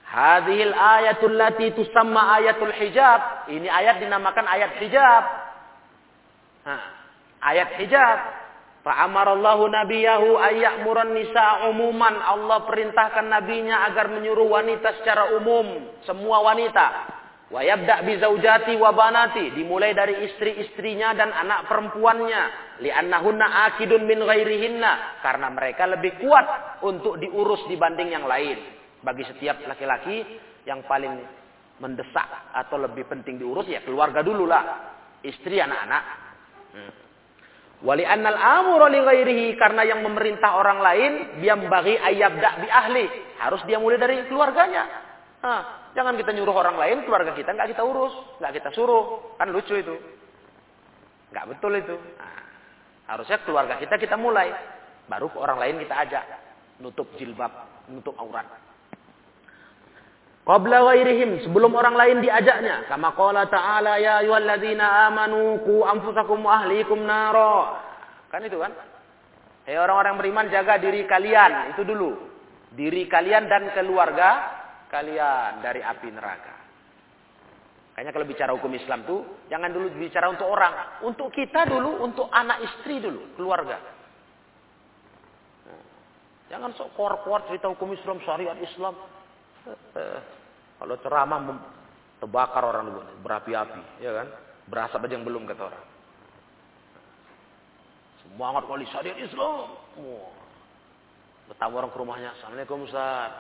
Hadhil 0.07 0.75
ayatul 0.75 1.35
lati 1.35 1.71
tusamma 1.75 2.39
ayatul 2.39 2.75
hijab. 2.75 3.47
Ini 3.51 3.67
ayat 3.71 4.03
dinamakan 4.03 4.47
ayat 4.47 4.79
hijab. 4.83 5.23
Nah, 6.67 6.96
ayat 7.47 7.79
hijab. 7.79 8.19
Fa'amarallahu 8.87 9.67
nabiyahu 9.67 10.39
ayya'muran 10.39 11.11
nisa 11.11 11.67
umuman. 11.71 12.15
Allah 12.23 12.63
perintahkan 12.71 13.27
nabinya 13.27 13.83
agar 13.91 14.15
menyuruh 14.15 14.47
wanita 14.47 15.03
secara 15.03 15.35
umum. 15.35 15.91
Semua 16.07 16.39
wanita. 16.47 16.87
Wa 17.47 17.63
yabda 17.63 18.03
bi 18.03 18.19
zaujati 18.19 18.75
wa 18.75 18.91
banati, 18.91 19.55
dimulai 19.55 19.95
dari 19.95 20.27
istri-istrinya 20.31 21.15
dan 21.15 21.31
anak 21.31 21.71
perempuannya. 21.71 22.43
Li'annahunna 22.83 23.71
akidun 23.71 24.07
min 24.07 24.23
ghairihinna, 24.23 25.23
karena 25.23 25.51
mereka 25.51 25.87
lebih 25.87 26.19
kuat 26.23 26.79
untuk 26.83 27.19
diurus 27.19 27.63
dibanding 27.71 28.15
yang 28.15 28.27
lain. 28.27 28.59
Bagi 29.03 29.27
setiap 29.27 29.63
laki-laki 29.67 30.27
yang 30.67 30.83
paling 30.87 31.23
mendesak 31.79 32.55
atau 32.55 32.83
lebih 32.83 33.07
penting 33.07 33.39
diurus 33.39 33.67
ya 33.67 33.83
keluarga 33.83 34.23
dulu 34.27 34.47
lah. 34.47 34.95
Istri 35.23 35.59
anak-anak. 35.59 36.05
Hmm. 36.75 37.06
Wali 37.85 38.05
annal 38.09 38.41
amuru 38.41 38.89
li 38.89 39.01
ghairihi 39.05 39.47
karena 39.61 39.85
yang 39.85 40.01
memerintah 40.01 40.57
orang 40.57 40.81
lain 40.81 41.13
dia 41.45 41.53
bagi 41.61 41.93
ayabda 41.93 42.65
bi 42.65 42.69
ahli 42.73 43.05
harus 43.37 43.61
dia 43.69 43.77
mulai 43.77 44.01
dari 44.01 44.25
keluarganya. 44.25 44.85
Hah. 45.45 45.63
Jangan 45.97 46.13
kita 46.21 46.37
nyuruh 46.37 46.53
orang 46.53 46.77
lain, 46.77 47.09
keluarga 47.09 47.33
kita 47.33 47.57
nggak 47.57 47.73
kita 47.73 47.81
urus, 47.81 48.13
nggak 48.37 48.61
kita 48.61 48.69
suruh, 48.77 49.33
kan 49.41 49.49
lucu 49.49 49.81
itu, 49.81 49.97
nggak 51.33 51.57
betul 51.57 51.73
itu. 51.73 51.97
Nah, 52.21 52.45
harusnya 53.09 53.41
keluarga 53.49 53.81
kita 53.81 53.97
kita 53.97 54.13
mulai, 54.21 54.53
baru 55.09 55.33
ke 55.33 55.41
orang 55.41 55.57
lain 55.57 55.81
kita 55.81 55.97
ajak, 56.05 56.25
nutup 56.85 57.09
jilbab, 57.17 57.49
nutup 57.89 58.13
aurat. 58.21 58.45
Qabla 60.47 60.79
wairihim 60.87 61.43
sebelum 61.43 61.75
orang 61.75 61.99
lain 61.99 62.17
diajaknya. 62.23 62.87
Kama 62.87 63.19
qala 63.19 63.51
ta'ala 63.51 63.99
ya 63.99 64.23
ayyuhalladzina 64.23 65.11
amanu 65.11 65.59
qu 65.67 65.83
anfusakum 65.83 66.39
wa 66.47 66.63
ahlikum 66.63 67.03
naro. 67.03 67.75
Kan 68.31 68.47
itu 68.47 68.63
kan? 68.63 68.71
Hei 69.67 69.75
orang-orang 69.75 70.15
beriman 70.23 70.47
jaga 70.47 70.79
diri 70.79 71.03
kalian, 71.03 71.75
itu 71.75 71.83
dulu. 71.83 72.15
Diri 72.79 73.11
kalian 73.11 73.51
dan 73.51 73.75
keluarga 73.75 74.63
kalian 74.87 75.67
dari 75.67 75.83
api 75.83 76.15
neraka. 76.15 76.55
Kayaknya 77.99 78.13
kalau 78.15 78.27
bicara 78.31 78.51
hukum 78.55 78.71
Islam 78.71 79.03
tuh 79.03 79.27
jangan 79.51 79.75
dulu 79.75 79.91
bicara 79.99 80.31
untuk 80.31 80.47
orang, 80.47 81.03
untuk 81.03 81.35
kita 81.35 81.67
dulu, 81.67 82.07
untuk 82.07 82.31
anak 82.31 82.63
istri 82.63 83.03
dulu, 83.03 83.35
keluarga. 83.35 83.83
Jangan 86.47 86.71
sok 86.79 86.95
kuat-kuat 86.95 87.51
cerita 87.51 87.67
hukum 87.67 87.91
Islam, 87.91 88.23
syariat 88.23 88.55
Islam. 88.63 88.95
Kalau 90.77 90.95
ceramah 91.01 91.41
terbakar 92.21 92.63
orang 92.65 92.93
dulu, 92.93 93.01
berapi-api, 93.25 94.05
ya 94.05 94.13
kan? 94.13 94.29
Berasap 94.69 95.05
aja 95.07 95.15
yang 95.17 95.25
belum 95.25 95.49
kata 95.49 95.63
orang. 95.73 95.85
Semangat 98.27 98.63
kali 98.69 98.85
syariat 98.91 99.19
Islam. 99.23 99.73
Wah. 99.97 100.33
Bertamu 101.47 101.79
orang 101.79 101.93
ke 101.95 101.99
rumahnya, 102.03 102.31
Assalamualaikum 102.37 102.85
Ustaz. 102.85 103.33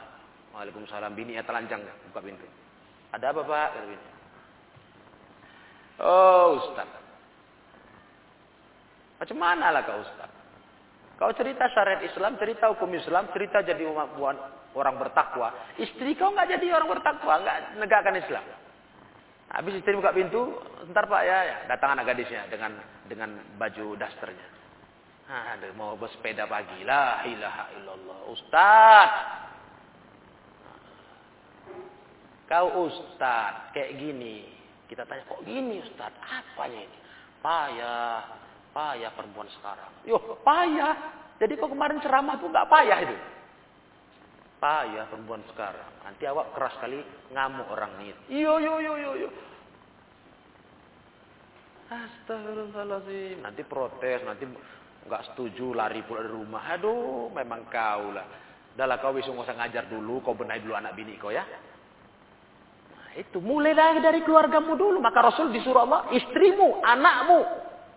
Waalaikumsalam. 0.55 1.13
Bini 1.13 1.37
ya 1.37 1.45
telanjang 1.45 1.83
buka 2.09 2.23
pintu. 2.23 2.47
Ada 3.13 3.35
apa 3.35 3.43
pak? 3.45 3.69
Oh 6.01 6.63
Ustaz. 6.63 6.89
Macam 9.21 9.37
mana 9.37 9.75
lah 9.75 9.83
kau 9.85 10.01
Ustaz? 10.01 10.31
Kau 11.17 11.33
cerita 11.33 11.65
syariat 11.73 12.05
Islam, 12.05 12.37
cerita 12.37 12.69
hukum 12.73 12.93
Islam, 12.93 13.29
cerita 13.33 13.65
jadi 13.65 13.89
orang 14.77 15.01
bertakwa. 15.01 15.73
Istri 15.81 16.21
kau 16.21 16.31
nggak 16.37 16.53
jadi 16.61 16.77
orang 16.77 17.01
bertakwa, 17.01 17.41
nggak 17.41 17.59
negakkan 17.81 18.21
Islam. 18.21 18.45
Habis 19.47 19.81
istri 19.81 19.97
buka 19.97 20.13
pintu, 20.13 20.53
ntar 20.93 21.09
pak 21.09 21.23
ya, 21.25 21.39
ya 21.49 21.57
datang 21.71 21.97
anak 21.97 22.13
gadisnya 22.13 22.45
dengan 22.53 22.77
dengan 23.09 23.41
baju 23.57 23.97
dasternya. 23.97 24.47
Ada 25.27 25.75
mau 25.75 25.99
bersepeda 25.99 26.47
pagi, 26.47 26.87
lah 26.87 27.27
ilaha 27.27 27.65
illallah. 27.75 28.19
Ustaz, 28.31 29.11
Kau 32.47 32.87
ustad 32.87 33.75
kayak 33.75 33.99
gini. 33.99 34.47
Kita 34.87 35.03
tanya, 35.03 35.27
kok 35.27 35.43
gini 35.43 35.83
ustad? 35.83 36.15
Apanya 36.23 36.87
ini? 36.87 36.99
Payah. 37.43 38.23
Payah 38.71 39.11
perempuan 39.19 39.51
sekarang. 39.51 39.91
Yo, 40.07 40.39
payah. 40.47 40.95
Jadi 41.43 41.59
kok 41.59 41.75
kemarin 41.75 41.99
ceramah 41.99 42.39
tuh 42.39 42.47
nggak 42.47 42.71
payah 42.71 42.99
itu? 43.03 43.17
Payah 44.57 45.05
perempuan 45.13 45.45
sekarang. 45.53 46.01
Nanti 46.01 46.25
awak 46.25 46.57
keras 46.57 46.75
kali 46.81 47.05
ngamuk 47.33 47.69
orang 47.69 47.93
ini. 48.01 48.41
Yo, 48.41 48.57
yo, 48.57 48.81
yo, 48.81 48.95
yo, 48.97 49.13
yo. 49.27 49.31
Astagfirullahaladzim. 51.93 53.45
Nanti 53.45 53.63
protes, 53.69 54.25
nanti 54.25 54.49
nggak 55.07 55.25
setuju, 55.33 55.77
lari 55.77 56.01
pulang 56.09 56.25
dari 56.25 56.35
rumah. 56.35 56.63
Aduh, 56.73 57.29
memang 57.37 57.69
kau 57.69 58.17
lah. 58.17 58.27
Dahlah 58.73 58.97
kau 59.01 59.13
bisa 59.13 59.29
usah 59.33 59.57
ngajar 59.57 59.89
dulu, 59.93 60.25
kau 60.25 60.37
benahi 60.37 60.65
dulu 60.65 60.75
anak 60.77 60.97
bini 60.97 61.21
kau 61.21 61.31
ya. 61.31 61.45
Itu 63.17 63.41
mulai 63.41 63.73
lagi 63.73 64.05
dari 64.05 64.21
keluargamu 64.21 64.77
dulu. 64.77 65.01
Maka 65.01 65.33
Rasul 65.33 65.49
disuruh 65.53 65.89
Allah, 65.89 66.13
istrimu, 66.13 66.85
anakmu. 66.85 67.41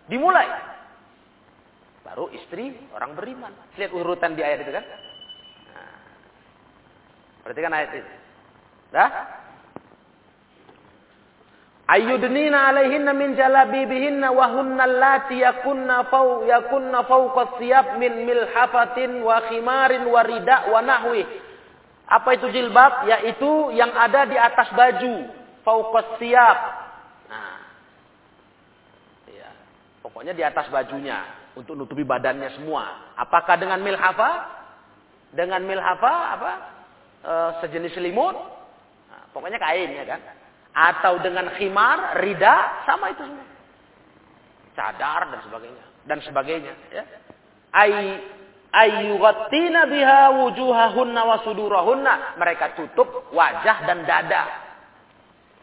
Dimulai. 0.08 0.48
Baru 2.00 2.32
istri 2.32 2.72
orang 2.96 3.12
beriman. 3.12 3.52
Lihat 3.76 3.92
urutan 3.92 4.32
di 4.32 4.40
ayat 4.40 4.64
itu 4.64 4.72
kan. 4.72 4.84
Perhatikan 7.42 7.72
ayat 7.72 7.90
itu. 7.96 8.12
Dah? 8.90 9.10
Ayyudnina 11.90 12.70
alaihinna 12.70 13.10
min 13.10 13.34
jalabibihinna 13.34 14.30
wa 14.30 14.46
hunna 14.54 14.86
allati 14.86 15.42
yakunna 15.42 16.06
faw 16.06 16.46
yakunna 16.46 17.02
fawqa 17.02 17.58
siyab 17.58 17.98
min 17.98 18.30
milhafatin 18.30 19.18
wa 19.26 19.42
khimarin 19.50 20.06
wa 20.06 20.22
rida 20.22 20.70
wa 20.70 20.78
nahwi 20.86 21.26
apa 22.10 22.34
itu 22.34 22.50
jilbab? 22.50 23.06
Yaitu 23.06 23.70
yang 23.78 23.94
ada 23.94 24.26
di 24.26 24.34
atas 24.34 24.74
baju. 24.74 25.30
Fauqas 25.62 26.18
siap. 26.18 26.58
Nah. 27.30 27.58
Ya. 29.30 29.50
Pokoknya 30.02 30.34
di 30.34 30.42
atas 30.42 30.66
bajunya. 30.74 31.22
Untuk 31.54 31.78
nutupi 31.78 32.02
badannya 32.02 32.58
semua. 32.58 33.14
Apakah 33.14 33.54
dengan 33.62 33.78
milhafa? 33.78 34.58
Dengan 35.30 35.62
milhafa 35.62 36.14
apa? 36.34 36.52
E, 37.20 37.32
sejenis 37.60 37.92
selimut? 37.92 38.36
Nah, 39.08 39.22
pokoknya 39.36 39.60
kain 39.60 39.90
ya 39.92 40.04
kan? 40.08 40.20
Atau 40.70 41.20
dengan 41.20 41.52
khimar, 41.58 42.22
rida, 42.22 42.86
sama 42.86 43.12
itu 43.12 43.26
semua. 43.26 43.46
Cadar 44.72 45.28
dan 45.34 45.40
sebagainya. 45.44 45.84
Dan 46.06 46.18
sebagainya. 46.24 46.72
Ya. 46.94 47.04
Ai 47.74 48.22
ayyughattina 48.70 49.90
biha 49.90 50.22
wujuhahunna 50.40 51.20
wa 51.26 51.36
sudurahunna. 51.44 52.38
Mereka 52.38 52.78
tutup 52.78 53.34
wajah 53.34 53.84
dan 53.84 54.06
dada. 54.06 54.44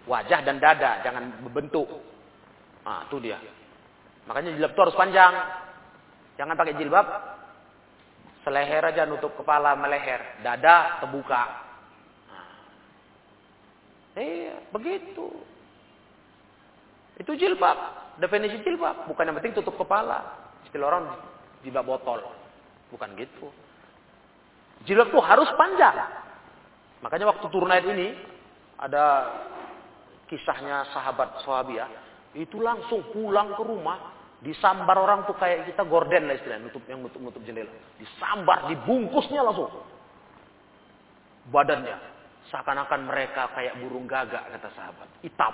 Wajah 0.08 0.40
dan 0.44 0.60
dada, 0.60 1.04
jangan 1.04 1.44
berbentuk. 1.44 1.88
Ah, 2.88 3.04
itu 3.12 3.20
dia. 3.20 3.36
Makanya 4.28 4.56
jilbab 4.56 4.72
itu 4.72 4.82
harus 4.84 4.96
panjang. 4.96 5.34
Jangan 6.40 6.56
pakai 6.56 6.76
jilbab 6.80 7.08
seleher 8.48 8.80
aja 8.80 9.04
nutup 9.04 9.36
kepala 9.36 9.76
meleher, 9.76 10.40
dada 10.40 11.04
terbuka. 11.04 11.44
Nah. 12.32 12.48
Iya, 14.16 14.56
begitu. 14.72 15.28
Itu 17.20 17.36
jilbab. 17.36 17.76
Definisi 18.24 18.64
jilbab. 18.64 19.12
Bukan 19.12 19.28
yang 19.28 19.36
penting 19.44 19.52
tutup 19.52 19.76
kepala. 19.76 20.24
Istilah 20.64 20.88
orang 20.88 21.06
jilbab 21.68 21.84
botol. 21.84 22.24
Bukan 22.88 23.20
gitu. 23.20 23.52
Jilbab 24.88 25.12
itu 25.12 25.20
harus 25.20 25.52
panjang. 25.60 26.08
Makanya 27.04 27.28
waktu 27.28 27.46
turun 27.52 27.68
ayat 27.68 27.84
ini 27.92 28.16
ada 28.80 29.28
kisahnya 30.32 30.88
sahabat 30.96 31.44
sahabiah 31.44 31.90
itu 32.38 32.62
langsung 32.62 33.02
pulang 33.12 33.58
ke 33.58 33.64
rumah 33.64 34.17
disambar 34.48 34.96
orang 34.96 35.28
tuh 35.28 35.36
kayak 35.36 35.68
kita 35.68 35.84
gorden 35.84 36.32
lah 36.32 36.40
istilahnya 36.40 36.72
nutup 36.72 36.84
yang 36.88 37.04
nutup 37.04 37.20
nutup 37.20 37.44
jendela. 37.44 37.68
Disambar 38.00 38.72
dibungkusnya 38.72 39.44
langsung. 39.44 39.68
Badannya 41.52 42.00
seakan-akan 42.48 43.12
mereka 43.12 43.52
kayak 43.52 43.76
burung 43.84 44.08
gagak 44.08 44.48
kata 44.48 44.70
sahabat. 44.72 45.08
Hitam. 45.20 45.52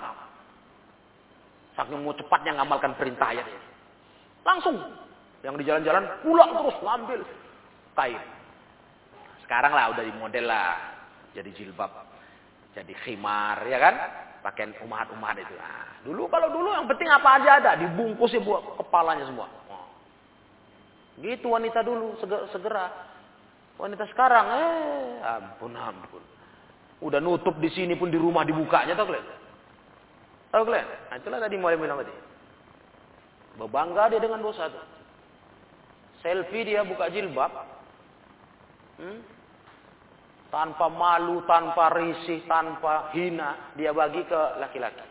Saking 1.74 2.06
mau 2.06 2.14
cepatnya 2.14 2.62
ngamalkan 2.62 2.94
perintah 2.94 3.34
ayat 3.34 3.50
langsung. 4.46 4.78
Yang 5.42 5.54
di 5.58 5.64
jalan-jalan 5.66 6.04
pulang 6.22 6.50
terus 6.54 6.76
ngambil 6.78 7.20
kain. 7.98 8.22
Sekarang 9.42 9.74
lah 9.74 9.90
udah 9.90 10.04
di 10.06 10.14
model 10.14 10.46
lah. 10.46 10.78
Jadi 11.34 11.50
jilbab 11.50 12.14
jadi 12.74 12.94
khimar 13.06 13.62
ya 13.70 13.78
kan 13.78 13.94
pakaian 14.44 14.76
umat-umat 14.84 15.40
itu. 15.40 15.56
Nah, 15.56 16.04
dulu 16.04 16.28
kalau 16.28 16.52
dulu 16.52 16.68
yang 16.76 16.84
penting 16.84 17.08
apa 17.08 17.40
aja 17.40 17.50
ada, 17.64 17.72
dibungkus 17.80 18.36
ya 18.36 18.44
buat 18.44 18.76
kepalanya 18.76 19.24
semua. 19.24 19.48
Gitu 21.16 21.48
wanita 21.48 21.80
dulu 21.80 22.20
segera. 22.52 22.92
Wanita 23.80 24.04
sekarang 24.12 24.46
eh 24.52 25.24
ampun 25.24 25.72
ampun. 25.72 26.22
Udah 27.00 27.18
nutup 27.24 27.56
di 27.58 27.72
sini 27.72 27.96
pun 27.96 28.12
di 28.12 28.20
rumah 28.20 28.44
dibukanya 28.44 28.92
tau 28.92 29.08
kalian? 29.08 29.26
Tahu 30.52 30.62
kalian? 30.62 30.86
Nah, 30.86 31.16
itulah 31.18 31.40
tadi 31.40 31.56
mulai 31.58 31.80
bilang 31.80 31.98
tadi. 32.04 32.14
Berbangga 33.58 34.12
dia 34.12 34.20
dengan 34.20 34.44
dosa 34.44 34.68
itu. 34.68 34.82
Selfie 36.22 36.68
dia 36.68 36.84
buka 36.86 37.10
jilbab. 37.10 37.50
Hmm? 39.00 39.18
Tanpa 40.54 40.86
malu, 40.86 41.42
tanpa 41.50 41.90
risih, 41.98 42.46
tanpa 42.46 43.10
hina, 43.10 43.74
dia 43.74 43.90
bagi 43.90 44.22
ke 44.22 44.40
laki-laki. 44.62 45.02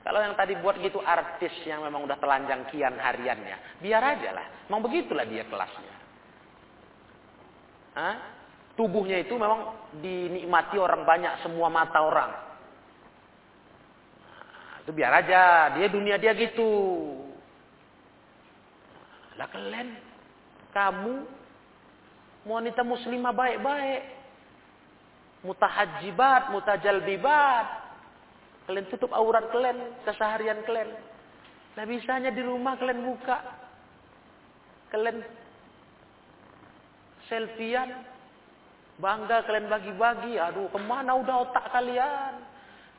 Kalau 0.00 0.22
yang 0.22 0.32
tadi 0.32 0.56
buat 0.64 0.80
gitu 0.80 1.02
artis 1.04 1.52
yang 1.68 1.84
memang 1.84 2.08
udah 2.08 2.16
telanjang 2.16 2.64
kian 2.72 2.96
hariannya, 2.96 3.84
biar 3.84 4.00
aja 4.16 4.32
lah. 4.32 4.46
Memang 4.70 4.88
begitulah 4.88 5.28
dia 5.28 5.44
kelasnya. 5.44 5.94
Hah? 8.00 8.16
Tubuhnya 8.78 9.20
itu 9.20 9.36
memang 9.36 9.76
dinikmati 10.00 10.80
orang 10.80 11.04
banyak, 11.04 11.44
semua 11.44 11.68
mata 11.68 12.00
orang. 12.00 12.32
Nah, 14.24 14.74
itu 14.84 14.90
biar 14.94 15.12
aja, 15.20 15.74
dia 15.76 15.86
dunia 15.90 16.16
dia 16.16 16.32
gitu. 16.32 16.72
Lah 19.36 19.48
kalian 19.52 20.05
kamu 20.76 21.24
wanita 22.44 22.84
muslimah 22.84 23.32
baik-baik. 23.32 24.02
Mutahajibat, 25.40 26.52
mutajalbibat. 26.52 27.66
Kalian 28.68 28.84
tutup 28.92 29.14
aurat 29.16 29.48
kalian, 29.48 29.78
keseharian 30.04 30.60
kalian. 30.68 30.92
Nah 31.80 31.84
bisanya 31.88 32.28
di 32.28 32.44
rumah 32.44 32.76
kalian 32.76 33.08
buka. 33.08 33.40
Kalian 34.92 35.24
selfiean. 37.32 38.04
Bangga 39.00 39.48
kalian 39.48 39.72
bagi-bagi. 39.72 40.36
Aduh 40.36 40.68
ke 40.68 40.78
mana 40.82 41.16
udah 41.16 41.36
otak 41.48 41.72
kalian. 41.72 42.36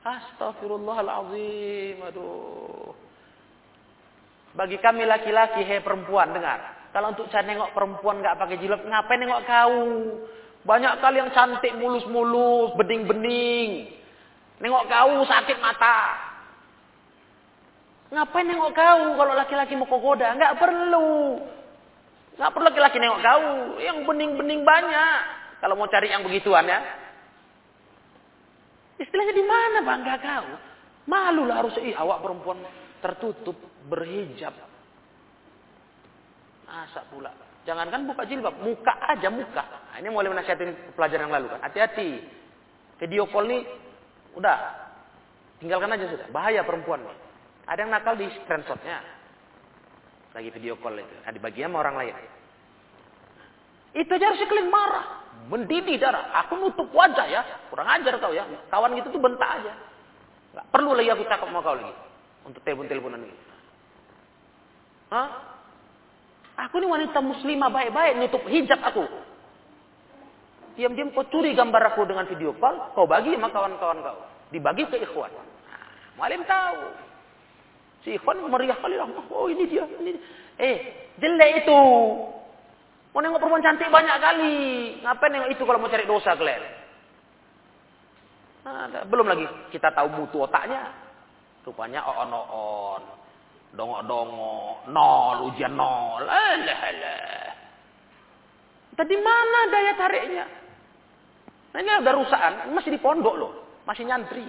Astagfirullahaladzim. 0.02 2.00
Aduh. 2.10 2.96
Bagi 4.58 4.82
kami 4.82 5.06
laki-laki, 5.06 5.62
hei 5.62 5.86
perempuan, 5.86 6.34
dengar. 6.34 6.77
Kalau 6.98 7.14
untuk 7.14 7.30
cari 7.30 7.46
nengok 7.46 7.78
perempuan 7.78 8.26
nggak 8.26 8.42
pakai 8.42 8.58
jilbab, 8.58 8.82
ngapain 8.82 9.22
nengok 9.22 9.46
kau? 9.46 9.78
Banyak 10.66 10.98
kali 10.98 11.22
yang 11.22 11.30
cantik 11.30 11.78
mulus-mulus, 11.78 12.74
bening-bening. 12.74 13.94
Nengok 14.58 14.90
kau 14.90 15.22
sakit 15.30 15.62
mata. 15.62 16.18
Ngapain 18.10 18.50
nengok 18.50 18.74
kau 18.74 19.14
kalau 19.14 19.34
laki-laki 19.38 19.78
mau 19.78 19.86
kogoda? 19.86 20.34
Nggak 20.42 20.58
perlu. 20.58 21.38
Nggak 22.34 22.52
perlu 22.58 22.66
laki-laki 22.66 22.98
nengok 22.98 23.22
kau. 23.22 23.46
Yang 23.78 23.98
bening-bening 24.02 24.66
banyak. 24.66 25.20
Kalau 25.62 25.78
mau 25.78 25.86
cari 25.86 26.10
yang 26.10 26.26
begituan 26.26 26.66
ya. 26.66 26.82
Istilahnya 28.98 29.38
di 29.38 29.46
mana 29.46 29.86
bangga 29.86 30.16
kau? 30.18 30.50
Malu 31.06 31.46
lah 31.46 31.62
harus, 31.62 31.78
ih 31.78 31.94
awak 31.94 32.26
perempuan 32.26 32.58
tertutup, 33.06 33.54
berhijab. 33.86 34.67
Masa 36.78 37.02
pula. 37.10 37.34
Jangankan 37.66 38.06
buka 38.06 38.22
jilbab, 38.30 38.54
muka 38.62 38.94
aja 39.10 39.34
muka. 39.34 39.66
Nah, 39.66 39.98
ini 39.98 40.14
mulai 40.14 40.30
menasihatin 40.30 40.94
pelajaran 40.94 41.26
yang 41.26 41.34
lalu 41.34 41.50
kan. 41.50 41.60
Hati-hati. 41.66 42.22
Video 43.02 43.26
call 43.34 43.50
ini 43.50 43.66
udah 44.38 44.58
tinggalkan 45.58 45.90
aja 45.98 46.06
sudah. 46.06 46.30
Bahaya 46.30 46.62
perempuan. 46.62 47.02
Ada 47.66 47.82
yang 47.82 47.90
nakal 47.90 48.14
di 48.14 48.30
screenshotnya. 48.30 49.02
Lagi 50.38 50.54
video 50.54 50.78
call 50.78 51.02
itu. 51.02 51.16
Nah, 51.26 51.34
dibaginya 51.34 51.74
sama 51.74 51.78
orang 51.82 51.96
lain. 51.98 52.14
Itu 53.98 54.14
aja 54.14 54.26
harus 54.30 54.46
kalian 54.46 54.70
marah. 54.70 55.06
Mendidih 55.50 55.98
darah. 55.98 56.30
Aku 56.46 56.62
nutup 56.62 56.94
wajah 56.94 57.26
ya. 57.26 57.42
Kurang 57.74 57.90
ajar 57.90 58.22
kau 58.22 58.38
ya. 58.38 58.46
Kawan 58.70 58.94
gitu 59.02 59.18
tuh 59.18 59.22
bentak 59.22 59.50
aja. 59.50 59.74
Gak 60.54 60.68
perlu 60.70 60.94
lagi 60.94 61.10
aku 61.10 61.26
cakap 61.26 61.50
sama 61.50 61.66
kau 61.66 61.74
lagi. 61.74 61.94
Untuk 62.46 62.62
telepon-teleponan 62.62 63.26
ini. 63.26 63.38
Hah? 65.10 65.57
Aku 66.58 66.82
ini 66.82 66.90
wanita 66.90 67.22
muslimah 67.22 67.70
baik-baik, 67.70 68.18
nutup 68.18 68.42
hijab 68.50 68.82
aku. 68.82 69.06
Diam-diam 70.74 71.14
kau 71.14 71.26
curi 71.30 71.54
gambar 71.54 71.94
aku 71.94 72.06
dengan 72.10 72.26
video 72.26 72.54
call, 72.58 72.98
kau 72.98 73.06
bagi 73.06 73.38
sama 73.38 73.54
kawan-kawan 73.54 74.02
kau. 74.02 74.18
Dibagi 74.50 74.90
ke 74.90 75.06
ikhwan. 75.06 75.30
Nah, 75.34 75.46
Malim 76.18 76.42
tahu. 76.50 76.82
Si 78.02 78.18
ikhwan 78.18 78.42
meriah 78.46 78.78
kali 78.78 78.98
lah. 78.98 79.06
Oh 79.30 79.50
ini 79.50 79.70
dia. 79.70 79.86
Ini. 79.86 80.18
Eh, 80.58 80.78
jelek 81.22 81.66
itu. 81.66 81.80
Mau 83.14 83.22
nengok 83.22 83.42
perempuan 83.42 83.66
cantik 83.66 83.90
banyak 83.90 84.18
kali. 84.18 84.56
Ngapain 85.02 85.30
nengok 85.34 85.52
itu 85.54 85.62
kalau 85.66 85.82
mau 85.82 85.90
cari 85.90 86.06
dosa 86.06 86.38
kalian? 86.38 86.64
Nah, 88.66 89.06
belum 89.10 89.26
lagi 89.30 89.46
kita 89.74 89.94
tahu 89.94 90.10
mutu 90.14 90.46
otaknya. 90.46 90.94
Rupanya 91.66 92.06
on-on. 92.06 93.02
Dongok-dongok, 93.76 94.88
nol, 94.94 95.38
ujian 95.52 95.76
nol. 95.76 96.24
Alah, 96.24 96.82
alah. 96.88 97.52
Tadi 98.98 99.16
mana 99.20 99.60
daya 99.70 99.94
tariknya? 99.94 100.46
Nah, 101.76 101.80
ini 101.86 101.90
udah 102.02 102.14
rusakan, 102.18 102.54
masih 102.74 102.90
di 102.96 103.00
pondok 103.02 103.36
loh, 103.38 103.54
masih 103.86 104.10
nyantri. 104.10 104.48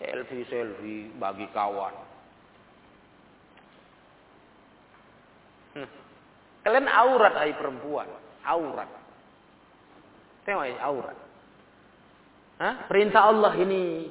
Selfie, 0.00 0.48
selfie, 0.48 1.12
bagi 1.20 1.44
kawan. 1.52 1.92
Hmm. 5.76 5.90
Kalian 6.64 6.88
aurat 6.88 7.34
hai 7.36 7.52
perempuan, 7.52 8.08
aurat. 8.48 8.88
Tengok 10.48 10.64
ya, 10.64 10.76
aurat. 10.88 11.18
Hah? 12.60 12.74
Perintah 12.88 13.28
Allah 13.28 13.52
ini 13.60 14.08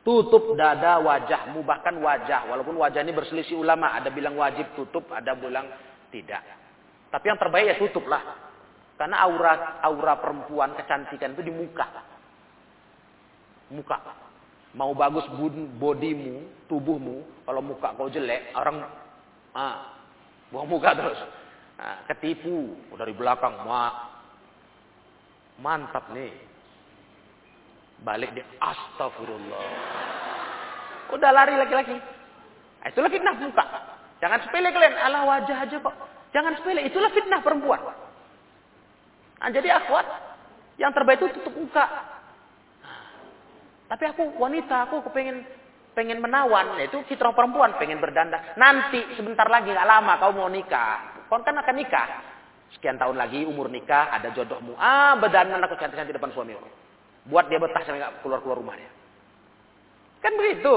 Tutup 0.00 0.56
dada 0.56 0.96
wajahmu, 0.96 1.60
bahkan 1.60 1.92
wajah. 2.00 2.48
Walaupun 2.48 2.80
wajah 2.80 3.04
ini 3.04 3.12
berselisih 3.12 3.60
ulama. 3.60 3.92
Ada 4.00 4.08
bilang 4.08 4.32
wajib 4.40 4.72
tutup, 4.72 5.04
ada 5.12 5.36
bilang 5.36 5.68
tidak. 6.08 6.40
Tapi 7.12 7.24
yang 7.28 7.36
terbaik 7.36 7.66
ya 7.68 7.76
tutuplah. 7.76 8.22
Karena 8.96 9.20
aura 9.24 9.80
aura 9.84 10.16
perempuan 10.16 10.72
kecantikan 10.76 11.36
itu 11.36 11.44
di 11.44 11.52
muka. 11.52 11.84
Muka. 13.72 13.96
Mau 14.72 14.96
bagus 14.96 15.26
bodimu, 15.76 16.64
tubuhmu. 16.64 17.44
Kalau 17.44 17.60
muka 17.60 17.92
kau 17.96 18.08
jelek, 18.08 18.56
orang 18.56 18.86
ah, 19.52 20.00
buang 20.48 20.68
muka 20.68 20.96
terus. 20.96 21.20
Nah, 21.76 22.04
ketipu 22.08 22.76
dari 22.96 23.12
belakang. 23.12 23.68
Ma, 23.68 23.84
mantap 25.60 26.08
nih. 26.12 26.49
Balik 28.00 28.32
dia 28.32 28.46
astagfirullah. 28.60 29.68
Udah 31.12 31.30
lari 31.34 31.54
laki-laki. 31.58 31.96
Nah, 32.80 32.88
itulah 32.88 33.10
fitnah 33.12 33.36
muka. 33.36 33.64
Jangan 34.24 34.40
sepele 34.46 34.72
kalian. 34.72 34.94
Ala 34.96 35.26
wajah 35.28 35.58
aja 35.68 35.76
kok. 35.76 35.96
Jangan 36.32 36.56
sepele. 36.56 36.88
Itulah 36.88 37.10
fitnah 37.12 37.40
perempuan. 37.44 37.80
Nah, 39.40 39.48
jadi 39.52 39.68
akhwat. 39.84 40.06
Yang 40.80 40.92
terbaik 40.96 41.18
itu 41.20 41.28
tutup 41.36 41.54
muka. 41.60 41.84
Tapi 43.90 44.04
aku 44.06 44.38
wanita, 44.38 44.86
aku 44.88 45.02
kepengen 45.10 45.42
pengen 45.98 46.22
menawan, 46.22 46.78
yaitu 46.78 47.02
fitrah 47.10 47.34
perempuan, 47.34 47.74
pengen 47.76 47.98
berdandan. 47.98 48.54
Nanti 48.54 49.02
sebentar 49.18 49.50
lagi 49.50 49.74
nggak 49.74 49.88
lama 49.88 50.16
kau 50.22 50.30
mau 50.30 50.46
nikah, 50.46 51.26
kau 51.26 51.42
kan 51.42 51.58
akan 51.58 51.74
nikah. 51.74 52.08
Sekian 52.70 52.96
tahun 53.02 53.18
lagi 53.18 53.42
umur 53.42 53.66
nikah, 53.66 54.14
ada 54.14 54.30
jodohmu. 54.30 54.78
Ah, 54.78 55.18
berdandan 55.18 55.58
aku 55.66 55.74
cantik-cantik 55.74 56.14
depan 56.14 56.30
suami. 56.30 56.54
Buat 57.30 57.46
dia 57.46 57.62
betah 57.62 57.80
sampai 57.86 58.02
nggak 58.02 58.26
keluar-keluar 58.26 58.58
rumahnya. 58.58 58.90
Kan 60.20 60.36
begitu. 60.36 60.74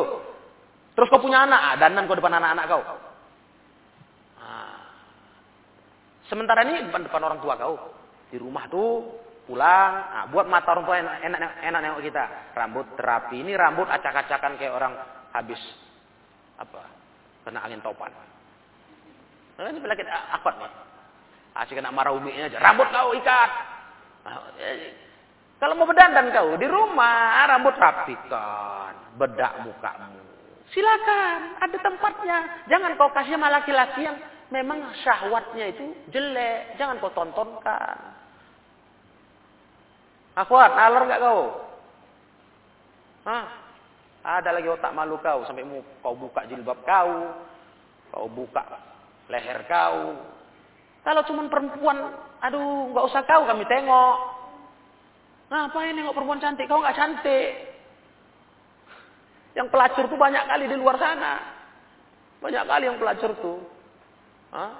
Terus 0.93 1.09
kau 1.09 1.19
punya 1.19 1.49
anak, 1.49 1.59
ah, 1.59 1.75
dandan 1.81 2.05
kau 2.05 2.15
depan 2.15 2.37
anak-anak 2.37 2.65
kau. 2.69 2.81
Ah. 4.37 4.77
Sementara 6.29 6.61
ini 6.63 6.85
depan, 6.87 7.09
depan 7.09 7.21
orang 7.25 7.41
tua 7.41 7.57
kau. 7.57 7.75
Di 8.29 8.37
rumah 8.37 8.69
tuh 8.69 9.17
pulang, 9.49 9.91
nah, 10.13 10.25
buat 10.29 10.45
mata 10.45 10.69
orang 10.77 10.85
tua 10.85 10.95
enak, 11.01 11.15
enak, 11.25 11.51
enak 11.65 11.79
nengok 11.81 12.03
kita. 12.05 12.23
Rambut 12.53 12.85
terapi, 12.93 13.41
ini 13.41 13.57
rambut 13.57 13.89
acak-acakan 13.89 14.55
kayak 14.61 14.73
orang 14.77 14.93
habis 15.33 15.59
apa 16.61 16.85
kena 17.43 17.65
angin 17.65 17.81
topan. 17.81 18.13
Nah, 19.57 19.69
ini 19.69 19.81
penyakit 19.81 20.05
akut 20.07 20.55
nih. 20.61 20.71
Asik 21.53 21.77
kena 21.77 21.93
marah 21.93 22.13
uminya 22.13 22.49
aja. 22.49 22.57
Rambut 22.61 22.89
kau 22.89 23.13
ikat. 23.17 23.51
Kalau 25.63 25.79
mau 25.79 25.87
berdandan 25.87 26.27
kau 26.35 26.59
di 26.59 26.67
rumah, 26.67 27.47
rambut 27.47 27.71
rapikan, 27.79 29.15
bedak 29.15 29.63
mukamu. 29.63 30.19
Silakan, 30.75 31.55
ada 31.55 31.77
tempatnya. 31.79 32.67
Jangan 32.67 32.99
kau 32.99 33.07
kasih 33.15 33.39
sama 33.39 33.47
laki-laki 33.47 34.03
yang 34.03 34.19
memang 34.51 34.91
syahwatnya 35.07 35.71
itu 35.71 35.87
jelek. 36.11 36.75
Jangan 36.75 36.99
kau 36.99 37.15
tontonkan. 37.15 37.95
Akhwat, 40.35 40.75
nalar 40.75 41.07
nggak 41.07 41.23
kau? 41.23 41.41
Hah? 43.23 43.45
Ada 44.19 44.51
lagi 44.51 44.67
otak 44.67 44.91
malu 44.91 45.15
kau 45.23 45.47
sampai 45.47 45.63
mau 45.63 45.79
kau 46.03 46.11
buka 46.11 46.43
jilbab 46.43 46.83
kau, 46.83 47.39
kau 48.11 48.27
buka 48.27 48.67
leher 49.31 49.63
kau. 49.71 50.11
Kalau 51.07 51.23
cuma 51.23 51.47
perempuan, 51.47 52.19
aduh 52.43 52.91
nggak 52.91 53.07
usah 53.07 53.23
kau 53.23 53.47
kami 53.47 53.63
tengok. 53.63 54.32
Ngapain 55.53 55.93
nengok 55.93 56.17
perempuan 56.17 56.41
cantik? 56.41 56.65
Kau 56.65 56.81
nggak 56.81 56.97
cantik. 56.97 57.49
Yang 59.53 59.69
pelacur 59.69 60.09
tuh 60.09 60.17
banyak 60.17 60.49
kali 60.49 60.65
di 60.65 60.73
luar 60.81 60.97
sana. 60.97 61.33
Banyak 62.41 62.65
kali 62.65 62.89
yang 62.89 62.97
pelacur 62.97 63.37
tuh. 63.37 63.61
Hah? 64.49 64.73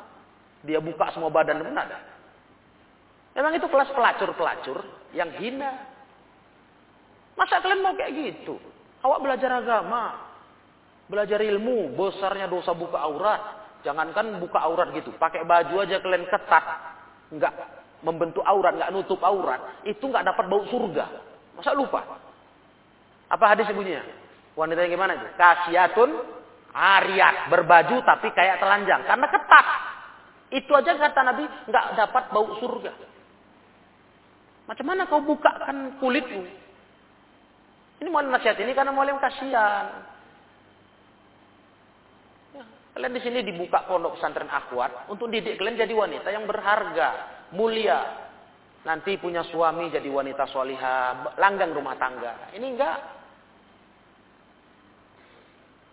Dia 0.66 0.82
buka 0.82 1.14
semua 1.14 1.30
badan 1.30 1.62
benar 1.62 1.86
ada. 1.86 2.00
Memang 3.38 3.54
itu 3.54 3.70
kelas 3.70 3.94
pelacur-pelacur 3.94 4.82
yang 5.14 5.30
hina. 5.38 5.94
Masa 7.38 7.62
kalian 7.62 7.86
mau 7.86 7.94
kayak 7.94 8.14
gitu? 8.18 8.58
Awak 9.06 9.20
belajar 9.22 9.52
agama, 9.62 10.16
belajar 11.06 11.38
ilmu, 11.42 11.94
besarnya 11.94 12.50
dosa 12.50 12.74
buka 12.74 12.98
aurat. 12.98 13.42
Jangankan 13.84 14.40
buka 14.40 14.64
aurat 14.64 14.96
gitu, 14.96 15.12
pakai 15.20 15.44
baju 15.44 15.84
aja 15.84 16.00
kalian 16.00 16.24
ketat, 16.24 16.66
nggak 17.36 17.83
membentuk 18.04 18.44
aurat, 18.44 18.76
nggak 18.76 18.92
nutup 18.92 19.20
aurat, 19.24 19.82
itu 19.88 20.04
nggak 20.04 20.28
dapat 20.28 20.46
bau 20.52 20.64
surga. 20.68 21.06
Masa 21.56 21.72
lupa? 21.72 22.04
Apa 23.32 23.56
hadis 23.56 23.72
ibunya? 23.72 24.04
Wanita 24.54 24.86
yang 24.86 24.94
gimana 25.00 25.18
itu? 25.18 25.28
Kasiatun 25.34 26.10
ariat, 26.76 27.50
berbaju 27.50 28.04
tapi 28.06 28.30
kayak 28.36 28.62
telanjang 28.62 29.02
karena 29.08 29.28
ketat. 29.32 29.68
Itu 30.54 30.72
aja 30.78 30.94
kata 30.94 31.22
Nabi 31.26 31.44
nggak 31.66 31.86
dapat 31.98 32.24
bau 32.30 32.60
surga. 32.62 32.94
Macam 34.70 34.86
mana 34.86 35.10
kau 35.10 35.24
bukakan 35.26 35.98
kulitmu? 35.98 36.44
Ini 38.04 38.08
mau 38.12 38.22
nasihat 38.22 38.60
ini 38.60 38.76
karena 38.76 38.92
mau 38.92 39.08
kasihan. 39.18 39.86
Ya, 42.54 42.64
kalian 42.94 43.18
di 43.18 43.22
sini 43.24 43.40
dibuka 43.42 43.88
pondok 43.90 44.20
pesantren 44.20 44.52
akhwat 44.52 45.10
untuk 45.10 45.32
didik 45.32 45.58
kalian 45.58 45.80
jadi 45.80 45.94
wanita 45.96 46.30
yang 46.30 46.46
berharga, 46.46 47.33
mulia. 47.54 48.26
Nanti 48.84 49.16
punya 49.16 49.48
suami 49.48 49.88
jadi 49.88 50.12
wanita 50.12 50.44
soliha, 50.52 51.32
langgang 51.40 51.72
rumah 51.72 51.96
tangga. 51.96 52.52
Ini 52.52 52.68
enggak. 52.68 52.98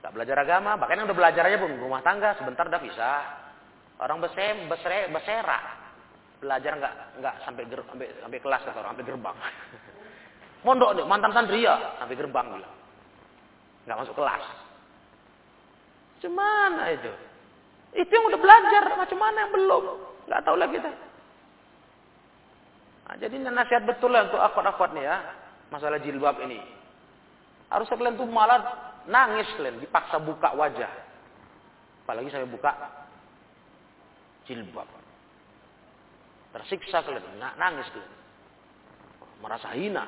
Tak 0.02 0.10
belajar 0.16 0.42
agama, 0.42 0.74
bahkan 0.74 0.98
yang 0.98 1.06
udah 1.06 1.18
belajar 1.18 1.46
aja 1.46 1.60
pun 1.60 1.70
rumah 1.78 2.02
tangga 2.02 2.34
sebentar 2.34 2.66
udah 2.66 2.82
bisa. 2.82 3.10
Orang 4.00 4.18
besem, 4.18 4.66
besere, 4.66 5.12
beserak 5.12 5.80
belajar 6.40 6.72
nggak 6.80 6.94
nggak 7.20 7.34
sampai 7.44 7.62
ger, 7.68 7.80
sampai 7.84 8.08
sampai 8.24 8.38
kelas 8.40 8.60
kata 8.64 8.78
orang 8.80 8.96
sampai 8.96 9.08
gerbang 9.12 9.36
mondok 10.64 10.90
nih 10.96 11.04
mantan 11.04 11.32
santri 11.36 11.68
ya 11.68 11.76
sampai 12.00 12.16
gerbang 12.16 12.46
bilang 12.48 12.76
nggak 13.84 13.98
masuk 14.00 14.16
kelas 14.16 14.44
Cemana 16.20 16.84
itu 16.92 17.12
itu 17.96 18.12
yang 18.12 18.24
udah 18.28 18.40
belajar 18.40 18.82
macam 18.92 19.18
mana 19.20 19.36
yang 19.44 19.52
belum 19.52 19.84
nggak 20.28 20.42
tahu 20.48 20.56
lagi 20.56 20.74
kita 20.80 20.90
nah, 23.10 23.16
jadi 23.18 23.34
nasihat 23.42 23.82
betul 23.82 24.14
lah 24.14 24.30
untuk 24.30 24.38
akhwat-akhwat 24.38 24.94
nih 24.94 25.04
ya 25.10 25.16
masalah 25.74 25.98
jilbab 25.98 26.38
ini 26.46 26.62
harus 27.66 27.90
kalian 27.90 28.14
tuh 28.14 28.30
malah 28.30 28.94
nangis 29.10 29.50
kalian 29.58 29.82
dipaksa 29.82 30.22
buka 30.22 30.54
wajah 30.54 30.90
apalagi 32.06 32.30
saya 32.30 32.46
buka 32.46 32.70
jilbab 34.46 34.86
Tersiksa 36.50 37.06
kalian, 37.06 37.38
nangis 37.38 37.86
kalian. 37.94 38.12
Merasa 39.40 39.70
hina. 39.72 40.04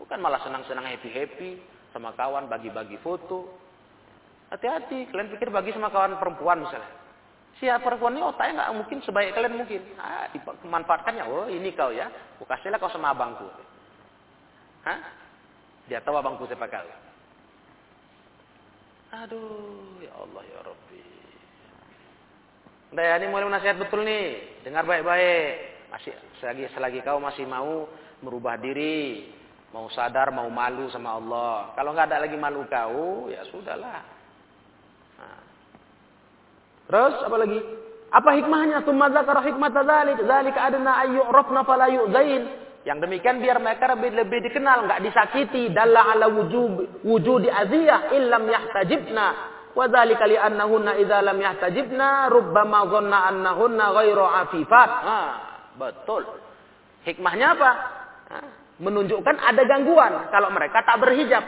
Bukan 0.00 0.18
malah 0.18 0.40
senang-senang 0.40 0.88
happy-happy 0.88 1.60
sama 1.92 2.16
kawan 2.16 2.48
bagi-bagi 2.48 2.96
foto. 3.04 3.52
Hati-hati, 4.48 5.12
kalian 5.12 5.28
pikir 5.36 5.52
bagi 5.52 5.76
sama 5.76 5.92
kawan 5.92 6.16
perempuan 6.16 6.64
misalnya. 6.64 6.88
Siapa 7.58 7.82
perempuan 7.82 8.14
ini 8.14 8.22
otaknya 8.22 8.62
nggak 8.62 8.74
mungkin 8.78 8.98
sebaik 9.02 9.34
kalian 9.34 9.58
mungkin. 9.58 9.82
Ah, 9.98 10.30
dimanfaatkannya. 10.34 11.26
Oh, 11.26 11.50
ini 11.50 11.74
kau 11.74 11.90
ya. 11.90 12.06
Kukasihlah 12.38 12.78
kau 12.78 12.90
sama 12.90 13.10
abangku. 13.10 13.50
Hah? 14.86 14.98
Dia 15.90 15.98
tahu 15.98 16.22
abangku 16.22 16.46
siapa 16.46 16.70
kau. 16.70 16.86
Aduh, 19.08 19.98
ya 20.04 20.12
Allah 20.14 20.42
ya 20.46 20.60
Rabbi. 20.62 21.02
Ya, 22.94 23.14
ini 23.18 23.26
mulai 23.26 23.50
nasihat 23.50 23.80
betul 23.80 24.06
nih. 24.06 24.38
Dengar 24.62 24.86
baik-baik. 24.86 25.50
Masih 25.90 26.12
selagi 26.38 26.68
selagi 26.76 27.00
kau 27.02 27.18
masih 27.18 27.48
mau 27.48 27.88
merubah 28.22 28.54
diri, 28.60 29.32
mau 29.74 29.90
sadar, 29.90 30.30
mau 30.30 30.46
malu 30.46 30.86
sama 30.94 31.16
Allah. 31.16 31.72
Kalau 31.74 31.90
nggak 31.90 32.06
ada 32.12 32.22
lagi 32.22 32.36
malu 32.38 32.62
kau, 32.70 33.26
ya 33.32 33.42
sudahlah. 33.50 34.17
Terus 36.88 37.14
apa 37.20 37.36
lagi? 37.36 37.60
Apa 38.08 38.30
hikmahnya? 38.40 38.82
Tsumma 38.82 39.12
dzakara 39.12 39.44
hikmat 39.44 39.72
dzalik. 39.76 40.18
Dzalika 40.24 40.60
adna 40.64 40.92
ayyurafna 41.04 41.60
fala 41.62 41.92
yu'zain. 41.92 42.42
Yang 42.88 42.98
demikian 43.04 43.44
biar 43.44 43.60
mereka 43.60 43.92
lebih, 43.92 44.16
lebih 44.16 44.38
dikenal, 44.48 44.88
nggak 44.88 45.04
disakiti. 45.04 45.68
Dalla 45.76 46.08
ala 46.16 46.32
wujud 46.32 47.04
wujudi 47.04 47.52
aziyah 47.52 48.16
illam 48.16 48.48
yahtajibna 48.48 49.26
Wa 49.76 49.86
dzalika 49.86 50.26
li 50.26 50.34
annahunna 50.34 50.98
idza 50.98 51.22
lam 51.22 51.38
yahtajibna 51.38 52.32
rubbama 52.32 52.88
dhanna 52.90 53.18
annahunna 53.30 53.84
ghairu 53.94 54.24
afifat. 54.26 54.90
Ah, 55.06 55.32
betul. 55.78 56.26
Hikmahnya 57.06 57.46
apa? 57.54 57.70
menunjukkan 58.78 59.36
ada 59.42 59.62
gangguan 59.66 60.30
kalau 60.30 60.54
mereka 60.54 60.86
tak 60.86 61.02
berhijab. 61.02 61.42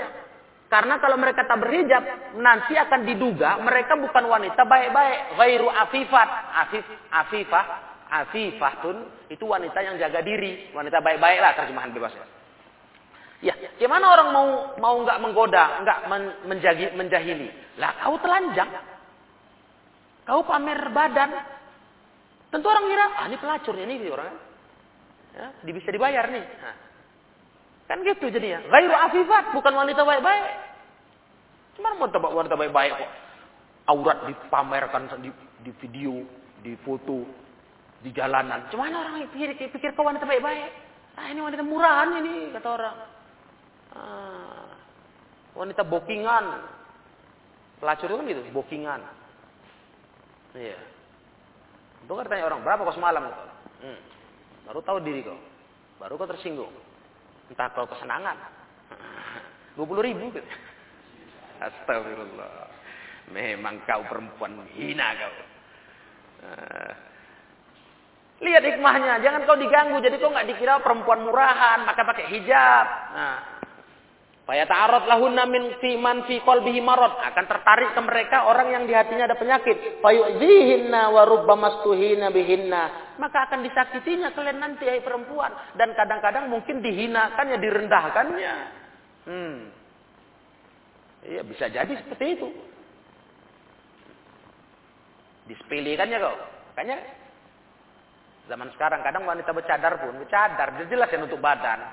Karena 0.71 1.03
kalau 1.03 1.19
mereka 1.19 1.43
tak 1.51 1.59
berhijab, 1.59 2.31
nanti 2.39 2.79
akan 2.79 3.03
diduga 3.03 3.59
mereka 3.59 3.99
bukan 3.99 4.23
wanita 4.31 4.63
baik-baik. 4.63 5.35
Ghairu 5.35 5.67
afifat. 5.67 6.29
Afif, 6.63 6.87
afifah, 7.11 7.65
afifatun 8.07 9.27
itu 9.27 9.43
wanita 9.51 9.83
yang 9.83 9.99
jaga 9.99 10.23
diri. 10.23 10.71
Wanita 10.71 11.03
baik-baik 11.03 11.43
lah 11.43 11.59
terjemahan 11.59 11.91
bebasnya. 11.91 12.23
Ya, 13.43 13.57
gimana 13.83 14.15
orang 14.15 14.29
mau 14.31 14.47
mau 14.79 14.95
nggak 15.03 15.19
menggoda, 15.19 15.83
nggak 15.83 15.99
men, 16.07 16.23
menjagi, 16.47 16.93
menjahili? 16.95 17.49
Lah 17.81 17.97
kau 18.07 18.21
telanjang, 18.23 18.71
kau 20.23 20.47
pamer 20.47 20.87
badan. 20.93 21.31
Tentu 22.53 22.67
orang 22.69 22.85
kira, 22.87 23.07
ah 23.17 23.27
ini 23.27 23.41
pelacur 23.41 23.75
ini 23.75 24.07
orang. 24.07 24.29
Ya, 25.35 25.47
bisa 25.67 25.89
dibayar 25.89 26.29
nih. 26.29 26.45
Nah, 26.45 26.75
kan 27.91 28.07
gitu 28.07 28.31
jadinya. 28.31 28.63
Gairu 28.71 28.95
afifat, 28.95 29.51
bukan 29.51 29.75
wanita 29.75 30.07
baik-baik. 30.07 30.47
Cuma 31.75 31.99
wanita, 31.99 32.23
wanita 32.23 32.55
baik-baik 32.55 32.95
kok. 32.95 33.11
Aurat 33.91 34.31
dipamerkan 34.31 35.11
di, 35.19 35.35
di 35.67 35.75
video, 35.83 36.23
di 36.63 36.79
foto, 36.87 37.27
di 37.99 38.15
jalanan. 38.15 38.71
Cuman 38.71 38.95
orang 38.95 39.27
pikir, 39.35 39.59
pikir 39.59 39.91
kau 39.99 40.07
wanita 40.07 40.23
baik-baik. 40.23 40.71
Ah 41.19 41.35
ini 41.35 41.43
wanita 41.43 41.67
murahan 41.67 42.15
ini, 42.23 42.55
kata 42.55 42.69
orang. 42.71 42.97
Ah, 43.91 44.71
wanita 45.59 45.83
bookingan. 45.83 46.63
Pelacur 47.83 48.07
itu 48.07 48.17
kan 48.23 48.31
gitu, 48.31 48.43
bookingan. 48.55 49.01
Iya. 50.55 50.79
Itu 52.07 52.13
kan 52.15 52.31
tanya 52.31 52.47
orang, 52.47 52.63
berapa 52.63 52.87
kau 52.87 52.95
semalam? 52.95 53.35
Hmm. 53.83 53.99
Baru 54.71 54.79
tahu 54.87 55.03
diri 55.03 55.27
kau. 55.27 55.35
Baru 55.99 56.15
kau 56.15 56.31
tersinggung. 56.31 56.71
Entah 57.51 57.69
kau 57.75 57.87
kesenangan. 57.91 58.39
20 59.79 60.07
ribu. 60.07 60.39
Astagfirullah. 61.61 62.71
Memang 63.31 63.83
kau 63.85 64.03
perempuan 64.07 64.65
hina 64.75 65.09
kau. 65.19 65.35
Uh, 66.41 66.93
lihat 68.41 68.65
hikmahnya, 68.65 69.21
jangan 69.21 69.45
kau 69.45 69.59
diganggu. 69.59 70.01
Jadi 70.01 70.17
kau 70.17 70.33
nggak 70.33 70.49
dikira 70.49 70.81
perempuan 70.81 71.27
murahan, 71.27 71.85
maka 71.85 72.07
pakai 72.07 72.27
hijab. 72.33 72.87
Nah, 73.13 73.39
Fayata'arad 74.51 75.07
lahunna 75.07 75.47
min 75.47 75.79
fi 75.79 75.95
man 75.95 76.27
fi 76.27 76.43
qalbihi 76.43 76.83
marad. 76.83 77.23
Akan 77.23 77.47
tertarik 77.47 77.95
ke 77.95 78.03
mereka 78.03 78.51
orang 78.51 78.75
yang 78.75 78.83
di 78.83 78.91
hatinya 78.91 79.31
ada 79.31 79.39
penyakit. 79.39 80.03
Fayu'zihinna 80.03 81.07
wa 81.15 81.23
rubbamastuhina 81.23 82.35
bihinna. 82.35 83.15
Maka 83.23 83.47
akan 83.47 83.63
disakitinya 83.63 84.35
kalian 84.35 84.59
nanti 84.59 84.91
hai 84.91 85.07
perempuan. 85.07 85.55
Dan 85.79 85.95
kadang-kadang 85.95 86.51
mungkin 86.51 86.83
dihinakannya, 86.83 87.63
direndahkannya. 87.63 88.55
Hmm. 89.31 89.71
Iya 91.31 91.47
bisa 91.47 91.71
jadi 91.71 91.93
seperti 91.95 92.25
itu. 92.35 92.49
Disepelekannya 95.47 96.19
kok. 96.27 96.37
Makanya 96.75 96.99
zaman 98.51 98.67
sekarang 98.75 99.07
kadang 99.07 99.31
wanita 99.31 99.55
bercadar 99.55 99.95
pun, 100.03 100.19
bercadar, 100.19 100.75
jelas 100.91 101.07
yang 101.15 101.31
untuk 101.31 101.39
badan. 101.39 101.87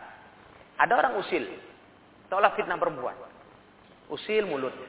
Ada 0.81 0.93
orang 0.97 1.21
usil, 1.21 1.45
Tolak 2.27 2.59
fitnah 2.59 2.75
perempuan. 2.75 3.15
Usil 4.11 4.47
mulutnya. 4.47 4.87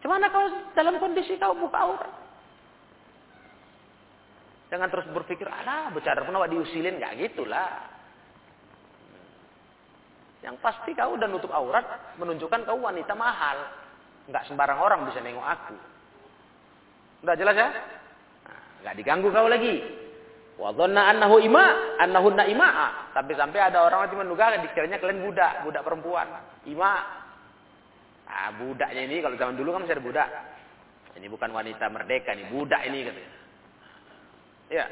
Gimana 0.00 0.28
kau 0.28 0.44
dalam 0.76 1.00
kondisi 1.00 1.36
kau 1.40 1.56
buka 1.56 1.78
aurat? 1.80 2.12
Jangan 4.66 4.90
terus 4.90 5.06
berpikir, 5.14 5.46
alah 5.46 5.94
bercadar 5.94 6.26
pun 6.26 6.36
awak 6.36 6.52
diusilin. 6.52 7.00
Gak 7.00 7.16
gitulah. 7.16 7.96
Yang 10.44 10.56
pasti 10.62 10.94
kau 10.94 11.16
udah 11.16 11.26
nutup 11.26 11.50
aurat, 11.50 12.16
menunjukkan 12.20 12.68
kau 12.68 12.78
wanita 12.78 13.18
mahal. 13.18 13.66
Nggak 14.30 14.46
sembarang 14.46 14.78
orang 14.78 15.00
bisa 15.06 15.22
nengok 15.22 15.42
aku. 15.42 15.76
Udah 17.26 17.34
jelas 17.34 17.56
ya? 17.56 17.68
Nah, 18.46 18.60
nggak 18.84 18.96
diganggu 19.00 19.28
kau 19.30 19.48
lagi. 19.50 20.05
Wa 20.56 20.72
dhanna 20.72 21.12
annahu 21.12 21.36
ima, 21.44 21.96
annahunna 22.00 22.48
ima'a. 22.48 23.12
Sampai-sampai 23.12 23.60
ada 23.60 23.84
orang 23.84 24.08
yang 24.08 24.24
menduga 24.24 24.56
dikiranya 24.56 24.96
kalian 24.96 25.20
budak, 25.20 25.64
budak 25.68 25.84
perempuan. 25.84 26.28
Ima. 26.64 26.92
Ah, 28.26 28.50
budaknya 28.56 29.06
ini 29.06 29.22
kalau 29.22 29.36
zaman 29.38 29.54
dulu 29.54 29.76
kan 29.76 29.84
masih 29.84 29.96
ada 30.00 30.04
budak. 30.04 30.28
Ini 31.16 31.26
bukan 31.32 31.50
wanita 31.52 31.84
merdeka, 31.92 32.36
ini 32.36 32.44
budak 32.48 32.82
ini 32.88 32.98
katanya. 33.04 33.32
Ya. 34.66 34.84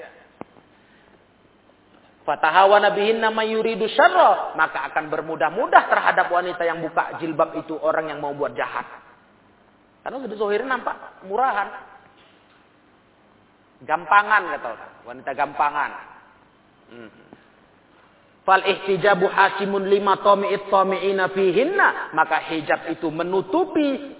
Fatahawa 2.25 2.81
nabihin 2.81 3.21
nama 3.21 3.45
yuridu 3.45 3.85
syarra, 3.93 4.57
maka 4.57 4.89
akan 4.89 5.13
bermudah-mudah 5.13 5.83
terhadap 5.93 6.33
wanita 6.33 6.65
yang 6.65 6.81
buka 6.81 7.21
jilbab 7.21 7.53
itu 7.61 7.77
orang 7.77 8.09
yang 8.09 8.25
mau 8.25 8.33
buat 8.33 8.57
jahat. 8.57 8.89
Karena 10.01 10.21
sudah 10.25 10.37
zohirin 10.37 10.69
nampak 10.69 11.25
murahan. 11.29 11.94
Gampangan 13.85 14.43
kata 14.57 14.69
orang. 14.73 14.93
Wanita 15.05 15.31
gampangan. 15.37 15.91
Hmm. 16.89 17.11
Fal 18.45 18.65
ihtijabu 18.65 19.29
hasimun 19.29 19.89
lima 19.89 20.21
tomi'it 20.25 20.73
tomi'ina 20.73 21.29
fihinna. 21.33 22.17
Maka 22.17 22.49
hijab 22.49 22.89
itu 22.93 23.09
menutupi 23.13 24.17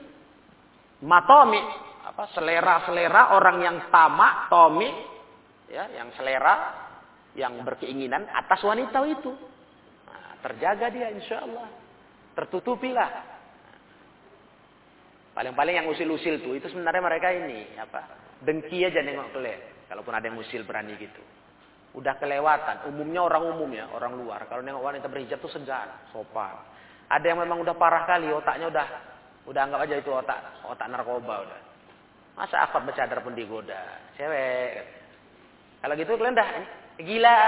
matomi. 1.01 1.61
Apa, 2.05 2.31
selera-selera 2.37 3.35
orang 3.35 3.57
yang 3.65 3.77
tamak, 3.89 4.53
tomi. 4.53 4.89
Ya, 5.73 5.89
yang 5.97 6.13
selera. 6.15 6.85
Yang 7.35 7.67
berkeinginan 7.67 8.31
atas 8.31 8.63
wanita 8.63 9.01
itu. 9.11 9.33
Nah, 10.07 10.39
terjaga 10.45 10.87
dia 10.93 11.09
insya 11.11 11.43
Allah. 11.43 11.67
Tertutupilah. 12.37 13.35
Paling-paling 15.35 15.75
yang 15.83 15.91
usil-usil 15.91 16.47
tuh 16.47 16.55
itu 16.55 16.71
sebenarnya 16.71 17.03
mereka 17.03 17.35
ini 17.35 17.75
apa? 17.75 18.24
Dengki 18.45 18.85
aja 18.85 19.01
nengok 19.01 19.33
kalian. 19.33 19.61
Kalaupun 19.89 20.13
ada 20.13 20.29
yang 20.29 20.37
musil 20.37 20.65
berani 20.65 20.97
gitu. 21.01 21.23
Udah 21.97 22.19
kelewatan. 22.21 22.91
Umumnya 22.93 23.25
orang 23.25 23.43
umum 23.55 23.71
ya, 23.73 23.89
orang 23.91 24.15
luar. 24.19 24.45
Kalau 24.47 24.61
nengok 24.61 24.85
wanita 24.85 25.07
berhijab 25.09 25.41
tuh 25.41 25.53
segan, 25.53 25.89
sopan. 26.13 26.57
Ada 27.09 27.33
yang 27.33 27.41
memang 27.45 27.61
udah 27.61 27.77
parah 27.77 28.05
kali, 28.09 28.33
otaknya 28.33 28.69
udah 28.69 28.87
udah 29.45 29.61
anggap 29.61 29.81
aja 29.85 29.95
itu 30.01 30.09
otak 30.09 30.41
otak 30.65 30.89
narkoba 30.89 31.45
udah. 31.45 31.61
Masa 32.35 32.65
akad 32.65 32.83
bercadar 32.89 33.21
pun 33.21 33.37
digoda. 33.37 33.79
Cewek. 34.19 34.83
Kalau 35.85 35.95
gitu 35.95 36.17
kalian 36.17 36.35
dah 36.35 36.49
gila. 36.99 37.41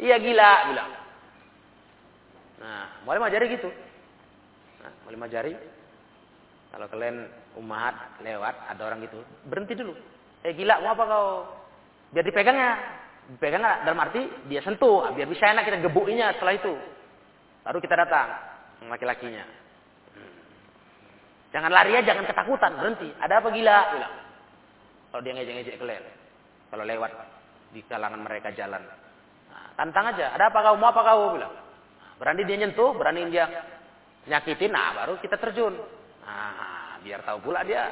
Iya 0.00 0.16
gila 0.20 0.50
bilang. 0.72 0.90
Nah, 2.56 2.86
boleh 3.04 3.20
majari 3.20 3.46
gitu. 3.52 3.68
Nah, 4.80 4.92
boleh 5.04 5.18
majari. 5.20 5.52
Kalau 6.76 6.92
kalian 6.92 7.24
umat 7.56 8.20
lewat, 8.20 8.52
ada 8.68 8.82
orang 8.84 9.00
gitu, 9.00 9.16
berhenti 9.48 9.72
dulu. 9.72 9.96
Eh 10.44 10.52
gila, 10.52 10.76
mau 10.84 10.92
apa 10.92 11.04
kau? 11.08 11.28
Biar 12.12 12.20
dipegangnya. 12.20 12.76
Dipegang 13.32 13.64
dalam 13.64 13.96
arti 13.96 14.22
dia 14.46 14.60
sentuh, 14.60 15.08
biar 15.16 15.24
bisa 15.24 15.48
enak 15.48 15.64
kita 15.64 15.88
gebukinya 15.88 16.36
setelah 16.36 16.52
itu. 16.52 16.76
Baru 17.64 17.80
kita 17.80 17.96
datang, 17.96 18.28
laki-lakinya. 18.92 19.40
Hmm. 20.14 20.36
Jangan 21.56 21.72
lari 21.72 21.96
aja, 21.96 22.12
jangan 22.12 22.28
ketakutan, 22.28 22.76
berhenti. 22.76 23.08
Ada 23.24 23.40
apa 23.40 23.48
gila? 23.56 23.78
Bilang. 23.96 24.14
Kalau 25.10 25.22
dia 25.24 25.32
ngejek-ngejek 25.32 25.80
kalian. 25.80 26.04
Kalau 26.68 26.84
lewat 26.84 27.10
di 27.72 27.80
kalangan 27.88 28.20
mereka 28.20 28.52
jalan. 28.52 28.84
Nah, 29.48 29.66
tantang 29.80 30.12
aja, 30.12 30.36
ada 30.36 30.52
apa 30.52 30.60
kau? 30.60 30.76
Mau 30.76 30.92
apa 30.92 31.00
kau? 31.00 31.40
Bilang. 31.40 31.56
Berani 32.20 32.44
dia 32.44 32.56
nyentuh, 32.60 32.92
berani 32.92 33.32
dia 33.32 33.48
nyakitin, 34.28 34.76
nah 34.76 34.92
baru 34.92 35.16
kita 35.24 35.40
terjun. 35.40 35.95
Nah, 36.26 36.98
biar 37.06 37.22
tahu 37.22 37.38
pula 37.38 37.62
dia. 37.62 37.86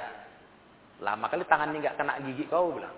Lama 0.99 1.31
kali 1.31 1.47
tangan 1.47 1.71
ini 1.71 1.87
nggak 1.87 1.99
kena 1.99 2.19
gigi 2.27 2.51
kau 2.51 2.75
bilang. 2.75 2.95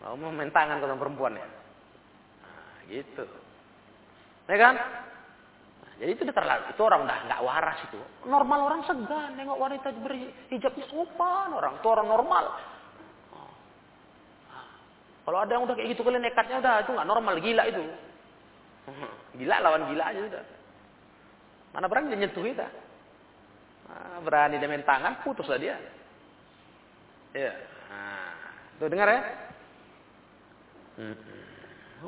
Hmm. 0.00 0.16
Mau 0.16 0.32
main 0.32 0.48
tangan 0.48 0.80
kalau 0.80 0.96
perempuan 0.96 1.36
ya. 1.36 1.44
Nah, 1.44 2.76
gitu. 2.88 3.24
Ya 4.48 4.56
kan? 4.56 4.74
Nah, 5.84 5.92
jadi 6.00 6.10
itu 6.16 6.22
terlalu 6.32 6.64
itu 6.72 6.80
orang 6.80 7.04
udah 7.04 7.18
nggak 7.28 7.44
waras 7.44 7.78
itu. 7.84 8.00
Normal 8.24 8.60
orang 8.64 8.80
segan 8.88 9.36
nengok 9.36 9.60
wanita 9.60 9.92
berhijabnya 10.00 10.84
sopan 10.88 11.52
orang. 11.52 11.76
Itu 11.76 11.88
orang 11.92 12.08
normal. 12.08 12.44
Nah, 14.48 14.66
kalau 15.28 15.38
ada 15.44 15.52
yang 15.52 15.68
udah 15.68 15.76
kayak 15.76 15.92
gitu 15.92 16.00
kalian 16.00 16.24
nekatnya 16.24 16.64
udah 16.64 16.74
itu 16.80 16.90
nggak 16.96 17.08
normal 17.08 17.34
gila 17.36 17.64
itu. 17.68 17.82
Gila 19.38 19.56
lawan 19.62 19.86
gila 19.92 20.04
aja 20.10 20.20
udah. 20.26 20.59
Mana 21.70 21.86
berani 21.86 22.18
nyentuh 22.18 22.42
kita? 22.42 22.66
Nah, 23.90 24.18
berani 24.22 24.58
dia 24.58 24.70
main 24.70 24.86
tangan, 24.86 25.22
putuslah 25.22 25.58
dia. 25.58 25.78
Ya. 27.34 27.54
Nah, 27.90 28.34
tuh 28.78 28.90
dengar 28.90 29.06
ya? 29.06 29.20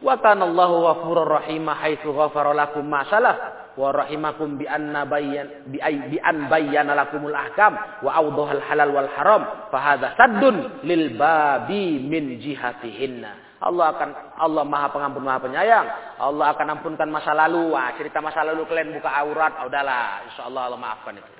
Wa 0.03 0.17
kana 0.19 0.49
Allahu 0.49 0.89
ghafurur 0.89 1.29
rahim 1.29 1.69
haitsu 1.69 2.17
ghafara 2.17 2.57
lakum 2.57 2.87
ma 2.89 3.05
salaf 3.13 3.39
wa 3.77 3.93
rahimakum 3.93 4.57
bi 4.57 4.65
anna 4.65 5.05
bayyan 5.05 5.69
bi 5.69 5.81
ay 5.81 6.09
bi 6.09 6.17
an 6.21 6.49
bayyana 6.49 6.97
lakumul 6.97 7.33
ahkam 7.33 7.77
wa 8.01 8.11
awdahal 8.13 8.61
halal 8.61 8.91
wal 8.93 9.11
haram 9.13 9.43
fa 9.69 9.79
hadza 9.81 10.17
saddun 10.17 10.81
lil 10.85 11.13
babi 11.17 12.01
min 12.01 12.41
jihatihinna. 12.41 13.52
Allah 13.63 13.95
akan 13.95 14.11
Allah 14.43 14.65
Maha 14.67 14.91
Pengampun 14.91 15.23
Maha 15.23 15.39
Penyayang. 15.39 15.87
Allah 16.19 16.51
akan 16.51 16.67
ampunkan 16.79 17.07
masa 17.07 17.31
lalu. 17.31 17.79
Wah, 17.79 17.95
cerita 17.95 18.19
masa 18.19 18.43
lalu 18.43 18.67
kalian 18.67 18.91
buka 18.99 19.11
aurat, 19.11 19.63
oh, 19.63 19.71
udahlah, 19.71 20.27
insyaallah 20.27 20.63
Allah 20.67 20.81
maafkan 20.83 21.15
itu. 21.15 21.31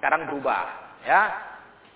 Sekarang 0.00 0.28
berubah, 0.28 0.64
ya. 1.04 1.22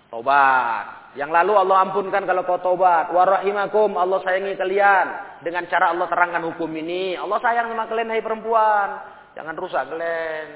Tobat. 0.09 1.13
Yang 1.13 1.29
lalu 1.29 1.53
Allah 1.57 1.77
ampunkan 1.89 2.25
kalau 2.25 2.41
kau 2.45 2.57
tobat. 2.61 3.13
Warahimakum, 3.13 3.93
Allah 3.97 4.17
sayangi 4.25 4.57
kalian. 4.57 5.07
Dengan 5.45 5.69
cara 5.69 5.93
Allah 5.93 6.09
terangkan 6.09 6.41
hukum 6.53 6.69
ini. 6.73 7.13
Allah 7.13 7.37
sayang 7.37 7.69
sama 7.69 7.85
kalian, 7.85 8.13
hai 8.13 8.21
perempuan. 8.25 8.89
Jangan 9.37 9.53
rusak 9.53 9.85
kalian. 9.85 10.47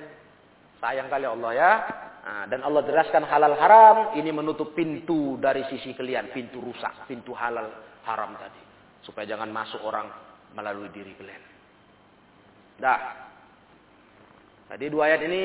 Sayang 0.81 1.07
kali 1.09 1.25
Allah 1.29 1.51
ya. 1.53 1.71
Nah, 2.23 2.43
dan 2.49 2.65
Allah 2.65 2.81
jelaskan 2.81 3.29
halal 3.29 3.53
haram. 3.53 3.97
Ini 4.17 4.33
menutup 4.33 4.73
pintu 4.73 5.37
dari 5.37 5.65
sisi 5.69 5.93
kalian. 5.93 6.33
Pintu 6.33 6.57
rusak. 6.57 7.05
Pintu 7.05 7.37
halal 7.37 7.69
haram 8.09 8.33
tadi. 8.41 8.62
Supaya 9.03 9.27
jangan 9.27 9.51
masuk 9.51 9.83
orang 9.83 10.07
melalui 10.55 10.87
diri 10.95 11.11
kalian. 11.19 11.43
Dah. 12.79 13.01
Tadi 14.71 14.85
dua 14.89 15.11
ayat 15.11 15.21
ini 15.27 15.43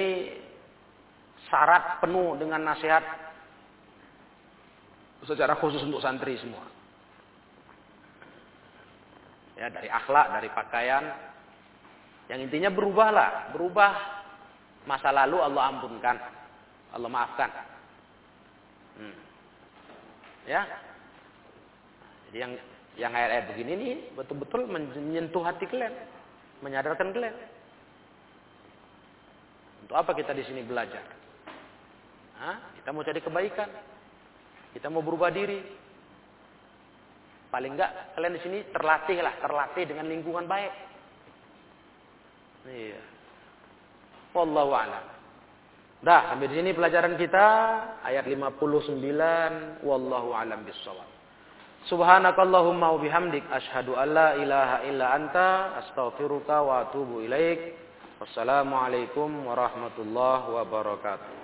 syarat 1.50 2.00
penuh 2.00 2.38
dengan 2.38 2.64
nasihat 2.64 3.02
secara 5.26 5.58
khusus 5.58 5.82
untuk 5.84 6.00
santri 6.00 6.38
semua. 6.38 6.64
Ya, 9.58 9.66
dari 9.74 9.90
akhlak, 9.90 10.38
dari 10.38 10.48
pakaian. 10.54 11.04
Yang 12.30 12.40
intinya 12.46 12.70
berubahlah, 12.70 13.50
berubah 13.50 13.92
masa 14.86 15.10
lalu 15.10 15.42
Allah 15.42 15.62
ampunkan, 15.74 16.16
Allah 16.94 17.10
maafkan. 17.10 17.50
Hmm. 18.96 19.16
Ya. 20.46 20.62
Jadi 22.28 22.38
yang 22.38 22.52
yang 22.98 23.14
ayat-ayat 23.14 23.54
begini 23.54 23.72
nih 23.78 23.94
betul-betul 24.18 24.66
menyentuh 24.66 25.42
hati 25.46 25.70
kalian. 25.70 25.94
Menyadarkan 26.60 27.14
kalian. 27.14 27.36
Untuk 29.86 29.94
apa 29.94 30.10
kita 30.12 30.34
di 30.34 30.42
sini 30.44 30.66
belajar? 30.66 31.00
Hah? 32.42 32.74
Kita 32.74 32.90
mau 32.90 33.06
cari 33.06 33.22
kebaikan. 33.22 33.70
Kita 34.74 34.90
mau 34.90 35.00
berubah 35.00 35.30
diri. 35.30 35.62
Paling 37.48 37.72
enggak 37.78 38.12
kalian 38.12 38.36
di 38.36 38.42
sini 38.44 38.58
terlatih 38.68 39.24
lah, 39.24 39.34
terlatih 39.40 39.88
dengan 39.88 40.04
lingkungan 40.10 40.44
baik. 40.44 40.72
Iya. 42.68 43.00
Wallahu 44.36 44.76
a'lam. 44.76 45.04
Dah, 45.98 46.30
sampai 46.30 46.46
di 46.46 46.62
sini 46.62 46.70
pelajaran 46.76 47.18
kita 47.18 47.46
ayat 48.06 48.22
59 48.28 49.82
wallahu 49.82 50.30
alam 50.30 50.62
bissawab. 50.62 51.17
Subhanakallahumma 51.88 52.92
wa 52.92 53.00
bihamdik 53.00 53.48
asyhadu 53.48 53.96
an 53.96 54.12
la 54.12 54.36
ilaha 54.36 54.84
illa 54.84 55.06
anta 55.16 55.48
astaghfiruka 55.80 56.60
wa 56.60 56.84
atubu 56.84 57.24
ilaik. 57.24 57.72
Wassalamualaikum 58.20 59.48
warahmatullahi 59.48 60.52
wabarakatuh. 60.52 61.37